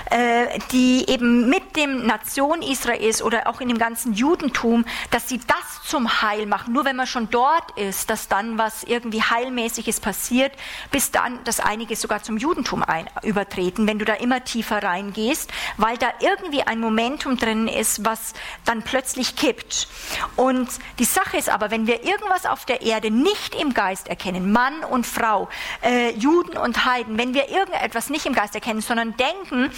äh, 0.09 0.59
die 0.71 1.07
eben 1.09 1.49
mit 1.49 1.75
dem 1.75 2.05
Nation 2.05 2.61
Israels 2.61 3.21
oder 3.21 3.47
auch 3.47 3.61
in 3.61 3.67
dem 3.69 3.77
ganzen 3.77 4.13
Judentum, 4.13 4.85
dass 5.11 5.29
sie 5.29 5.39
das 5.39 5.87
zum 5.89 6.21
Heil 6.21 6.45
machen. 6.45 6.73
Nur 6.73 6.85
wenn 6.85 6.95
man 6.95 7.07
schon 7.07 7.29
dort 7.29 7.77
ist, 7.77 8.09
dass 8.09 8.27
dann 8.27 8.57
was 8.57 8.83
irgendwie 8.83 9.21
Heilmäßiges 9.21 9.99
passiert, 9.99 10.53
bis 10.91 11.11
dann, 11.11 11.43
dass 11.43 11.59
einige 11.59 11.95
sogar 11.95 12.23
zum 12.23 12.37
Judentum 12.37 12.83
ein, 12.83 13.07
übertreten, 13.23 13.87
wenn 13.87 13.99
du 13.99 14.05
da 14.05 14.13
immer 14.13 14.43
tiefer 14.43 14.81
reingehst, 14.83 15.51
weil 15.77 15.97
da 15.97 16.07
irgendwie 16.19 16.63
ein 16.63 16.79
Momentum 16.79 17.37
drin 17.37 17.67
ist, 17.67 18.05
was 18.05 18.33
dann 18.65 18.81
plötzlich 18.81 19.35
kippt. 19.35 19.87
Und 20.35 20.69
die 20.99 21.05
Sache 21.05 21.37
ist 21.37 21.49
aber, 21.49 21.71
wenn 21.71 21.87
wir 21.87 22.03
irgendwas 22.03 22.45
auf 22.45 22.65
der 22.65 22.81
Erde 22.81 23.11
nicht 23.11 23.55
im 23.55 23.73
Geist 23.73 24.07
erkennen, 24.07 24.51
Mann 24.51 24.83
und 24.83 25.05
Frau, 25.05 25.49
äh, 25.81 25.94
Juden 26.17 26.57
und 26.57 26.85
Heiden, 26.85 27.17
wenn 27.17 27.33
wir 27.33 27.49
irgendetwas 27.49 28.09
nicht 28.09 28.25
im 28.25 28.33
Geist 28.33 28.55
erkennen, 28.55 28.81
sondern 28.81 29.15
denken, 29.17 29.71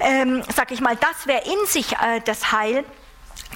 ähm, 0.00 0.42
sag 0.54 0.70
ich 0.72 0.80
mal, 0.80 0.96
das 0.96 1.26
wäre 1.26 1.42
in 1.44 1.66
sich 1.66 1.92
äh, 1.92 2.20
das 2.24 2.52
Heil, 2.52 2.84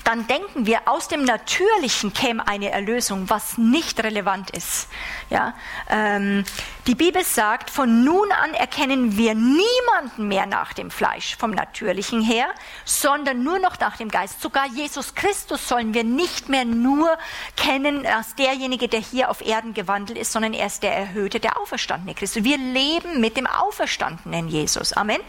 dann 0.04 0.26
denken 0.26 0.66
wir, 0.66 0.82
aus 0.86 1.08
dem 1.08 1.24
Natürlichen 1.24 2.12
käme 2.12 2.46
eine 2.46 2.70
Erlösung, 2.70 3.28
was 3.28 3.58
nicht 3.58 4.02
relevant 4.02 4.50
ist. 4.50 4.88
Ja? 5.30 5.54
Ähm, 5.88 6.44
die 6.86 6.94
Bibel 6.94 7.24
sagt, 7.24 7.70
von 7.70 8.04
nun 8.04 8.30
an 8.32 8.54
erkennen 8.54 9.16
wir 9.16 9.34
niemanden 9.34 10.28
mehr 10.28 10.46
nach 10.46 10.72
dem 10.72 10.90
Fleisch, 10.90 11.36
vom 11.36 11.50
Natürlichen 11.50 12.22
her, 12.22 12.46
sondern 12.84 13.42
nur 13.42 13.58
noch 13.58 13.78
nach 13.80 13.96
dem 13.96 14.08
Geist. 14.08 14.40
Sogar 14.40 14.66
Jesus 14.68 15.14
Christus 15.14 15.68
sollen 15.68 15.94
wir 15.94 16.04
nicht 16.04 16.48
mehr 16.48 16.64
nur 16.64 17.18
kennen 17.56 18.06
als 18.06 18.34
derjenige, 18.34 18.88
der 18.88 19.00
hier 19.00 19.30
auf 19.30 19.44
Erden 19.44 19.74
gewandelt 19.74 20.18
ist, 20.18 20.32
sondern 20.32 20.52
er 20.52 20.66
ist 20.66 20.82
der 20.82 20.94
Erhöhte, 20.94 21.40
der 21.40 21.60
Auferstandene 21.60 22.14
Christus. 22.14 22.44
Wir 22.44 22.58
leben 22.58 23.20
mit 23.20 23.36
dem 23.36 23.46
Auferstandenen 23.46 24.48
Jesus. 24.48 24.92
Amen. 24.92 25.20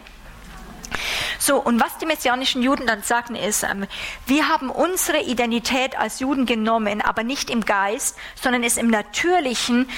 So, 1.38 1.56
und 1.56 1.80
was 1.80 1.98
die 1.98 2.06
messianischen 2.06 2.62
Juden 2.62 2.86
dann 2.86 3.02
sagen 3.02 3.34
ist, 3.34 3.62
ähm, 3.62 3.86
wir 4.26 4.48
haben 4.48 4.70
unsere 4.70 5.22
Identität 5.22 5.98
als 5.98 6.20
Juden 6.20 6.46
genommen, 6.46 7.00
aber 7.00 7.22
nicht 7.22 7.50
im 7.50 7.64
Geist, 7.64 8.16
sondern 8.40 8.62
es 8.62 8.76
im 8.76 8.88
Natürlichen 8.88 9.88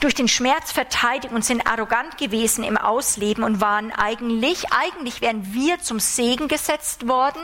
durch 0.00 0.14
den 0.14 0.28
Schmerz 0.28 0.70
verteidigt 0.70 1.32
und 1.32 1.44
sind 1.44 1.66
arrogant 1.66 2.18
gewesen 2.18 2.62
im 2.62 2.76
Ausleben 2.76 3.42
und 3.42 3.60
waren 3.60 3.90
eigentlich, 3.92 4.72
eigentlich 4.72 5.20
wären 5.20 5.52
wir 5.52 5.80
zum 5.80 5.98
Segen 5.98 6.48
gesetzt 6.48 7.08
worden, 7.08 7.42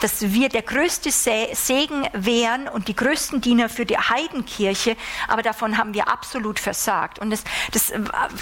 dass 0.00 0.32
wir 0.32 0.48
der 0.48 0.62
größte 0.62 1.10
Segen 1.10 2.08
wären 2.12 2.68
und 2.68 2.86
die 2.86 2.94
größten 2.94 3.40
Diener 3.40 3.68
für 3.68 3.84
die 3.84 3.98
Heidenkirche, 3.98 4.96
aber 5.26 5.42
davon 5.42 5.76
haben 5.76 5.92
wir 5.92 6.08
absolut 6.08 6.60
versagt. 6.60 7.18
Und 7.18 7.30
das, 7.30 7.42
das, 7.72 7.92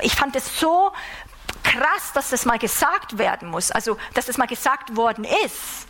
ich 0.02 0.14
fand 0.14 0.36
es 0.36 0.60
so 0.60 0.92
krass, 1.66 2.12
dass 2.14 2.30
das 2.30 2.44
mal 2.44 2.58
gesagt 2.58 3.18
werden 3.18 3.50
muss, 3.50 3.70
also 3.70 3.96
dass 4.14 4.26
das 4.26 4.38
mal 4.38 4.46
gesagt 4.46 4.96
worden 4.96 5.24
ist. 5.44 5.86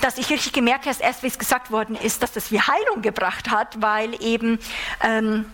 Dass 0.00 0.18
ich 0.18 0.30
richtig 0.30 0.52
gemerkt 0.52 0.86
habe, 0.86 0.96
erst 1.00 1.22
wie 1.22 1.28
es 1.28 1.38
gesagt 1.38 1.70
worden 1.70 1.96
ist, 1.96 2.22
dass 2.22 2.32
das 2.32 2.50
wie 2.50 2.60
Heilung 2.60 3.02
gebracht 3.02 3.50
hat, 3.50 3.80
weil 3.80 4.20
eben 4.22 4.58
ähm, 5.02 5.52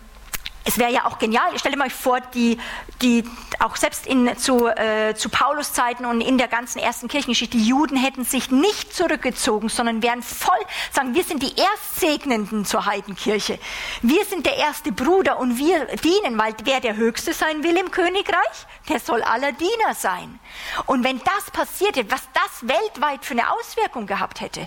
es 0.64 0.78
wäre 0.78 0.92
ja 0.92 1.06
auch 1.06 1.18
genial, 1.18 1.50
stell 1.56 1.72
dir 1.72 1.78
mal 1.78 1.90
vor, 1.90 2.20
die, 2.20 2.58
die 3.00 3.24
auch 3.58 3.76
selbst 3.76 4.06
in, 4.06 4.36
zu, 4.36 4.68
äh, 4.68 5.14
zu 5.14 5.28
Paulus 5.28 5.72
Zeiten 5.72 6.04
und 6.04 6.20
in 6.20 6.38
der 6.38 6.48
ganzen 6.48 6.78
ersten 6.78 7.08
Kirchengeschichte, 7.08 7.56
die 7.56 7.66
Juden 7.66 7.96
hätten 7.96 8.24
sich 8.24 8.50
nicht 8.50 8.94
zurückgezogen, 8.94 9.68
sondern 9.68 10.02
wären 10.02 10.22
voll, 10.22 10.58
sagen, 10.92 11.14
wir 11.14 11.24
sind 11.24 11.42
die 11.42 11.54
Erstsegnenden 11.56 12.64
zur 12.64 12.86
Heidenkirche. 12.86 13.58
Wir 14.02 14.24
sind 14.24 14.46
der 14.46 14.56
erste 14.56 14.92
Bruder 14.92 15.38
und 15.38 15.58
wir 15.58 15.86
dienen, 15.96 16.38
weil 16.38 16.54
wer 16.64 16.80
der 16.80 16.96
Höchste 16.96 17.32
sein 17.32 17.62
will 17.64 17.76
im 17.76 17.90
Königreich, 17.90 18.66
der 18.88 19.00
soll 19.00 19.22
aller 19.22 19.52
Diener 19.52 19.94
sein. 19.94 20.38
Und 20.86 21.04
wenn 21.04 21.18
das 21.18 21.50
passierte, 21.52 22.10
was 22.10 22.22
das 22.32 22.68
weltweit 22.68 23.24
für 23.24 23.32
eine 23.32 23.50
Auswirkung 23.52 24.06
gehabt 24.06 24.40
hätte, 24.40 24.66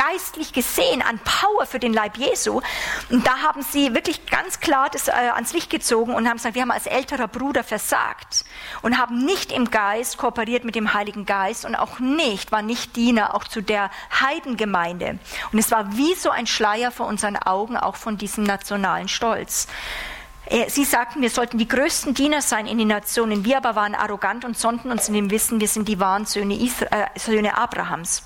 geistlich 0.00 0.52
gesehen 0.52 1.02
an 1.02 1.18
Power 1.18 1.66
für 1.66 1.78
den 1.78 1.92
Leib 1.92 2.16
Jesu. 2.16 2.60
Und 3.10 3.26
da 3.26 3.42
haben 3.42 3.62
sie 3.62 3.94
wirklich 3.94 4.26
ganz 4.26 4.60
klar 4.60 4.88
das 4.90 5.08
äh, 5.08 5.12
ans 5.12 5.52
Licht 5.52 5.70
gezogen 5.70 6.14
und 6.14 6.28
haben 6.28 6.36
gesagt, 6.36 6.54
wir 6.54 6.62
haben 6.62 6.70
als 6.70 6.86
älterer 6.86 7.28
Bruder 7.28 7.64
versagt 7.64 8.44
und 8.82 8.98
haben 8.98 9.24
nicht 9.24 9.52
im 9.52 9.70
Geist 9.70 10.16
kooperiert 10.16 10.64
mit 10.64 10.74
dem 10.74 10.94
Heiligen 10.94 11.26
Geist 11.26 11.64
und 11.64 11.74
auch 11.74 11.98
nicht, 11.98 12.50
war 12.52 12.62
nicht 12.62 12.96
Diener 12.96 13.34
auch 13.34 13.44
zu 13.44 13.62
der 13.62 13.90
Heidengemeinde. 14.20 15.18
Und 15.52 15.58
es 15.58 15.70
war 15.70 15.96
wie 15.96 16.14
so 16.14 16.30
ein 16.30 16.46
Schleier 16.46 16.90
vor 16.90 17.06
unseren 17.06 17.36
Augen, 17.36 17.76
auch 17.76 17.96
von 17.96 18.16
diesem 18.16 18.44
nationalen 18.44 19.08
Stolz. 19.08 19.66
Äh, 20.46 20.70
sie 20.70 20.84
sagten, 20.84 21.20
wir 21.20 21.30
sollten 21.30 21.58
die 21.58 21.68
größten 21.68 22.14
Diener 22.14 22.40
sein 22.40 22.66
in 22.66 22.78
den 22.78 22.88
Nationen. 22.88 23.44
Wir 23.44 23.58
aber 23.58 23.76
waren 23.76 23.94
arrogant 23.94 24.44
und 24.44 24.56
sonnten 24.56 24.90
uns 24.90 25.08
in 25.08 25.14
dem 25.14 25.30
Wissen, 25.30 25.60
wir 25.60 25.68
sind 25.68 25.88
die 25.88 26.00
wahren 26.00 26.24
Söhne, 26.24 26.54
Isra 26.54 26.86
äh, 26.86 27.18
Söhne 27.18 27.58
Abrahams. 27.58 28.22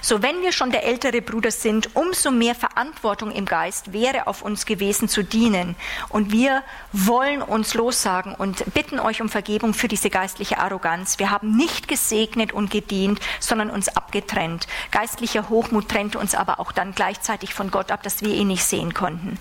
So, 0.00 0.22
wenn 0.22 0.42
wir 0.42 0.52
schon 0.52 0.70
der 0.70 0.84
ältere 0.84 1.22
Bruder 1.22 1.50
sind, 1.50 1.96
umso 1.96 2.30
mehr 2.30 2.54
Verantwortung 2.54 3.30
im 3.30 3.46
Geist 3.46 3.92
wäre 3.92 4.26
auf 4.26 4.42
uns 4.42 4.66
gewesen 4.66 5.08
zu 5.08 5.22
dienen. 5.22 5.76
Und 6.08 6.32
wir 6.32 6.62
wollen 6.92 7.42
uns 7.42 7.74
lossagen 7.74 8.34
und 8.34 8.74
bitten 8.74 9.00
euch 9.00 9.22
um 9.22 9.28
Vergebung 9.28 9.74
für 9.74 9.88
diese 9.88 10.10
geistliche 10.10 10.58
Arroganz. 10.58 11.18
Wir 11.18 11.30
haben 11.30 11.56
nicht 11.56 11.88
gesegnet 11.88 12.52
und 12.52 12.70
gedient, 12.70 13.20
sondern 13.40 13.70
uns 13.70 13.88
abgetrennt. 13.88 14.66
Geistlicher 14.90 15.48
Hochmut 15.48 15.88
trennte 15.88 16.18
uns 16.18 16.34
aber 16.34 16.60
auch 16.60 16.72
dann 16.72 16.94
gleichzeitig 16.94 17.54
von 17.54 17.70
Gott 17.70 17.90
ab, 17.90 18.02
dass 18.02 18.22
wir 18.22 18.34
ihn 18.34 18.48
nicht 18.48 18.64
sehen 18.64 18.94
konnten. 18.94 19.38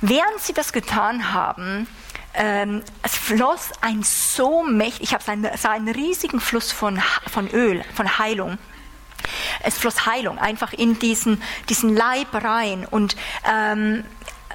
Während 0.00 0.40
sie 0.40 0.52
das 0.52 0.72
getan 0.72 1.32
haben, 1.32 1.86
ähm, 2.34 2.82
es 3.02 3.16
floss 3.16 3.70
ein 3.80 4.02
so 4.02 4.62
mächtig, 4.62 5.04
ich 5.04 5.14
habe 5.14 5.26
einen, 5.28 5.46
einen 5.46 5.88
riesigen 5.88 6.40
Fluss 6.40 6.70
von, 6.70 7.00
von 7.30 7.48
Öl, 7.48 7.82
von 7.94 8.18
Heilung 8.18 8.58
es 9.62 9.78
floss 9.78 10.06
Heilung 10.06 10.38
einfach 10.38 10.72
in 10.72 10.98
diesen, 10.98 11.42
diesen 11.68 11.94
Leib 11.94 12.28
rein. 12.32 12.86
Und 12.90 13.16
ähm, 13.50 14.04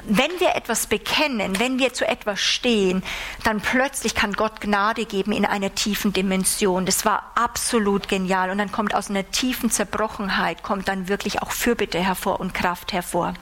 wenn 0.06 0.32
wir 0.40 0.56
etwas 0.56 0.88
bekennen, 0.88 1.60
wenn 1.60 1.78
wir 1.78 1.94
zu 1.94 2.08
etwas 2.08 2.40
stehen, 2.40 3.04
dann 3.44 3.62
plötzlich 3.62 4.16
kann 4.16 4.34
Gott 4.34 4.62
Gnade 4.62 5.06
geben 5.06 5.32
in 5.32 5.46
einer 5.46 5.76
tiefen 5.76 6.14
Dimension. 6.14 6.86
Das 6.86 7.06
war 7.06 7.32
absolut 7.36 8.08
genial. 8.08 8.50
Und 8.50 8.58
dann 8.58 8.72
kommt 8.72 8.96
aus 8.96 9.10
einer 9.10 9.30
tiefen 9.30 9.70
Zerbrochenheit, 9.70 10.64
kommt 10.64 10.88
dann 10.88 11.08
wirklich 11.08 11.42
auch 11.42 11.52
Fürbitte 11.52 12.00
hervor 12.00 12.40
und 12.40 12.54
Kraft 12.54 12.94
hervor. 12.94 13.34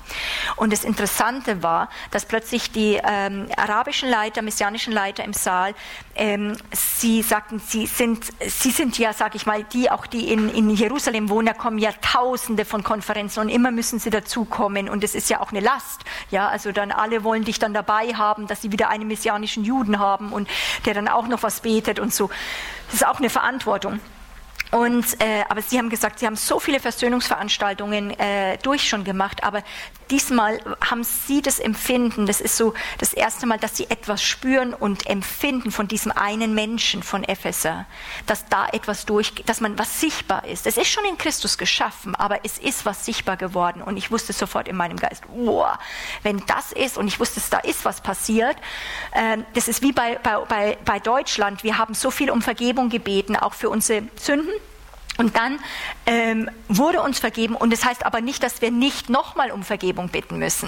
Und 0.56 0.74
das 0.74 0.84
Interessante 0.84 1.64
war, 1.64 1.90
dass 2.12 2.26
plötzlich 2.26 2.72
die 2.72 3.00
ähm, 3.04 3.48
arabischen 3.56 4.10
Leiter, 4.10 4.42
messianischen 4.42 4.92
Leiter 4.92 5.24
im 5.24 5.34
Saal, 5.34 5.74
ähm, 6.20 6.58
sie 6.72 7.22
sagten, 7.22 7.60
sie 7.60 7.86
sind, 7.86 8.26
sie 8.46 8.72
sind 8.72 8.98
ja, 9.00 9.14
sage 9.14 9.38
ich 9.38 9.46
mal, 9.46 9.64
die 9.64 9.90
auch, 9.90 10.06
die 10.06 10.32
in, 10.32 10.50
in 10.50 10.70
Jerusalem 10.70 11.30
wohnen, 11.30 11.48
da 11.48 11.54
kommen 11.54 11.80
ja 11.80 11.92
Tausende 12.02 12.66
von 12.66 12.84
Konferenzen 12.84 13.40
und 13.40 13.50
immer 13.50 13.72
müssen 13.72 14.00
sie 14.00 14.10
dazukommen. 14.10 14.90
Und 14.90 15.04
es 15.06 15.16
ist 15.16 15.30
ja 15.30 15.40
auch 15.40 15.52
eine 15.52 15.62
Last, 15.62 16.02
ja, 16.30 16.50
also 16.50 16.74
dann 16.74 16.92
alle 16.92 17.24
wollen 17.24 17.46
dich 17.46 17.58
dann 17.58 17.74
dabei 17.74 18.14
haben, 18.14 18.48
dass 18.48 18.62
sie 18.62 18.72
wieder 18.74 18.90
einen 18.90 19.08
messianischen 19.08 19.64
Juden 19.64 20.00
haben 20.00 20.34
und 20.34 20.50
der 20.86 20.94
dann 20.94 21.08
auch 21.08 21.28
noch 21.28 21.42
was 21.42 21.62
betet 21.62 22.00
und 22.00 22.14
so. 22.14 22.30
Das 22.88 22.96
ist 22.96 23.08
auch 23.08 23.20
eine 23.20 23.30
Verantwortung. 23.30 24.02
Und, 24.72 25.20
äh, 25.22 25.44
aber 25.50 25.62
Sie 25.62 25.80
haben 25.80 25.90
gesagt, 25.90 26.20
Sie 26.20 26.26
haben 26.26 26.36
so 26.36 26.60
viele 26.60 26.80
Versöhnungsveranstaltungen 26.80 28.12
äh, 28.20 28.58
durch 28.58 28.88
schon 28.88 29.04
gemacht, 29.04 29.44
aber 29.44 29.64
diesmal 30.12 30.60
haben 30.88 31.04
Sie 31.04 31.42
das 31.42 31.60
Empfinden, 31.60 32.26
das 32.26 32.42
ist 32.42 32.58
so 32.58 32.74
das 32.98 33.14
erste 33.14 33.46
Mal, 33.46 33.60
dass 33.60 33.78
Sie 33.78 33.90
etwas 33.90 34.24
spüren 34.24 34.74
und 34.74 35.08
empfinden 35.08 35.72
von 35.72 35.88
diesem 35.88 36.12
einen 36.12 36.54
Menschen 36.54 37.04
von 37.04 37.24
Epheser, 37.24 37.86
dass 38.26 38.46
da 38.48 38.68
etwas 38.70 39.06
durch, 39.06 39.34
dass 39.46 39.62
man 39.62 39.78
was 39.78 40.00
sichtbar 40.00 40.46
ist. 40.46 40.68
Es 40.68 40.78
ist 40.78 40.90
schon 40.90 41.06
in 41.06 41.18
Christus 41.18 41.58
geschaffen, 41.58 42.16
aber 42.16 42.40
es 42.44 42.58
ist 42.58 42.86
was 42.86 43.06
sichtbar 43.06 43.38
geworden. 43.38 43.82
Und 43.82 43.98
ich 43.98 44.12
wusste 44.12 44.34
sofort 44.34 44.68
in 44.68 44.76
meinem 44.76 44.98
Geist, 44.98 45.24
wow, 45.34 45.78
wenn 46.24 46.44
das 46.48 46.72
ist 46.72 46.98
und 46.98 47.08
ich 47.08 47.20
wusste, 47.20 47.42
da 47.50 47.60
ist 47.60 47.86
was 47.86 48.02
passiert, 48.02 48.58
äh, 49.12 49.38
das 49.54 49.68
ist 49.68 49.82
wie 49.82 49.92
bei, 49.92 50.20
bei, 50.24 50.78
bei 50.84 51.00
Deutschland, 51.00 51.64
wir 51.64 51.78
haben 51.78 51.94
so 51.94 52.12
viel 52.12 52.30
um 52.30 52.42
Vergebung 52.42 52.90
gebeten, 52.90 53.36
auch 53.36 53.54
für 53.54 53.70
unsere 53.70 54.04
Sünden. 54.16 54.52
Und 55.20 55.36
dann 55.36 55.60
ähm, 56.10 56.50
wurde 56.68 57.04
uns 57.04 57.20
vergeben 57.20 57.56
und 57.56 57.72
das 57.72 57.86
heißt 57.86 58.04
aber 58.04 58.20
nicht, 58.20 58.42
dass 58.42 58.64
wir 58.64 58.72
nicht 58.72 59.12
nochmal 59.12 59.52
um 59.52 59.62
Vergebung 59.62 60.10
bitten 60.10 60.40
müssen, 60.40 60.68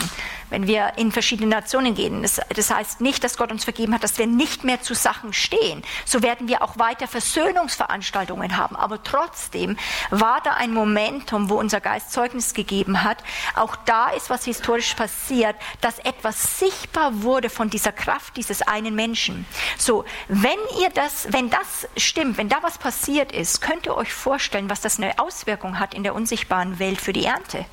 wenn 0.51 0.67
wir 0.67 0.93
in 0.97 1.11
verschiedene 1.11 1.49
Nationen 1.49 1.95
gehen. 1.95 2.21
Das, 2.21 2.39
das, 2.55 2.69
heißt 2.69 3.01
nicht, 3.01 3.23
dass 3.23 3.37
Gott 3.37 3.51
uns 3.51 3.63
vergeben 3.63 3.95
hat, 3.95 4.03
dass 4.03 4.19
wir 4.19 4.27
nicht 4.27 4.63
mehr 4.63 4.83
zu 4.83 4.93
Sachen 4.93 5.33
stehen. 5.33 5.81
So 6.05 6.21
werden 6.21 6.47
wir 6.47 6.61
auch 6.61 6.77
weiter 6.77 7.07
Versöhnungsveranstaltungen 7.07 8.55
haben. 8.55 8.75
Aber 8.75 9.01
trotzdem 9.01 9.77
war 10.11 10.41
da 10.43 10.53
ein 10.53 10.73
Momentum, 10.73 11.49
wo 11.49 11.55
unser 11.55 11.81
Geist 11.81 12.11
Zeugnis 12.11 12.53
gegeben 12.53 13.03
hat. 13.03 13.17
Auch 13.55 13.75
da 13.75 14.11
ist 14.11 14.29
was 14.29 14.45
historisch 14.45 14.93
passiert, 14.93 15.55
dass 15.81 15.97
etwas 15.99 16.59
sichtbar 16.59 17.23
wurde 17.23 17.49
von 17.49 17.71
dieser 17.71 17.91
Kraft 17.91 18.37
dieses 18.37 18.61
einen 18.61 18.93
Menschen. 18.93 19.47
So, 19.75 20.05
wenn 20.27 20.51
ihr 20.79 20.89
das, 20.89 21.33
wenn 21.33 21.49
das 21.49 21.87
stimmt, 21.97 22.37
wenn 22.37 22.49
da 22.49 22.57
was 22.61 22.77
passiert 22.77 23.31
ist, 23.31 23.61
könnt 23.61 23.87
ihr 23.87 23.97
euch 23.97 24.13
vorstellen, 24.13 24.69
was 24.69 24.81
das 24.81 24.99
eine 24.99 25.17
Auswirkung 25.17 25.30
hat 25.79 25.93
in 25.93 26.03
der 26.03 26.15
unsichtbaren 26.15 26.79
Welt 26.79 26.99
für 26.99 27.13
die 27.13 27.25
Ernte. 27.25 27.65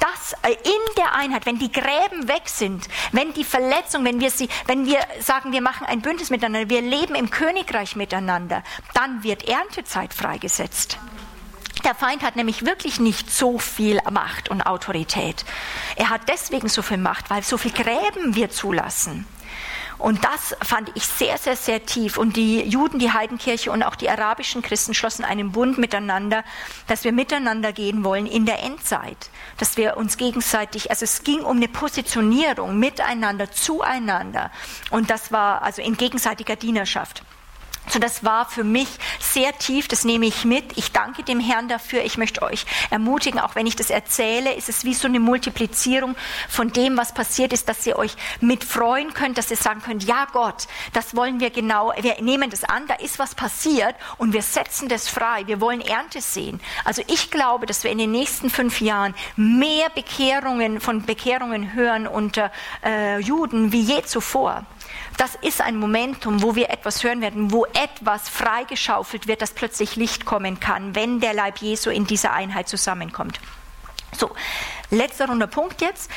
Das 0.00 0.32
äh, 0.42 0.52
in 0.52 0.94
der 0.96 1.14
Einheit, 1.14 1.46
wenn 1.46 1.58
die 1.58 1.70
Gräben 1.70 2.28
weg 2.28 2.42
sind, 2.46 2.88
wenn 3.12 3.32
die 3.34 3.44
Verletzung, 3.44 4.04
wenn 4.04 4.20
wir 4.20 4.30
sie, 4.30 4.48
wenn 4.66 4.86
wir 4.86 4.98
sagen, 5.20 5.52
wir 5.52 5.60
machen 5.60 5.86
ein 5.86 6.00
Bündnis 6.00 6.30
miteinander, 6.30 6.68
wir 6.68 6.80
leben 6.80 7.14
im 7.14 7.30
Königreich 7.30 7.96
miteinander, 7.96 8.62
dann 8.94 9.22
wird 9.22 9.48
Erntezeit 9.48 10.14
freigesetzt. 10.14 10.98
Der 11.84 11.94
Feind 11.94 12.22
hat 12.22 12.36
nämlich 12.36 12.64
wirklich 12.64 13.00
nicht 13.00 13.30
so 13.30 13.58
viel 13.58 13.98
Macht 14.10 14.48
und 14.48 14.62
Autorität. 14.62 15.44
Er 15.96 16.10
hat 16.10 16.22
deswegen 16.28 16.68
so 16.68 16.80
viel 16.82 16.98
Macht, 16.98 17.28
weil 17.28 17.42
so 17.42 17.58
viel 17.58 17.72
Gräben 17.72 18.34
wir 18.34 18.50
zulassen. 18.50 19.26
Und 20.02 20.24
das 20.24 20.56
fand 20.60 20.90
ich 20.96 21.06
sehr, 21.06 21.38
sehr, 21.38 21.54
sehr 21.54 21.86
tief. 21.86 22.18
Und 22.18 22.36
die 22.36 22.60
Juden, 22.62 22.98
die 22.98 23.12
Heidenkirche 23.12 23.70
und 23.70 23.84
auch 23.84 23.94
die 23.94 24.10
arabischen 24.10 24.60
Christen 24.60 24.94
schlossen 24.94 25.24
einen 25.24 25.52
Bund 25.52 25.78
miteinander, 25.78 26.42
dass 26.88 27.04
wir 27.04 27.12
miteinander 27.12 27.72
gehen 27.72 28.02
wollen 28.02 28.26
in 28.26 28.44
der 28.44 28.64
Endzeit. 28.64 29.30
Dass 29.58 29.76
wir 29.76 29.96
uns 29.96 30.16
gegenseitig, 30.16 30.90
also 30.90 31.04
es 31.04 31.22
ging 31.22 31.42
um 31.42 31.58
eine 31.58 31.68
Positionierung 31.68 32.80
miteinander, 32.80 33.52
zueinander. 33.52 34.50
Und 34.90 35.08
das 35.08 35.30
war 35.30 35.62
also 35.62 35.80
in 35.80 35.96
gegenseitiger 35.96 36.56
Dienerschaft. 36.56 37.22
So, 37.88 37.98
das 37.98 38.24
war 38.24 38.46
für 38.48 38.64
mich 38.64 38.88
sehr 39.18 39.56
tief, 39.58 39.88
das 39.88 40.04
nehme 40.04 40.26
ich 40.26 40.44
mit. 40.44 40.78
Ich 40.78 40.92
danke 40.92 41.24
dem 41.24 41.40
Herrn 41.40 41.68
dafür. 41.68 42.04
Ich 42.04 42.16
möchte 42.16 42.42
euch 42.42 42.64
ermutigen, 42.90 43.40
auch 43.40 43.56
wenn 43.56 43.66
ich 43.66 43.76
das 43.76 43.90
erzähle, 43.90 44.54
ist 44.54 44.68
es 44.68 44.84
wie 44.84 44.94
so 44.94 45.08
eine 45.08 45.18
Multiplizierung 45.18 46.14
von 46.48 46.72
dem, 46.72 46.96
was 46.96 47.12
passiert 47.12 47.52
ist, 47.52 47.68
dass 47.68 47.86
ihr 47.86 47.96
euch 47.96 48.14
mit 48.40 48.62
freuen 48.62 49.12
könnt, 49.14 49.36
dass 49.36 49.50
ihr 49.50 49.56
sagen 49.56 49.82
könnt, 49.82 50.04
ja 50.04 50.26
Gott, 50.32 50.68
das 50.92 51.16
wollen 51.16 51.40
wir 51.40 51.50
genau, 51.50 51.92
wir 52.00 52.22
nehmen 52.22 52.50
das 52.50 52.64
an, 52.64 52.86
da 52.86 52.94
ist 52.94 53.18
was 53.18 53.34
passiert 53.34 53.96
und 54.16 54.32
wir 54.32 54.42
setzen 54.42 54.88
das 54.88 55.08
frei. 55.08 55.42
Wir 55.46 55.60
wollen 55.60 55.80
Ernte 55.80 56.20
sehen. 56.20 56.60
Also 56.84 57.02
ich 57.08 57.30
glaube, 57.30 57.66
dass 57.66 57.82
wir 57.82 57.90
in 57.90 57.98
den 57.98 58.12
nächsten 58.12 58.48
fünf 58.48 58.80
Jahren 58.80 59.14
mehr 59.36 59.90
Bekehrungen 59.90 60.80
von 60.80 61.04
Bekehrungen 61.04 61.74
hören 61.74 62.06
unter 62.06 62.52
äh, 62.84 63.18
Juden 63.18 63.72
wie 63.72 63.80
je 63.80 64.02
zuvor. 64.02 64.64
Das 65.16 65.34
ist 65.36 65.60
ein 65.60 65.76
Momentum, 65.76 66.42
wo 66.42 66.54
wir 66.54 66.70
etwas 66.70 67.04
hören 67.04 67.20
werden, 67.20 67.52
wo 67.52 67.66
etwas 67.66 68.28
freigeschaufelt 68.28 69.26
wird, 69.26 69.42
dass 69.42 69.52
plötzlich 69.52 69.96
Licht 69.96 70.24
kommen 70.24 70.60
kann, 70.60 70.94
wenn 70.94 71.20
der 71.20 71.34
Leib 71.34 71.58
Jesu 71.58 71.90
in 71.90 72.06
dieser 72.06 72.32
Einheit 72.32 72.68
zusammenkommt. 72.68 73.38
So, 74.16 74.30
letzter 74.90 75.28
runder 75.28 75.46
Punkt 75.46 75.80
jetzt. 75.80 76.10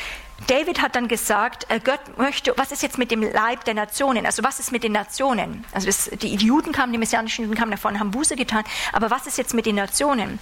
David 0.48 0.82
hat 0.82 0.96
dann 0.96 1.08
gesagt, 1.08 1.66
äh, 1.70 1.80
Gott 1.80 2.18
möchte, 2.18 2.54
was 2.58 2.72
ist 2.72 2.84
jetzt 2.84 2.98
mit 2.98 3.10
dem 3.10 3.24
Leib 3.24 3.64
der 3.64 3.74
Nationen? 3.74 4.26
Also 4.26 4.44
was 4.44 4.60
ist 4.60 4.72
mit 4.72 4.84
den 4.84 4.92
Nationen? 4.92 5.64
Also 5.72 5.88
das, 5.88 6.12
die 6.22 6.36
Juden 6.36 6.74
kamen, 6.74 6.92
die 6.92 7.00
messianischen 7.00 7.46
Juden 7.46 7.58
kamen 7.58 7.72
davon, 7.72 8.00
haben 8.00 8.12
Buße 8.12 8.36
getan, 8.36 8.64
aber 8.92 9.10
was 9.10 9.28
ist 9.28 9.38
jetzt 9.38 9.54
mit 9.54 9.66
den 9.66 9.76
Nationen? 9.76 10.40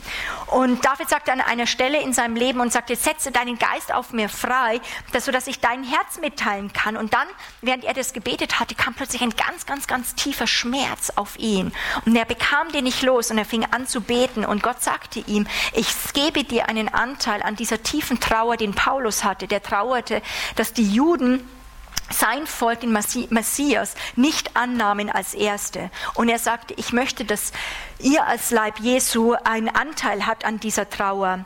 Und 0.48 0.84
David 0.84 1.10
sagte 1.10 1.32
an 1.32 1.42
einer 1.42 1.68
Stelle 1.68 2.02
in 2.02 2.12
seinem 2.12 2.36
Leben 2.36 2.60
und 2.60 2.74
sagte, 2.74 2.96
setze 2.96 3.32
deinen 3.32 3.60
Geist 3.60 3.94
auf 3.94 4.14
mir 4.14 4.30
frei, 4.30 4.82
dass, 5.12 5.26
sodass 5.26 5.46
ich 5.48 5.60
dein 5.60 5.84
Herz 5.84 6.20
mitteilen 6.20 6.74
kann. 6.74 6.98
Und 6.98 7.14
dann, 7.14 7.28
während 7.62 7.84
er 7.84 7.94
das 7.94 8.14
gebetet 8.14 8.60
hatte, 8.60 8.74
kam 8.76 8.96
plötzlich 8.96 9.22
ein 9.22 9.36
ganz, 9.36 9.68
ganz, 9.68 9.86
ganz 9.86 10.16
tiefer 10.16 10.48
Schmerz 10.48 11.12
auf 11.16 11.38
ihn. 11.38 11.72
Und 12.06 12.16
er 12.16 12.26
bekam 12.26 12.72
den 12.72 12.84
nicht 12.86 13.04
los 13.04 13.30
und 13.30 13.38
er 13.38 13.46
fing 13.46 13.66
an 13.72 13.88
zu 13.88 14.02
beten 14.02 14.44
und 14.44 14.64
Gott 14.64 14.82
sagte 14.82 15.20
ihm, 15.28 15.46
ich 15.74 15.88
gebe 16.14 16.44
dir 16.44 16.68
einen 16.68 16.90
Anteil 16.90 17.44
an 17.44 17.56
dieser 17.56 17.84
tiefen 17.84 18.20
Trauer, 18.20 18.58
den 18.58 18.74
Paulus 18.74 19.24
hatte, 19.24 19.48
der 19.48 19.62
Trauer 19.62 19.83
bedauerte, 19.84 20.22
dass 20.56 20.74
die 20.74 20.90
Juden 20.90 21.48
sein 22.10 22.46
Volk, 22.46 22.82
den 22.82 22.92
Messias, 22.92 23.96
nicht 24.16 24.56
annahmen 24.56 25.10
als 25.10 25.34
Erste. 25.34 25.90
Und 26.14 26.30
er 26.30 26.40
sagte, 26.40 26.74
ich 26.78 26.94
möchte, 26.94 27.26
dass 27.26 27.54
ihr 28.00 28.26
als 28.26 28.52
Leib 28.52 28.80
Jesu 28.80 29.36
einen 29.44 29.70
Anteil 29.70 30.26
habt 30.26 30.46
an 30.46 30.60
dieser 30.60 30.90
Trauer. 30.90 31.46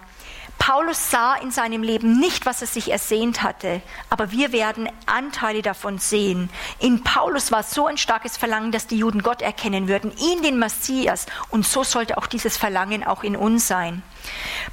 Paulus 0.59 1.11
sah 1.11 1.35
in 1.35 1.51
seinem 1.51 1.83
Leben 1.83 2.19
nicht, 2.19 2.47
was 2.47 2.61
er 2.61 2.67
sich 2.67 2.91
ersehnt 2.91 3.43
hatte, 3.43 3.81
aber 4.09 4.31
wir 4.31 4.51
werden 4.51 4.89
Anteile 5.05 5.61
davon 5.61 5.99
sehen. 5.99 6.49
In 6.79 7.03
Paulus 7.03 7.51
war 7.51 7.61
so 7.61 7.85
ein 7.85 7.97
starkes 7.97 8.37
Verlangen, 8.37 8.71
dass 8.71 8.87
die 8.87 8.97
Juden 8.97 9.21
Gott 9.21 9.43
erkennen 9.43 9.87
würden, 9.87 10.11
ihn 10.17 10.41
den 10.41 10.57
Messias, 10.57 11.27
und 11.51 11.65
so 11.65 11.83
sollte 11.83 12.17
auch 12.17 12.25
dieses 12.25 12.57
Verlangen 12.57 13.05
auch 13.05 13.23
in 13.23 13.35
uns 13.35 13.67
sein. 13.67 14.01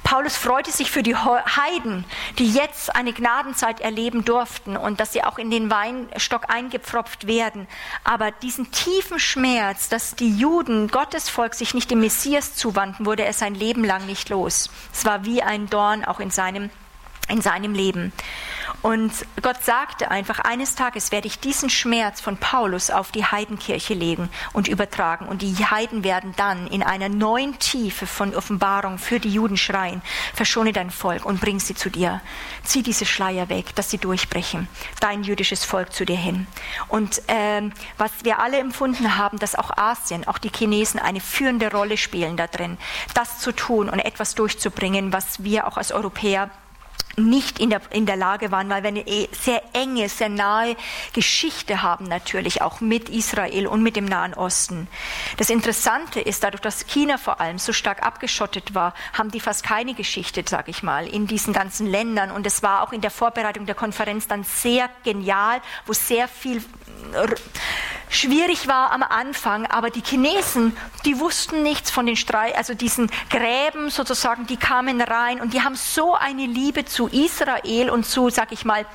Paulus 0.03 0.37
freute 0.37 0.71
sich 0.71 0.91
für 0.91 1.03
die 1.03 1.15
Heiden, 1.15 2.05
die 2.37 2.51
jetzt 2.51 2.95
eine 2.95 3.13
Gnadenzeit 3.13 3.81
erleben 3.81 4.23
durften 4.25 4.77
und 4.77 4.99
dass 4.99 5.13
sie 5.13 5.23
auch 5.23 5.37
in 5.37 5.49
den 5.49 5.71
Weinstock 5.71 6.49
eingepfropft 6.53 7.27
werden. 7.27 7.67
Aber 8.03 8.31
diesen 8.31 8.71
tiefen 8.71 9.19
Schmerz, 9.19 9.89
dass 9.89 10.15
die 10.15 10.35
Juden, 10.35 10.89
Gottes 10.89 11.29
Volk, 11.29 11.55
sich 11.55 11.73
nicht 11.73 11.91
dem 11.91 12.01
Messias 12.01 12.55
zuwandten, 12.55 13.05
wurde 13.05 13.25
er 13.25 13.33
sein 13.33 13.55
Leben 13.55 13.83
lang 13.83 14.05
nicht 14.05 14.29
los. 14.29 14.69
Es 14.93 15.05
war 15.05 15.25
wie 15.25 15.41
ein 15.41 15.69
Dorn 15.69 16.05
auch 16.05 16.19
in 16.19 16.31
seinem, 16.31 16.69
in 17.27 17.41
seinem 17.41 17.73
Leben. 17.73 18.13
Und 18.81 19.11
Gott 19.41 19.63
sagte 19.63 20.11
einfach, 20.11 20.39
eines 20.39 20.75
Tages 20.75 21.11
werde 21.11 21.27
ich 21.27 21.39
diesen 21.39 21.69
Schmerz 21.69 22.21
von 22.21 22.37
Paulus 22.37 22.91
auf 22.91 23.11
die 23.11 23.25
Heidenkirche 23.25 23.95
legen 23.95 24.29
und 24.53 24.67
übertragen. 24.67 25.25
Und 25.27 25.41
die 25.41 25.55
Heiden 25.55 26.03
werden 26.03 26.33
dann 26.37 26.67
in 26.67 26.83
einer 26.83 27.09
neuen 27.09 27.57
Tiefe 27.57 28.05
von 28.05 28.35
Offenbarung 28.35 28.99
für 28.99 29.19
die 29.19 29.31
Juden 29.31 29.57
schreien, 29.57 30.03
verschone 30.35 30.71
dein 30.71 30.91
Volk 30.91 31.25
und 31.25 31.41
bring 31.41 31.59
sie 31.59 31.73
zu 31.73 31.89
dir. 31.89 32.21
Zieh 32.63 32.83
diese 32.83 33.05
Schleier 33.05 33.49
weg, 33.49 33.73
dass 33.75 33.89
sie 33.89 33.97
durchbrechen. 33.97 34.67
Dein 34.99 35.23
jüdisches 35.23 35.65
Volk 35.65 35.91
zu 35.91 36.05
dir 36.05 36.17
hin. 36.17 36.45
Und 36.87 37.23
ähm, 37.27 37.71
was 37.97 38.11
wir 38.23 38.39
alle 38.39 38.59
empfunden 38.59 39.17
haben, 39.17 39.39
dass 39.39 39.55
auch 39.55 39.75
Asien, 39.75 40.27
auch 40.27 40.37
die 40.37 40.51
Chinesen 40.55 40.99
eine 40.99 41.21
führende 41.21 41.71
Rolle 41.71 41.97
spielen 41.97 42.37
da 42.37 42.45
drin, 42.45 42.77
das 43.15 43.39
zu 43.39 43.51
tun 43.51 43.89
und 43.89 43.99
etwas 43.99 44.35
durchzubringen, 44.35 45.11
was 45.11 45.43
wir 45.43 45.67
auch 45.67 45.77
als 45.77 45.91
Europäer 45.91 46.51
nicht 47.17 47.59
in 47.59 47.69
der, 47.69 47.81
in 47.91 48.05
der 48.05 48.17
Lage 48.17 48.51
waren, 48.51 48.69
weil 48.69 48.83
wir 48.83 48.89
eine 48.89 49.07
eh 49.07 49.29
sehr 49.31 49.61
enge, 49.73 50.09
sehr 50.09 50.29
nahe 50.29 50.75
Geschichte 51.13 51.81
haben 51.81 52.05
natürlich 52.05 52.61
auch 52.61 52.81
mit 52.81 53.09
Israel 53.09 53.67
und 53.67 53.81
mit 53.81 53.95
dem 53.95 54.05
Nahen 54.05 54.33
Osten. 54.33 54.87
Das 55.37 55.49
Interessante 55.49 56.19
ist, 56.19 56.43
dadurch, 56.43 56.61
dass 56.61 56.87
China 56.87 57.17
vor 57.17 57.39
allem 57.39 57.57
so 57.57 57.73
stark 57.73 58.05
abgeschottet 58.05 58.75
war, 58.75 58.93
haben 59.13 59.31
die 59.31 59.39
fast 59.39 59.63
keine 59.63 59.93
Geschichte, 59.93 60.43
sage 60.45 60.71
ich 60.71 60.83
mal, 60.83 61.07
in 61.07 61.27
diesen 61.27 61.53
ganzen 61.53 61.87
Ländern. 61.87 62.31
Und 62.31 62.45
es 62.45 62.63
war 62.63 62.81
auch 62.83 62.91
in 62.91 63.01
der 63.01 63.11
Vorbereitung 63.11 63.65
der 63.65 63.75
Konferenz 63.75 64.27
dann 64.27 64.43
sehr 64.43 64.89
genial, 65.03 65.61
wo 65.85 65.93
sehr 65.93 66.27
viel 66.27 66.63
schwierig 68.09 68.67
war 68.67 68.91
am 68.91 69.03
Anfang, 69.03 69.65
aber 69.67 69.89
die 69.89 70.01
Chinesen, 70.01 70.75
die 71.05 71.19
wussten 71.19 71.63
nichts 71.63 71.91
von 71.91 72.05
den 72.05 72.15
Streit, 72.15 72.55
also 72.55 72.73
diesen 72.73 73.11
Gräben 73.29 73.89
sozusagen, 73.89 74.47
die 74.47 74.57
kamen 74.57 75.01
rein 75.01 75.41
und 75.41 75.53
die 75.53 75.61
haben 75.61 75.75
so 75.75 76.15
eine 76.15 76.45
Liebe 76.45 76.85
zu 76.85 76.94
Israel 77.03 77.89
und 77.89 78.05
zu, 78.05 78.29
sag 78.29 78.51
ich 78.51 78.65
mal, 78.65 78.85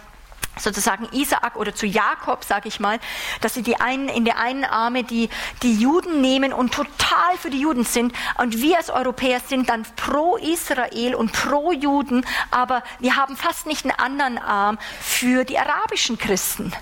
sozusagen 0.59 1.09
Isaak 1.13 1.57
oder 1.57 1.75
zu 1.75 1.87
Jakob, 1.87 2.45
sage 2.45 2.69
ich 2.69 2.81
mal, 2.81 2.99
dass 3.41 3.55
sie 3.55 3.63
die 3.63 3.81
einen 3.81 4.09
in 4.09 4.25
der 4.25 4.39
einen 4.39 4.65
Arme 4.65 5.05
die 5.05 5.31
die 5.63 5.75
Juden 5.75 6.21
nehmen 6.21 6.53
und 6.53 6.75
total 6.75 7.37
für 7.39 7.51
die 7.51 7.61
Juden 7.61 7.85
sind. 7.85 8.13
Und 8.39 8.61
wir 8.61 8.77
als 8.77 8.91
Europäer 8.91 9.41
sind 9.41 9.69
dann 9.69 9.85
pro 9.97 10.37
Israel 10.37 11.15
und 11.15 11.33
pro 11.33 11.73
Juden, 11.73 12.27
aber 12.51 12.83
wir 12.99 13.17
haben 13.17 13.37
fast 13.37 13.67
nicht 13.67 13.85
einen 13.85 13.99
anderen 13.99 14.39
Arm 14.39 14.79
für 15.01 15.45
die 15.45 15.59
arabischen 15.59 16.19
Christen, 16.19 16.73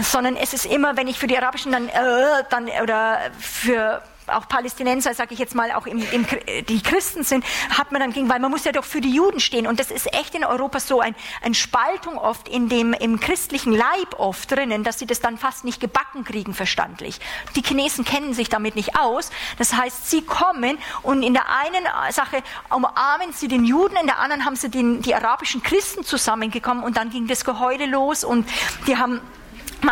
sondern 0.00 0.36
es 0.36 0.54
ist 0.54 0.66
immer, 0.66 0.96
wenn 0.96 1.08
ich 1.08 1.18
für 1.18 1.26
die 1.26 1.36
arabischen 1.36 1.72
dann 1.72 1.88
äh, 1.88 2.44
dann 2.48 2.68
oder 2.82 3.20
für 3.38 4.02
auch 4.30 4.48
Palästinenser, 4.48 5.14
sage 5.14 5.34
ich 5.34 5.38
jetzt 5.38 5.54
mal, 5.54 5.72
auch 5.72 5.86
im, 5.86 5.98
im, 6.12 6.26
die 6.68 6.82
Christen 6.82 7.24
sind, 7.24 7.44
hat 7.70 7.92
man 7.92 8.00
dann 8.00 8.12
gegen, 8.12 8.28
weil 8.28 8.40
man 8.40 8.50
muss 8.50 8.64
ja 8.64 8.72
doch 8.72 8.84
für 8.84 9.00
die 9.00 9.12
Juden 9.12 9.40
stehen. 9.40 9.66
Und 9.66 9.80
das 9.80 9.90
ist 9.90 10.12
echt 10.14 10.34
in 10.34 10.44
Europa 10.44 10.80
so 10.80 11.00
ein, 11.00 11.14
eine 11.42 11.54
Spaltung 11.54 12.18
oft 12.18 12.48
in 12.48 12.68
dem, 12.68 12.92
im 12.92 13.20
christlichen 13.20 13.72
Leib 13.72 14.18
oft 14.18 14.50
drinnen, 14.50 14.84
dass 14.84 14.98
sie 14.98 15.06
das 15.06 15.20
dann 15.20 15.38
fast 15.38 15.64
nicht 15.64 15.80
gebacken 15.80 16.24
kriegen, 16.24 16.54
verstandlich. 16.54 17.20
Die 17.56 17.62
Chinesen 17.62 18.04
kennen 18.04 18.34
sich 18.34 18.48
damit 18.48 18.76
nicht 18.76 18.98
aus. 18.98 19.30
Das 19.58 19.74
heißt, 19.74 20.10
sie 20.10 20.22
kommen 20.22 20.78
und 21.02 21.22
in 21.22 21.34
der 21.34 21.46
einen 21.48 21.86
Sache 22.10 22.42
umarmen 22.68 23.32
sie 23.32 23.48
den 23.48 23.64
Juden, 23.64 23.96
in 23.96 24.06
der 24.06 24.18
anderen 24.18 24.44
haben 24.44 24.56
sie 24.56 24.70
den, 24.70 25.02
die 25.02 25.14
arabischen 25.14 25.62
Christen 25.62 26.04
zusammengekommen 26.04 26.84
und 26.84 26.96
dann 26.96 27.10
ging 27.10 27.26
das 27.26 27.44
Geheule 27.44 27.86
los 27.86 28.24
und 28.24 28.48
die 28.86 28.96
haben 28.96 29.20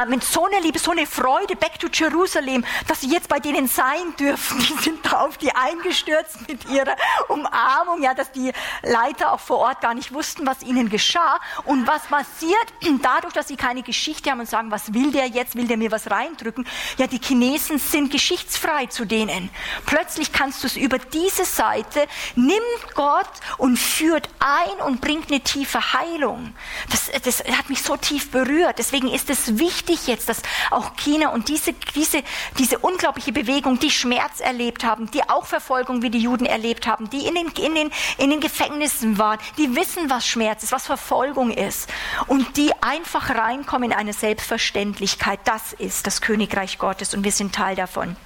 mit 0.08 0.22
so 0.24 0.46
einer 0.46 0.60
Liebe, 0.60 0.78
so 0.78 0.90
einer 0.90 1.06
Freude, 1.06 1.56
back 1.56 1.78
to 1.78 1.88
Jerusalem, 1.92 2.64
dass 2.86 3.00
sie 3.00 3.10
jetzt 3.10 3.28
bei 3.28 3.40
denen 3.40 3.68
sein 3.68 4.14
dürfen. 4.18 4.58
Die 4.68 4.82
sind 4.82 5.02
drauf, 5.02 5.38
die 5.38 5.54
eingestürzt 5.54 6.48
mit 6.48 6.68
ihrer 6.68 6.96
Umarmung, 7.28 8.02
ja, 8.02 8.14
dass 8.14 8.30
die 8.32 8.52
Leiter 8.82 9.32
auch 9.32 9.40
vor 9.40 9.58
Ort 9.58 9.80
gar 9.80 9.94
nicht 9.94 10.12
wussten, 10.12 10.46
was 10.46 10.62
ihnen 10.62 10.88
geschah. 10.88 11.40
Und 11.64 11.86
was 11.86 12.02
passiert 12.02 12.66
dadurch, 13.02 13.32
dass 13.34 13.48
sie 13.48 13.56
keine 13.56 13.82
Geschichte 13.82 14.30
haben 14.30 14.40
und 14.40 14.48
sagen, 14.48 14.70
was 14.70 14.92
will 14.94 15.10
der 15.12 15.26
jetzt, 15.26 15.56
will 15.56 15.66
der 15.66 15.76
mir 15.76 15.90
was 15.90 16.10
reindrücken? 16.10 16.66
Ja, 16.96 17.06
die 17.06 17.20
Chinesen 17.20 17.78
sind 17.78 18.10
geschichtsfrei 18.10 18.86
zu 18.86 19.04
denen. 19.04 19.50
Plötzlich 19.86 20.32
kannst 20.32 20.62
du 20.62 20.66
es 20.66 20.76
über 20.76 20.98
diese 20.98 21.44
Seite, 21.44 22.06
nimmt 22.34 22.94
Gott 22.94 23.30
und 23.56 23.78
führt 23.78 24.28
ein 24.38 24.86
und 24.86 25.00
bringt 25.00 25.30
eine 25.30 25.40
tiefe 25.40 25.92
Heilung. 25.92 26.54
Das, 26.90 27.10
das 27.22 27.44
hat 27.56 27.68
mich 27.68 27.82
so 27.82 27.96
tief 27.96 28.30
berührt. 28.30 28.78
Deswegen 28.78 29.08
ist 29.08 29.30
es 29.30 29.58
wichtig, 29.58 29.77
wichtig 29.78 30.06
jetzt, 30.06 30.28
dass 30.28 30.42
auch 30.70 30.96
China 30.96 31.28
und 31.30 31.48
diese, 31.48 31.72
diese, 31.94 32.22
diese 32.58 32.78
unglaubliche 32.78 33.32
Bewegung, 33.32 33.78
die 33.78 33.90
Schmerz 33.90 34.40
erlebt 34.40 34.84
haben, 34.84 35.10
die 35.10 35.22
auch 35.28 35.46
Verfolgung 35.46 36.02
wie 36.02 36.10
die 36.10 36.18
Juden 36.18 36.46
erlebt 36.46 36.86
haben, 36.86 37.08
die 37.10 37.26
in 37.26 37.34
den, 37.34 37.48
in 37.48 37.74
den, 37.74 37.90
in 38.18 38.30
den 38.30 38.40
Gefängnissen 38.40 39.18
waren, 39.18 39.38
die 39.56 39.76
wissen, 39.76 40.10
was 40.10 40.26
Schmerz 40.26 40.62
ist, 40.64 40.72
was 40.72 40.86
Verfolgung 40.86 41.50
ist 41.50 41.88
und 42.26 42.56
die 42.56 42.72
einfach 42.80 43.30
reinkommen 43.30 43.92
in 43.92 43.96
eine 43.96 44.12
Selbstverständlichkeit. 44.12 45.40
Das 45.44 45.72
ist 45.72 46.06
das 46.06 46.20
Königreich 46.20 46.78
Gottes 46.78 47.14
und 47.14 47.24
wir 47.24 47.32
sind 47.32 47.54
Teil 47.54 47.76
davon. 47.76 48.16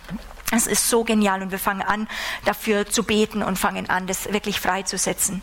Es 0.55 0.67
ist 0.67 0.89
so 0.89 1.03
genial 1.03 1.43
und 1.43 1.51
wir 1.51 1.59
fangen 1.59 1.83
an, 1.83 2.09
dafür 2.45 2.87
zu 2.87 3.05
beten 3.05 3.43
und 3.43 3.59
fangen 3.59 3.89
an, 3.89 4.07
das 4.07 4.33
wirklich 4.33 4.61
freizusetzen. 4.61 5.43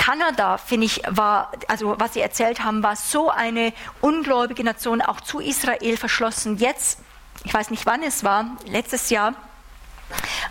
Kanada, 0.00 0.56
finde 0.56 0.86
ich, 0.86 1.02
war, 1.10 1.52
also 1.68 1.94
was 1.98 2.14
Sie 2.14 2.20
erzählt 2.20 2.64
haben, 2.64 2.82
war 2.82 2.96
so 2.96 3.28
eine 3.28 3.74
ungläubige 4.00 4.64
Nation, 4.64 5.02
auch 5.02 5.20
zu 5.20 5.40
Israel 5.40 5.98
verschlossen. 5.98 6.56
Jetzt, 6.56 7.00
ich 7.44 7.52
weiß 7.52 7.70
nicht 7.70 7.84
wann 7.84 8.02
es 8.02 8.24
war, 8.24 8.56
letztes 8.64 9.10
Jahr, 9.10 9.34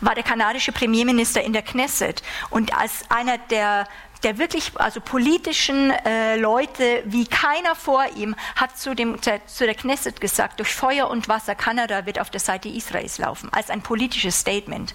war 0.01 0.16
der 0.16 0.24
kanadische 0.24 0.72
Premierminister 0.72 1.41
in 1.41 1.53
der 1.53 1.62
Knesset 1.62 2.24
und 2.49 2.78
als 2.78 3.05
einer 3.10 3.38
der 3.38 3.88
der 4.24 4.38
wirklich, 4.38 4.72
also 4.76 4.99
politischen 4.99 5.91
äh, 5.91 6.36
Leute 6.36 7.03
wie 7.05 7.26
keiner 7.26 7.76
vor 7.76 8.05
ihm, 8.16 8.36
hat 8.55 8.78
zu, 8.78 8.93
dem, 8.93 9.22
zu, 9.22 9.39
zu 9.45 9.66
der 9.66 9.76
Knesset 9.76 10.20
gesagt, 10.20 10.60
durch 10.60 10.74
Feuer 10.74 11.10
und 11.10 11.30
Wasser 11.30 11.55
Kanada 11.55 12.05
wird 12.05 12.20
auf 12.20 12.30
der 12.30 12.41
Seite 12.41 12.68
Israels 12.68 13.18
laufen, 13.18 13.49
als 13.53 13.70
ein 13.70 13.82
politisches 13.82 14.39
Statement. 14.39 14.93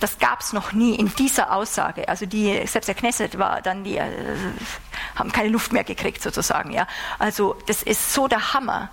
Das 0.00 0.18
gab 0.18 0.40
es 0.40 0.52
noch 0.52 0.72
nie 0.72 0.94
in 0.94 1.14
dieser 1.14 1.52
Aussage. 1.52 2.08
Also 2.08 2.26
die, 2.26 2.66
selbst 2.66 2.88
der 2.88 2.94
Knesset 2.94 3.38
war 3.38 3.62
dann, 3.62 3.84
die 3.84 3.96
äh, 3.96 4.06
haben 5.16 5.32
keine 5.32 5.48
Luft 5.48 5.72
mehr 5.72 5.84
gekriegt 5.84 6.22
sozusagen. 6.22 6.70
Ja. 6.72 6.86
Also 7.18 7.56
das 7.66 7.82
ist 7.82 8.12
so 8.12 8.28
der 8.28 8.52
Hammer, 8.52 8.90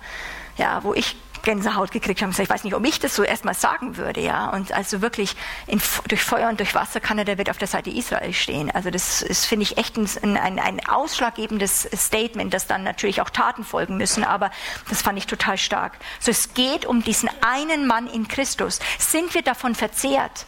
ja, 0.56 0.82
wo 0.82 0.94
ich 0.94 1.16
Gänsehaut 1.42 1.90
gekriegt 1.90 2.22
haben. 2.22 2.34
Ich 2.36 2.50
weiß 2.50 2.64
nicht, 2.64 2.74
ob 2.74 2.84
ich 2.84 2.98
das 3.00 3.14
so 3.14 3.22
erstmal 3.22 3.54
sagen 3.54 3.96
würde, 3.96 4.20
ja. 4.20 4.50
Und 4.50 4.72
also 4.72 5.02
wirklich 5.02 5.36
in, 5.66 5.80
durch 6.08 6.22
Feuer 6.22 6.48
und 6.48 6.60
durch 6.60 6.74
Wasser 6.74 7.00
kann 7.00 7.18
der 7.18 7.38
wird 7.38 7.50
auf 7.50 7.58
der 7.58 7.68
Seite 7.68 7.90
Israel 7.90 8.32
stehen. 8.32 8.70
Also 8.70 8.90
das 8.90 9.22
ist, 9.22 9.46
finde 9.46 9.64
ich, 9.64 9.76
echt 9.76 9.96
ein, 9.96 10.36
ein, 10.36 10.58
ein 10.58 10.86
ausschlaggebendes 10.86 11.88
Statement, 11.94 12.54
das 12.54 12.66
dann 12.66 12.82
natürlich 12.84 13.20
auch 13.20 13.30
Taten 13.30 13.64
folgen 13.64 13.96
müssen. 13.96 14.24
Aber 14.24 14.50
das 14.88 15.02
fand 15.02 15.18
ich 15.18 15.26
total 15.26 15.58
stark. 15.58 15.98
So, 16.20 16.30
es 16.30 16.54
geht 16.54 16.86
um 16.86 17.02
diesen 17.02 17.30
einen 17.40 17.86
Mann 17.86 18.06
in 18.06 18.28
Christus. 18.28 18.78
Sind 18.98 19.34
wir 19.34 19.42
davon 19.42 19.74
verzehrt? 19.74 20.46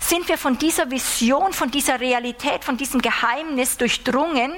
Sind 0.00 0.28
wir 0.28 0.38
von 0.38 0.58
dieser 0.58 0.90
Vision, 0.90 1.52
von 1.52 1.70
dieser 1.70 2.00
Realität, 2.00 2.64
von 2.64 2.76
diesem 2.76 3.02
Geheimnis 3.02 3.76
durchdrungen? 3.76 4.52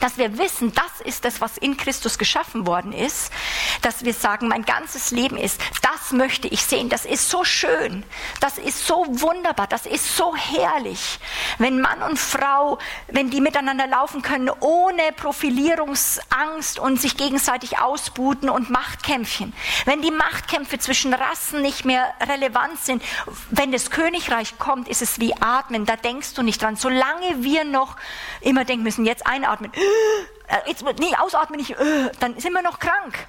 Dass 0.00 0.18
wir 0.18 0.38
wissen, 0.38 0.72
das 0.72 1.00
ist 1.04 1.24
das, 1.24 1.40
was 1.40 1.58
in 1.58 1.76
Christus 1.76 2.18
geschaffen 2.18 2.66
worden 2.66 2.92
ist, 2.92 3.32
dass 3.82 4.04
wir 4.04 4.14
sagen, 4.14 4.48
mein 4.48 4.64
ganzes 4.64 5.10
Leben 5.10 5.36
ist, 5.36 5.60
das 5.82 6.12
möchte 6.12 6.48
ich 6.48 6.62
sehen, 6.64 6.88
das 6.88 7.04
ist 7.04 7.28
so 7.28 7.44
schön, 7.44 8.04
das 8.40 8.58
ist 8.58 8.86
so 8.86 9.04
wunderbar, 9.08 9.66
das 9.66 9.86
ist 9.86 10.16
so 10.16 10.34
herrlich, 10.36 11.18
wenn 11.58 11.80
Mann 11.80 12.02
und 12.02 12.18
Frau, 12.18 12.78
wenn 13.08 13.30
die 13.30 13.40
miteinander 13.40 13.86
laufen 13.86 14.22
können, 14.22 14.50
ohne 14.60 15.12
Profilierungsangst 15.16 16.78
und 16.78 17.00
sich 17.00 17.16
gegenseitig 17.16 17.78
ausbuten 17.78 18.48
und 18.48 18.70
Machtkämpfchen, 18.70 19.52
wenn 19.84 20.02
die 20.02 20.10
Machtkämpfe 20.10 20.78
zwischen 20.78 21.14
Rassen 21.14 21.62
nicht 21.62 21.84
mehr 21.84 22.12
relevant 22.28 22.78
sind, 22.80 23.02
wenn 23.50 23.72
das 23.72 23.90
Königreich 23.90 24.58
kommt, 24.58 24.88
ist 24.88 25.02
es 25.02 25.20
wie 25.20 25.34
Atmen, 25.40 25.86
da 25.86 25.96
denkst 25.96 26.34
du 26.34 26.42
nicht 26.42 26.62
dran, 26.62 26.76
solange 26.76 27.42
wir 27.42 27.64
noch 27.64 27.96
immer 28.40 28.64
denken 28.64 28.84
müssen, 28.84 29.04
jetzt 29.04 29.26
einatmen, 29.26 29.72
jetzt, 30.66 30.84
nee, 30.98 31.14
ausatmen 31.18 31.58
nicht, 31.58 31.70
äh, 31.72 32.10
dann 32.20 32.38
sind 32.38 32.52
wir 32.52 32.62
noch 32.62 32.78
krank. 32.78 33.26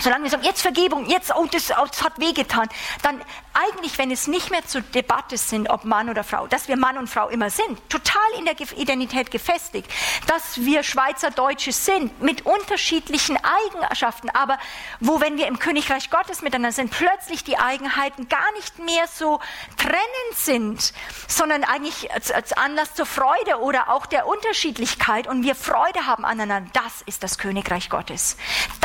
Solange 0.00 0.24
wir 0.24 0.30
sagen, 0.30 0.44
jetzt 0.44 0.62
Vergebung, 0.62 1.06
jetzt, 1.06 1.34
oh, 1.34 1.46
das, 1.50 1.70
oh, 1.70 1.86
das 1.86 2.02
hat 2.02 2.18
wehgetan, 2.18 2.68
dann 3.02 3.20
eigentlich, 3.54 3.96
wenn 3.98 4.10
es 4.10 4.26
nicht 4.26 4.50
mehr 4.50 4.66
zur 4.66 4.80
Debatte 4.80 5.38
sind, 5.38 5.70
ob 5.70 5.84
Mann 5.84 6.10
oder 6.10 6.24
Frau, 6.24 6.46
dass 6.48 6.66
wir 6.68 6.76
Mann 6.76 6.98
und 6.98 7.08
Frau 7.08 7.28
immer 7.28 7.50
sind, 7.50 7.78
total 7.88 8.22
in 8.36 8.44
der 8.44 8.60
Identität 8.76 9.30
gefestigt, 9.30 9.88
dass 10.26 10.58
wir 10.58 10.82
Schweizer 10.82 11.30
Deutsche 11.30 11.72
sind, 11.72 12.20
mit 12.20 12.44
unterschiedlichen 12.44 13.38
Eigenschaften, 13.42 14.30
aber 14.30 14.58
wo, 15.00 15.20
wenn 15.20 15.36
wir 15.36 15.46
im 15.46 15.58
Königreich 15.58 16.10
Gottes 16.10 16.42
miteinander 16.42 16.72
sind, 16.72 16.90
plötzlich 16.90 17.44
die 17.44 17.58
Eigenheiten 17.58 18.28
gar 18.28 18.52
nicht 18.54 18.78
mehr 18.80 19.06
so 19.06 19.40
trennend 19.76 20.04
sind, 20.34 20.92
sondern 21.28 21.62
eigentlich 21.62 22.12
als, 22.12 22.32
als 22.32 22.52
Anlass 22.52 22.94
zur 22.94 23.06
Freude 23.06 23.60
oder 23.60 23.88
auch 23.90 24.06
der 24.06 24.26
Unterschiedlichkeit 24.26 25.28
und 25.28 25.44
wir 25.44 25.54
Freude 25.54 26.06
haben 26.06 26.24
aneinander, 26.24 26.70
das 26.72 27.02
ist 27.06 27.22
das 27.22 27.38
Königreich 27.38 27.88
Gottes. 27.88 28.36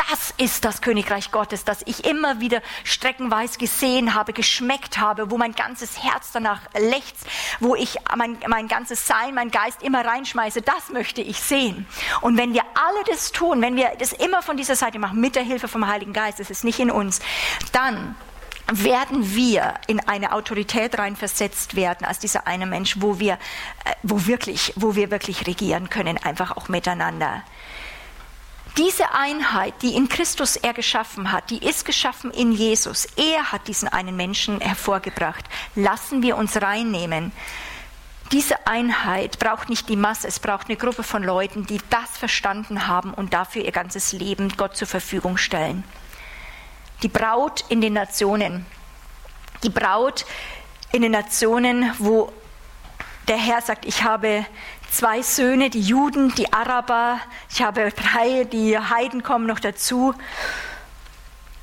Das 0.08 0.32
ist 0.36 0.64
das 0.64 0.80
Königreich 0.80 0.99
Gottes, 1.30 1.64
das 1.64 1.82
ich 1.86 2.04
immer 2.04 2.40
wieder 2.40 2.62
streckenweise 2.84 3.58
gesehen 3.58 4.14
habe, 4.14 4.32
geschmeckt 4.32 4.98
habe, 4.98 5.30
wo 5.30 5.38
mein 5.38 5.52
ganzes 5.52 6.02
Herz 6.02 6.32
danach 6.32 6.60
lechzt, 6.78 7.26
wo 7.60 7.74
ich 7.74 7.98
mein, 8.16 8.38
mein 8.46 8.68
ganzes 8.68 9.06
Sein, 9.06 9.34
mein 9.34 9.50
Geist 9.50 9.82
immer 9.82 10.04
reinschmeiße, 10.04 10.62
das 10.62 10.90
möchte 10.90 11.22
ich 11.22 11.40
sehen. 11.40 11.86
Und 12.20 12.36
wenn 12.36 12.54
wir 12.54 12.62
alle 12.74 13.04
das 13.06 13.32
tun, 13.32 13.62
wenn 13.62 13.76
wir 13.76 13.92
das 13.98 14.12
immer 14.12 14.42
von 14.42 14.56
dieser 14.56 14.76
Seite 14.76 14.98
machen, 14.98 15.20
mit 15.20 15.36
der 15.36 15.42
Hilfe 15.42 15.68
vom 15.68 15.86
Heiligen 15.86 16.12
Geist, 16.12 16.40
das 16.40 16.50
ist 16.50 16.64
nicht 16.64 16.78
in 16.78 16.90
uns, 16.90 17.20
dann 17.72 18.14
werden 18.72 19.34
wir 19.34 19.74
in 19.86 20.00
eine 20.00 20.32
Autorität 20.32 20.98
reinversetzt 20.98 21.74
werden 21.76 22.06
als 22.06 22.18
dieser 22.18 22.46
eine 22.46 22.66
Mensch, 22.66 22.96
wo 23.00 23.18
wir, 23.18 23.34
äh, 23.34 23.94
wo 24.02 24.26
wirklich, 24.26 24.72
wo 24.76 24.94
wir 24.94 25.10
wirklich 25.10 25.46
regieren 25.46 25.90
können, 25.90 26.18
einfach 26.18 26.56
auch 26.56 26.68
miteinander. 26.68 27.42
Diese 28.76 29.12
Einheit, 29.12 29.74
die 29.82 29.96
in 29.96 30.08
Christus 30.08 30.56
er 30.56 30.72
geschaffen 30.72 31.32
hat, 31.32 31.50
die 31.50 31.58
ist 31.66 31.84
geschaffen 31.84 32.30
in 32.30 32.52
Jesus. 32.52 33.06
Er 33.16 33.52
hat 33.52 33.66
diesen 33.68 33.88
einen 33.88 34.16
Menschen 34.16 34.60
hervorgebracht. 34.60 35.44
Lassen 35.74 36.22
wir 36.22 36.36
uns 36.36 36.60
reinnehmen. 36.60 37.32
Diese 38.32 38.68
Einheit 38.68 39.40
braucht 39.40 39.68
nicht 39.68 39.88
die 39.88 39.96
Masse, 39.96 40.28
es 40.28 40.38
braucht 40.38 40.68
eine 40.68 40.76
Gruppe 40.76 41.02
von 41.02 41.24
Leuten, 41.24 41.66
die 41.66 41.80
das 41.90 42.16
verstanden 42.16 42.86
haben 42.86 43.12
und 43.12 43.34
dafür 43.34 43.64
ihr 43.64 43.72
ganzes 43.72 44.12
Leben 44.12 44.56
Gott 44.56 44.76
zur 44.76 44.86
Verfügung 44.86 45.36
stellen. 45.36 45.82
Die 47.02 47.08
Braut 47.08 47.64
in 47.70 47.80
den 47.80 47.94
Nationen. 47.94 48.66
Die 49.64 49.70
Braut 49.70 50.26
in 50.92 51.02
den 51.02 51.10
Nationen, 51.10 51.92
wo 51.98 52.32
der 53.30 53.38
Herr 53.38 53.62
sagt, 53.62 53.86
ich 53.86 54.02
habe 54.02 54.44
zwei 54.90 55.22
Söhne, 55.22 55.70
die 55.70 55.80
Juden, 55.80 56.34
die 56.34 56.52
Araber, 56.52 57.20
ich 57.48 57.62
habe 57.62 57.92
drei, 57.92 58.42
die 58.42 58.76
Heiden 58.76 59.22
kommen 59.22 59.46
noch 59.46 59.60
dazu. 59.60 60.14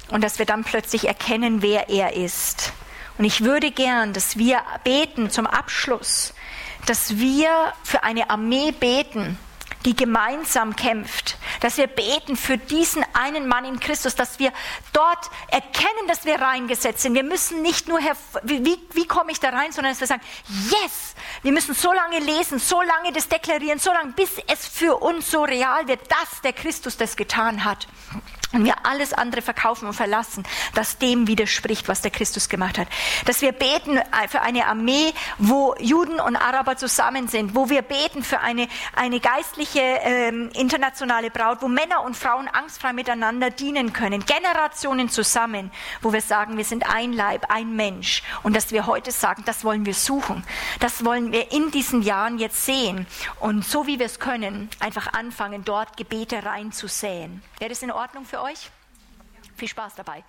Und 0.09 0.24
dass 0.24 0.39
wir 0.39 0.45
dann 0.45 0.63
plötzlich 0.63 1.09
erkennen, 1.09 1.61
wer 1.61 1.89
er 1.89 2.15
ist. 2.15 2.72
Und 3.18 3.26
ich 3.26 3.43
würde 3.43 3.72
gern, 3.72 4.13
dass 4.13 4.38
wir 4.38 4.61
beten 4.86 5.30
zum 5.30 5.45
Abschluss, 5.45 6.34
dass 6.86 7.18
wir 7.18 7.49
für 7.84 8.03
eine 8.03 8.30
Armee 8.30 8.72
beten, 8.72 9.38
die 9.86 9.95
gemeinsam 9.95 10.75
kämpft, 10.75 11.38
dass 11.61 11.78
wir 11.78 11.88
beten 11.88 12.36
für 12.36 12.57
diesen 12.57 13.05
einen 13.13 13.47
Mann 13.47 13.65
in 13.65 13.80
Christus, 13.80 14.15
dass 14.15 14.39
wir 14.39 14.51
dort 14.93 15.30
erkennen, 15.49 16.07
dass 16.07 16.25
wir 16.25 16.41
reingesetzt 16.41 17.01
sind. 17.01 17.13
Wir 17.13 17.23
müssen 17.23 17.61
nicht 17.61 17.88
nur, 17.88 17.99
wie, 18.43 18.78
wie, 18.93 19.07
komme 19.07 19.32
ich 19.32 19.39
da 19.39 19.49
rein, 19.49 19.71
sondern 19.71 19.93
dass 19.93 19.99
wir 19.99 20.07
sagen, 20.07 20.23
yes, 20.69 21.15
wir 21.43 21.51
müssen 21.51 21.73
so 21.73 21.93
lange 21.93 22.19
lesen, 22.19 22.59
so 22.59 22.82
lange 22.82 23.11
das 23.13 23.28
deklarieren, 23.28 23.80
so 23.80 23.91
lange, 23.91 24.13
bis 24.13 24.32
es 24.47 24.65
für 24.65 24.97
uns 24.97 25.32
so 25.32 25.43
real 25.43 25.88
wird, 25.88 26.01
dass 26.11 26.41
der 26.41 26.53
Christus 26.53 26.97
das 26.97 27.15
getan 27.15 27.63
hat 27.63 27.88
und 28.53 28.63
wir 28.63 28.86
alles 28.86 29.13
andere 29.13 29.41
verkaufen 29.41 29.88
und 29.88 29.93
verlassen, 29.93 30.43
das 30.73 30.97
dem 30.97 31.28
widerspricht, 31.28 31.88
was 31.88 32.01
der 32.01 32.11
Christus 32.11 32.47
gemacht 32.47 32.78
hat. 32.78 32.88
Dass 33.25 33.41
wir 33.41 33.51
beten 33.51 33.99
für 34.30 34.41
eine 34.41 34.67
Armee, 34.67 35.13
wo 35.38 35.75
Juden 35.80 36.19
und 36.19 36.36
Araber 36.36 36.78
zusammen 36.78 37.28
sind, 37.28 37.55
wo 37.55 37.69
wir 37.69 37.82
beten 37.82 38.23
für 38.23 38.39
eine, 38.39 38.67
eine 38.95 39.19
geistliche 39.19 39.66
ähm, 39.76 40.49
internationale 40.53 41.30
Braut, 41.30 41.61
wo 41.61 41.68
Männer 41.68 42.03
und 42.03 42.15
Frauen 42.15 42.47
angstfrei 42.47 42.93
miteinander 42.93 43.49
dienen 43.49 43.93
können, 43.93 44.26
Generationen 44.26 45.09
zusammen, 45.09 45.72
wo 46.01 46.13
wir 46.13 46.22
sagen, 46.22 46.57
wir 46.57 46.63
sind 46.63 46.89
ein 46.89 47.13
Leib, 47.13 47.45
ein 47.49 47.76
Mensch 47.76 48.24
und 48.43 48.55
dass 48.55 48.72
wir 48.72 48.86
heute 48.86 49.11
sagen, 49.11 49.43
das 49.45 49.63
wollen 49.63 49.86
wir 49.86 49.93
suchen, 49.93 50.43
das 50.80 51.03
wollen 51.03 51.32
wir 51.32 51.51
in 51.51 51.72
diesen 51.72 52.01
Jahren 52.01 52.39
jetzt 52.39 52.65
sehen 52.65 53.07
und 53.39 53.65
so 53.65 53.88
wie 53.88 53.99
wir 53.99 54.05
es 54.05 54.20
können, 54.20 54.70
einfach 54.80 55.13
anfangen, 55.13 55.63
dort 55.65 55.97
Gebete 55.97 56.45
reinzusäen. 56.45 57.41
Wäre 57.59 57.70
das 57.70 57.82
in 57.84 57.91
Ordnung 57.91 58.26
für 58.26 58.41
euch? 58.41 58.70
Viel 59.55 59.68
Spaß 59.68 59.95
dabei. 59.95 60.24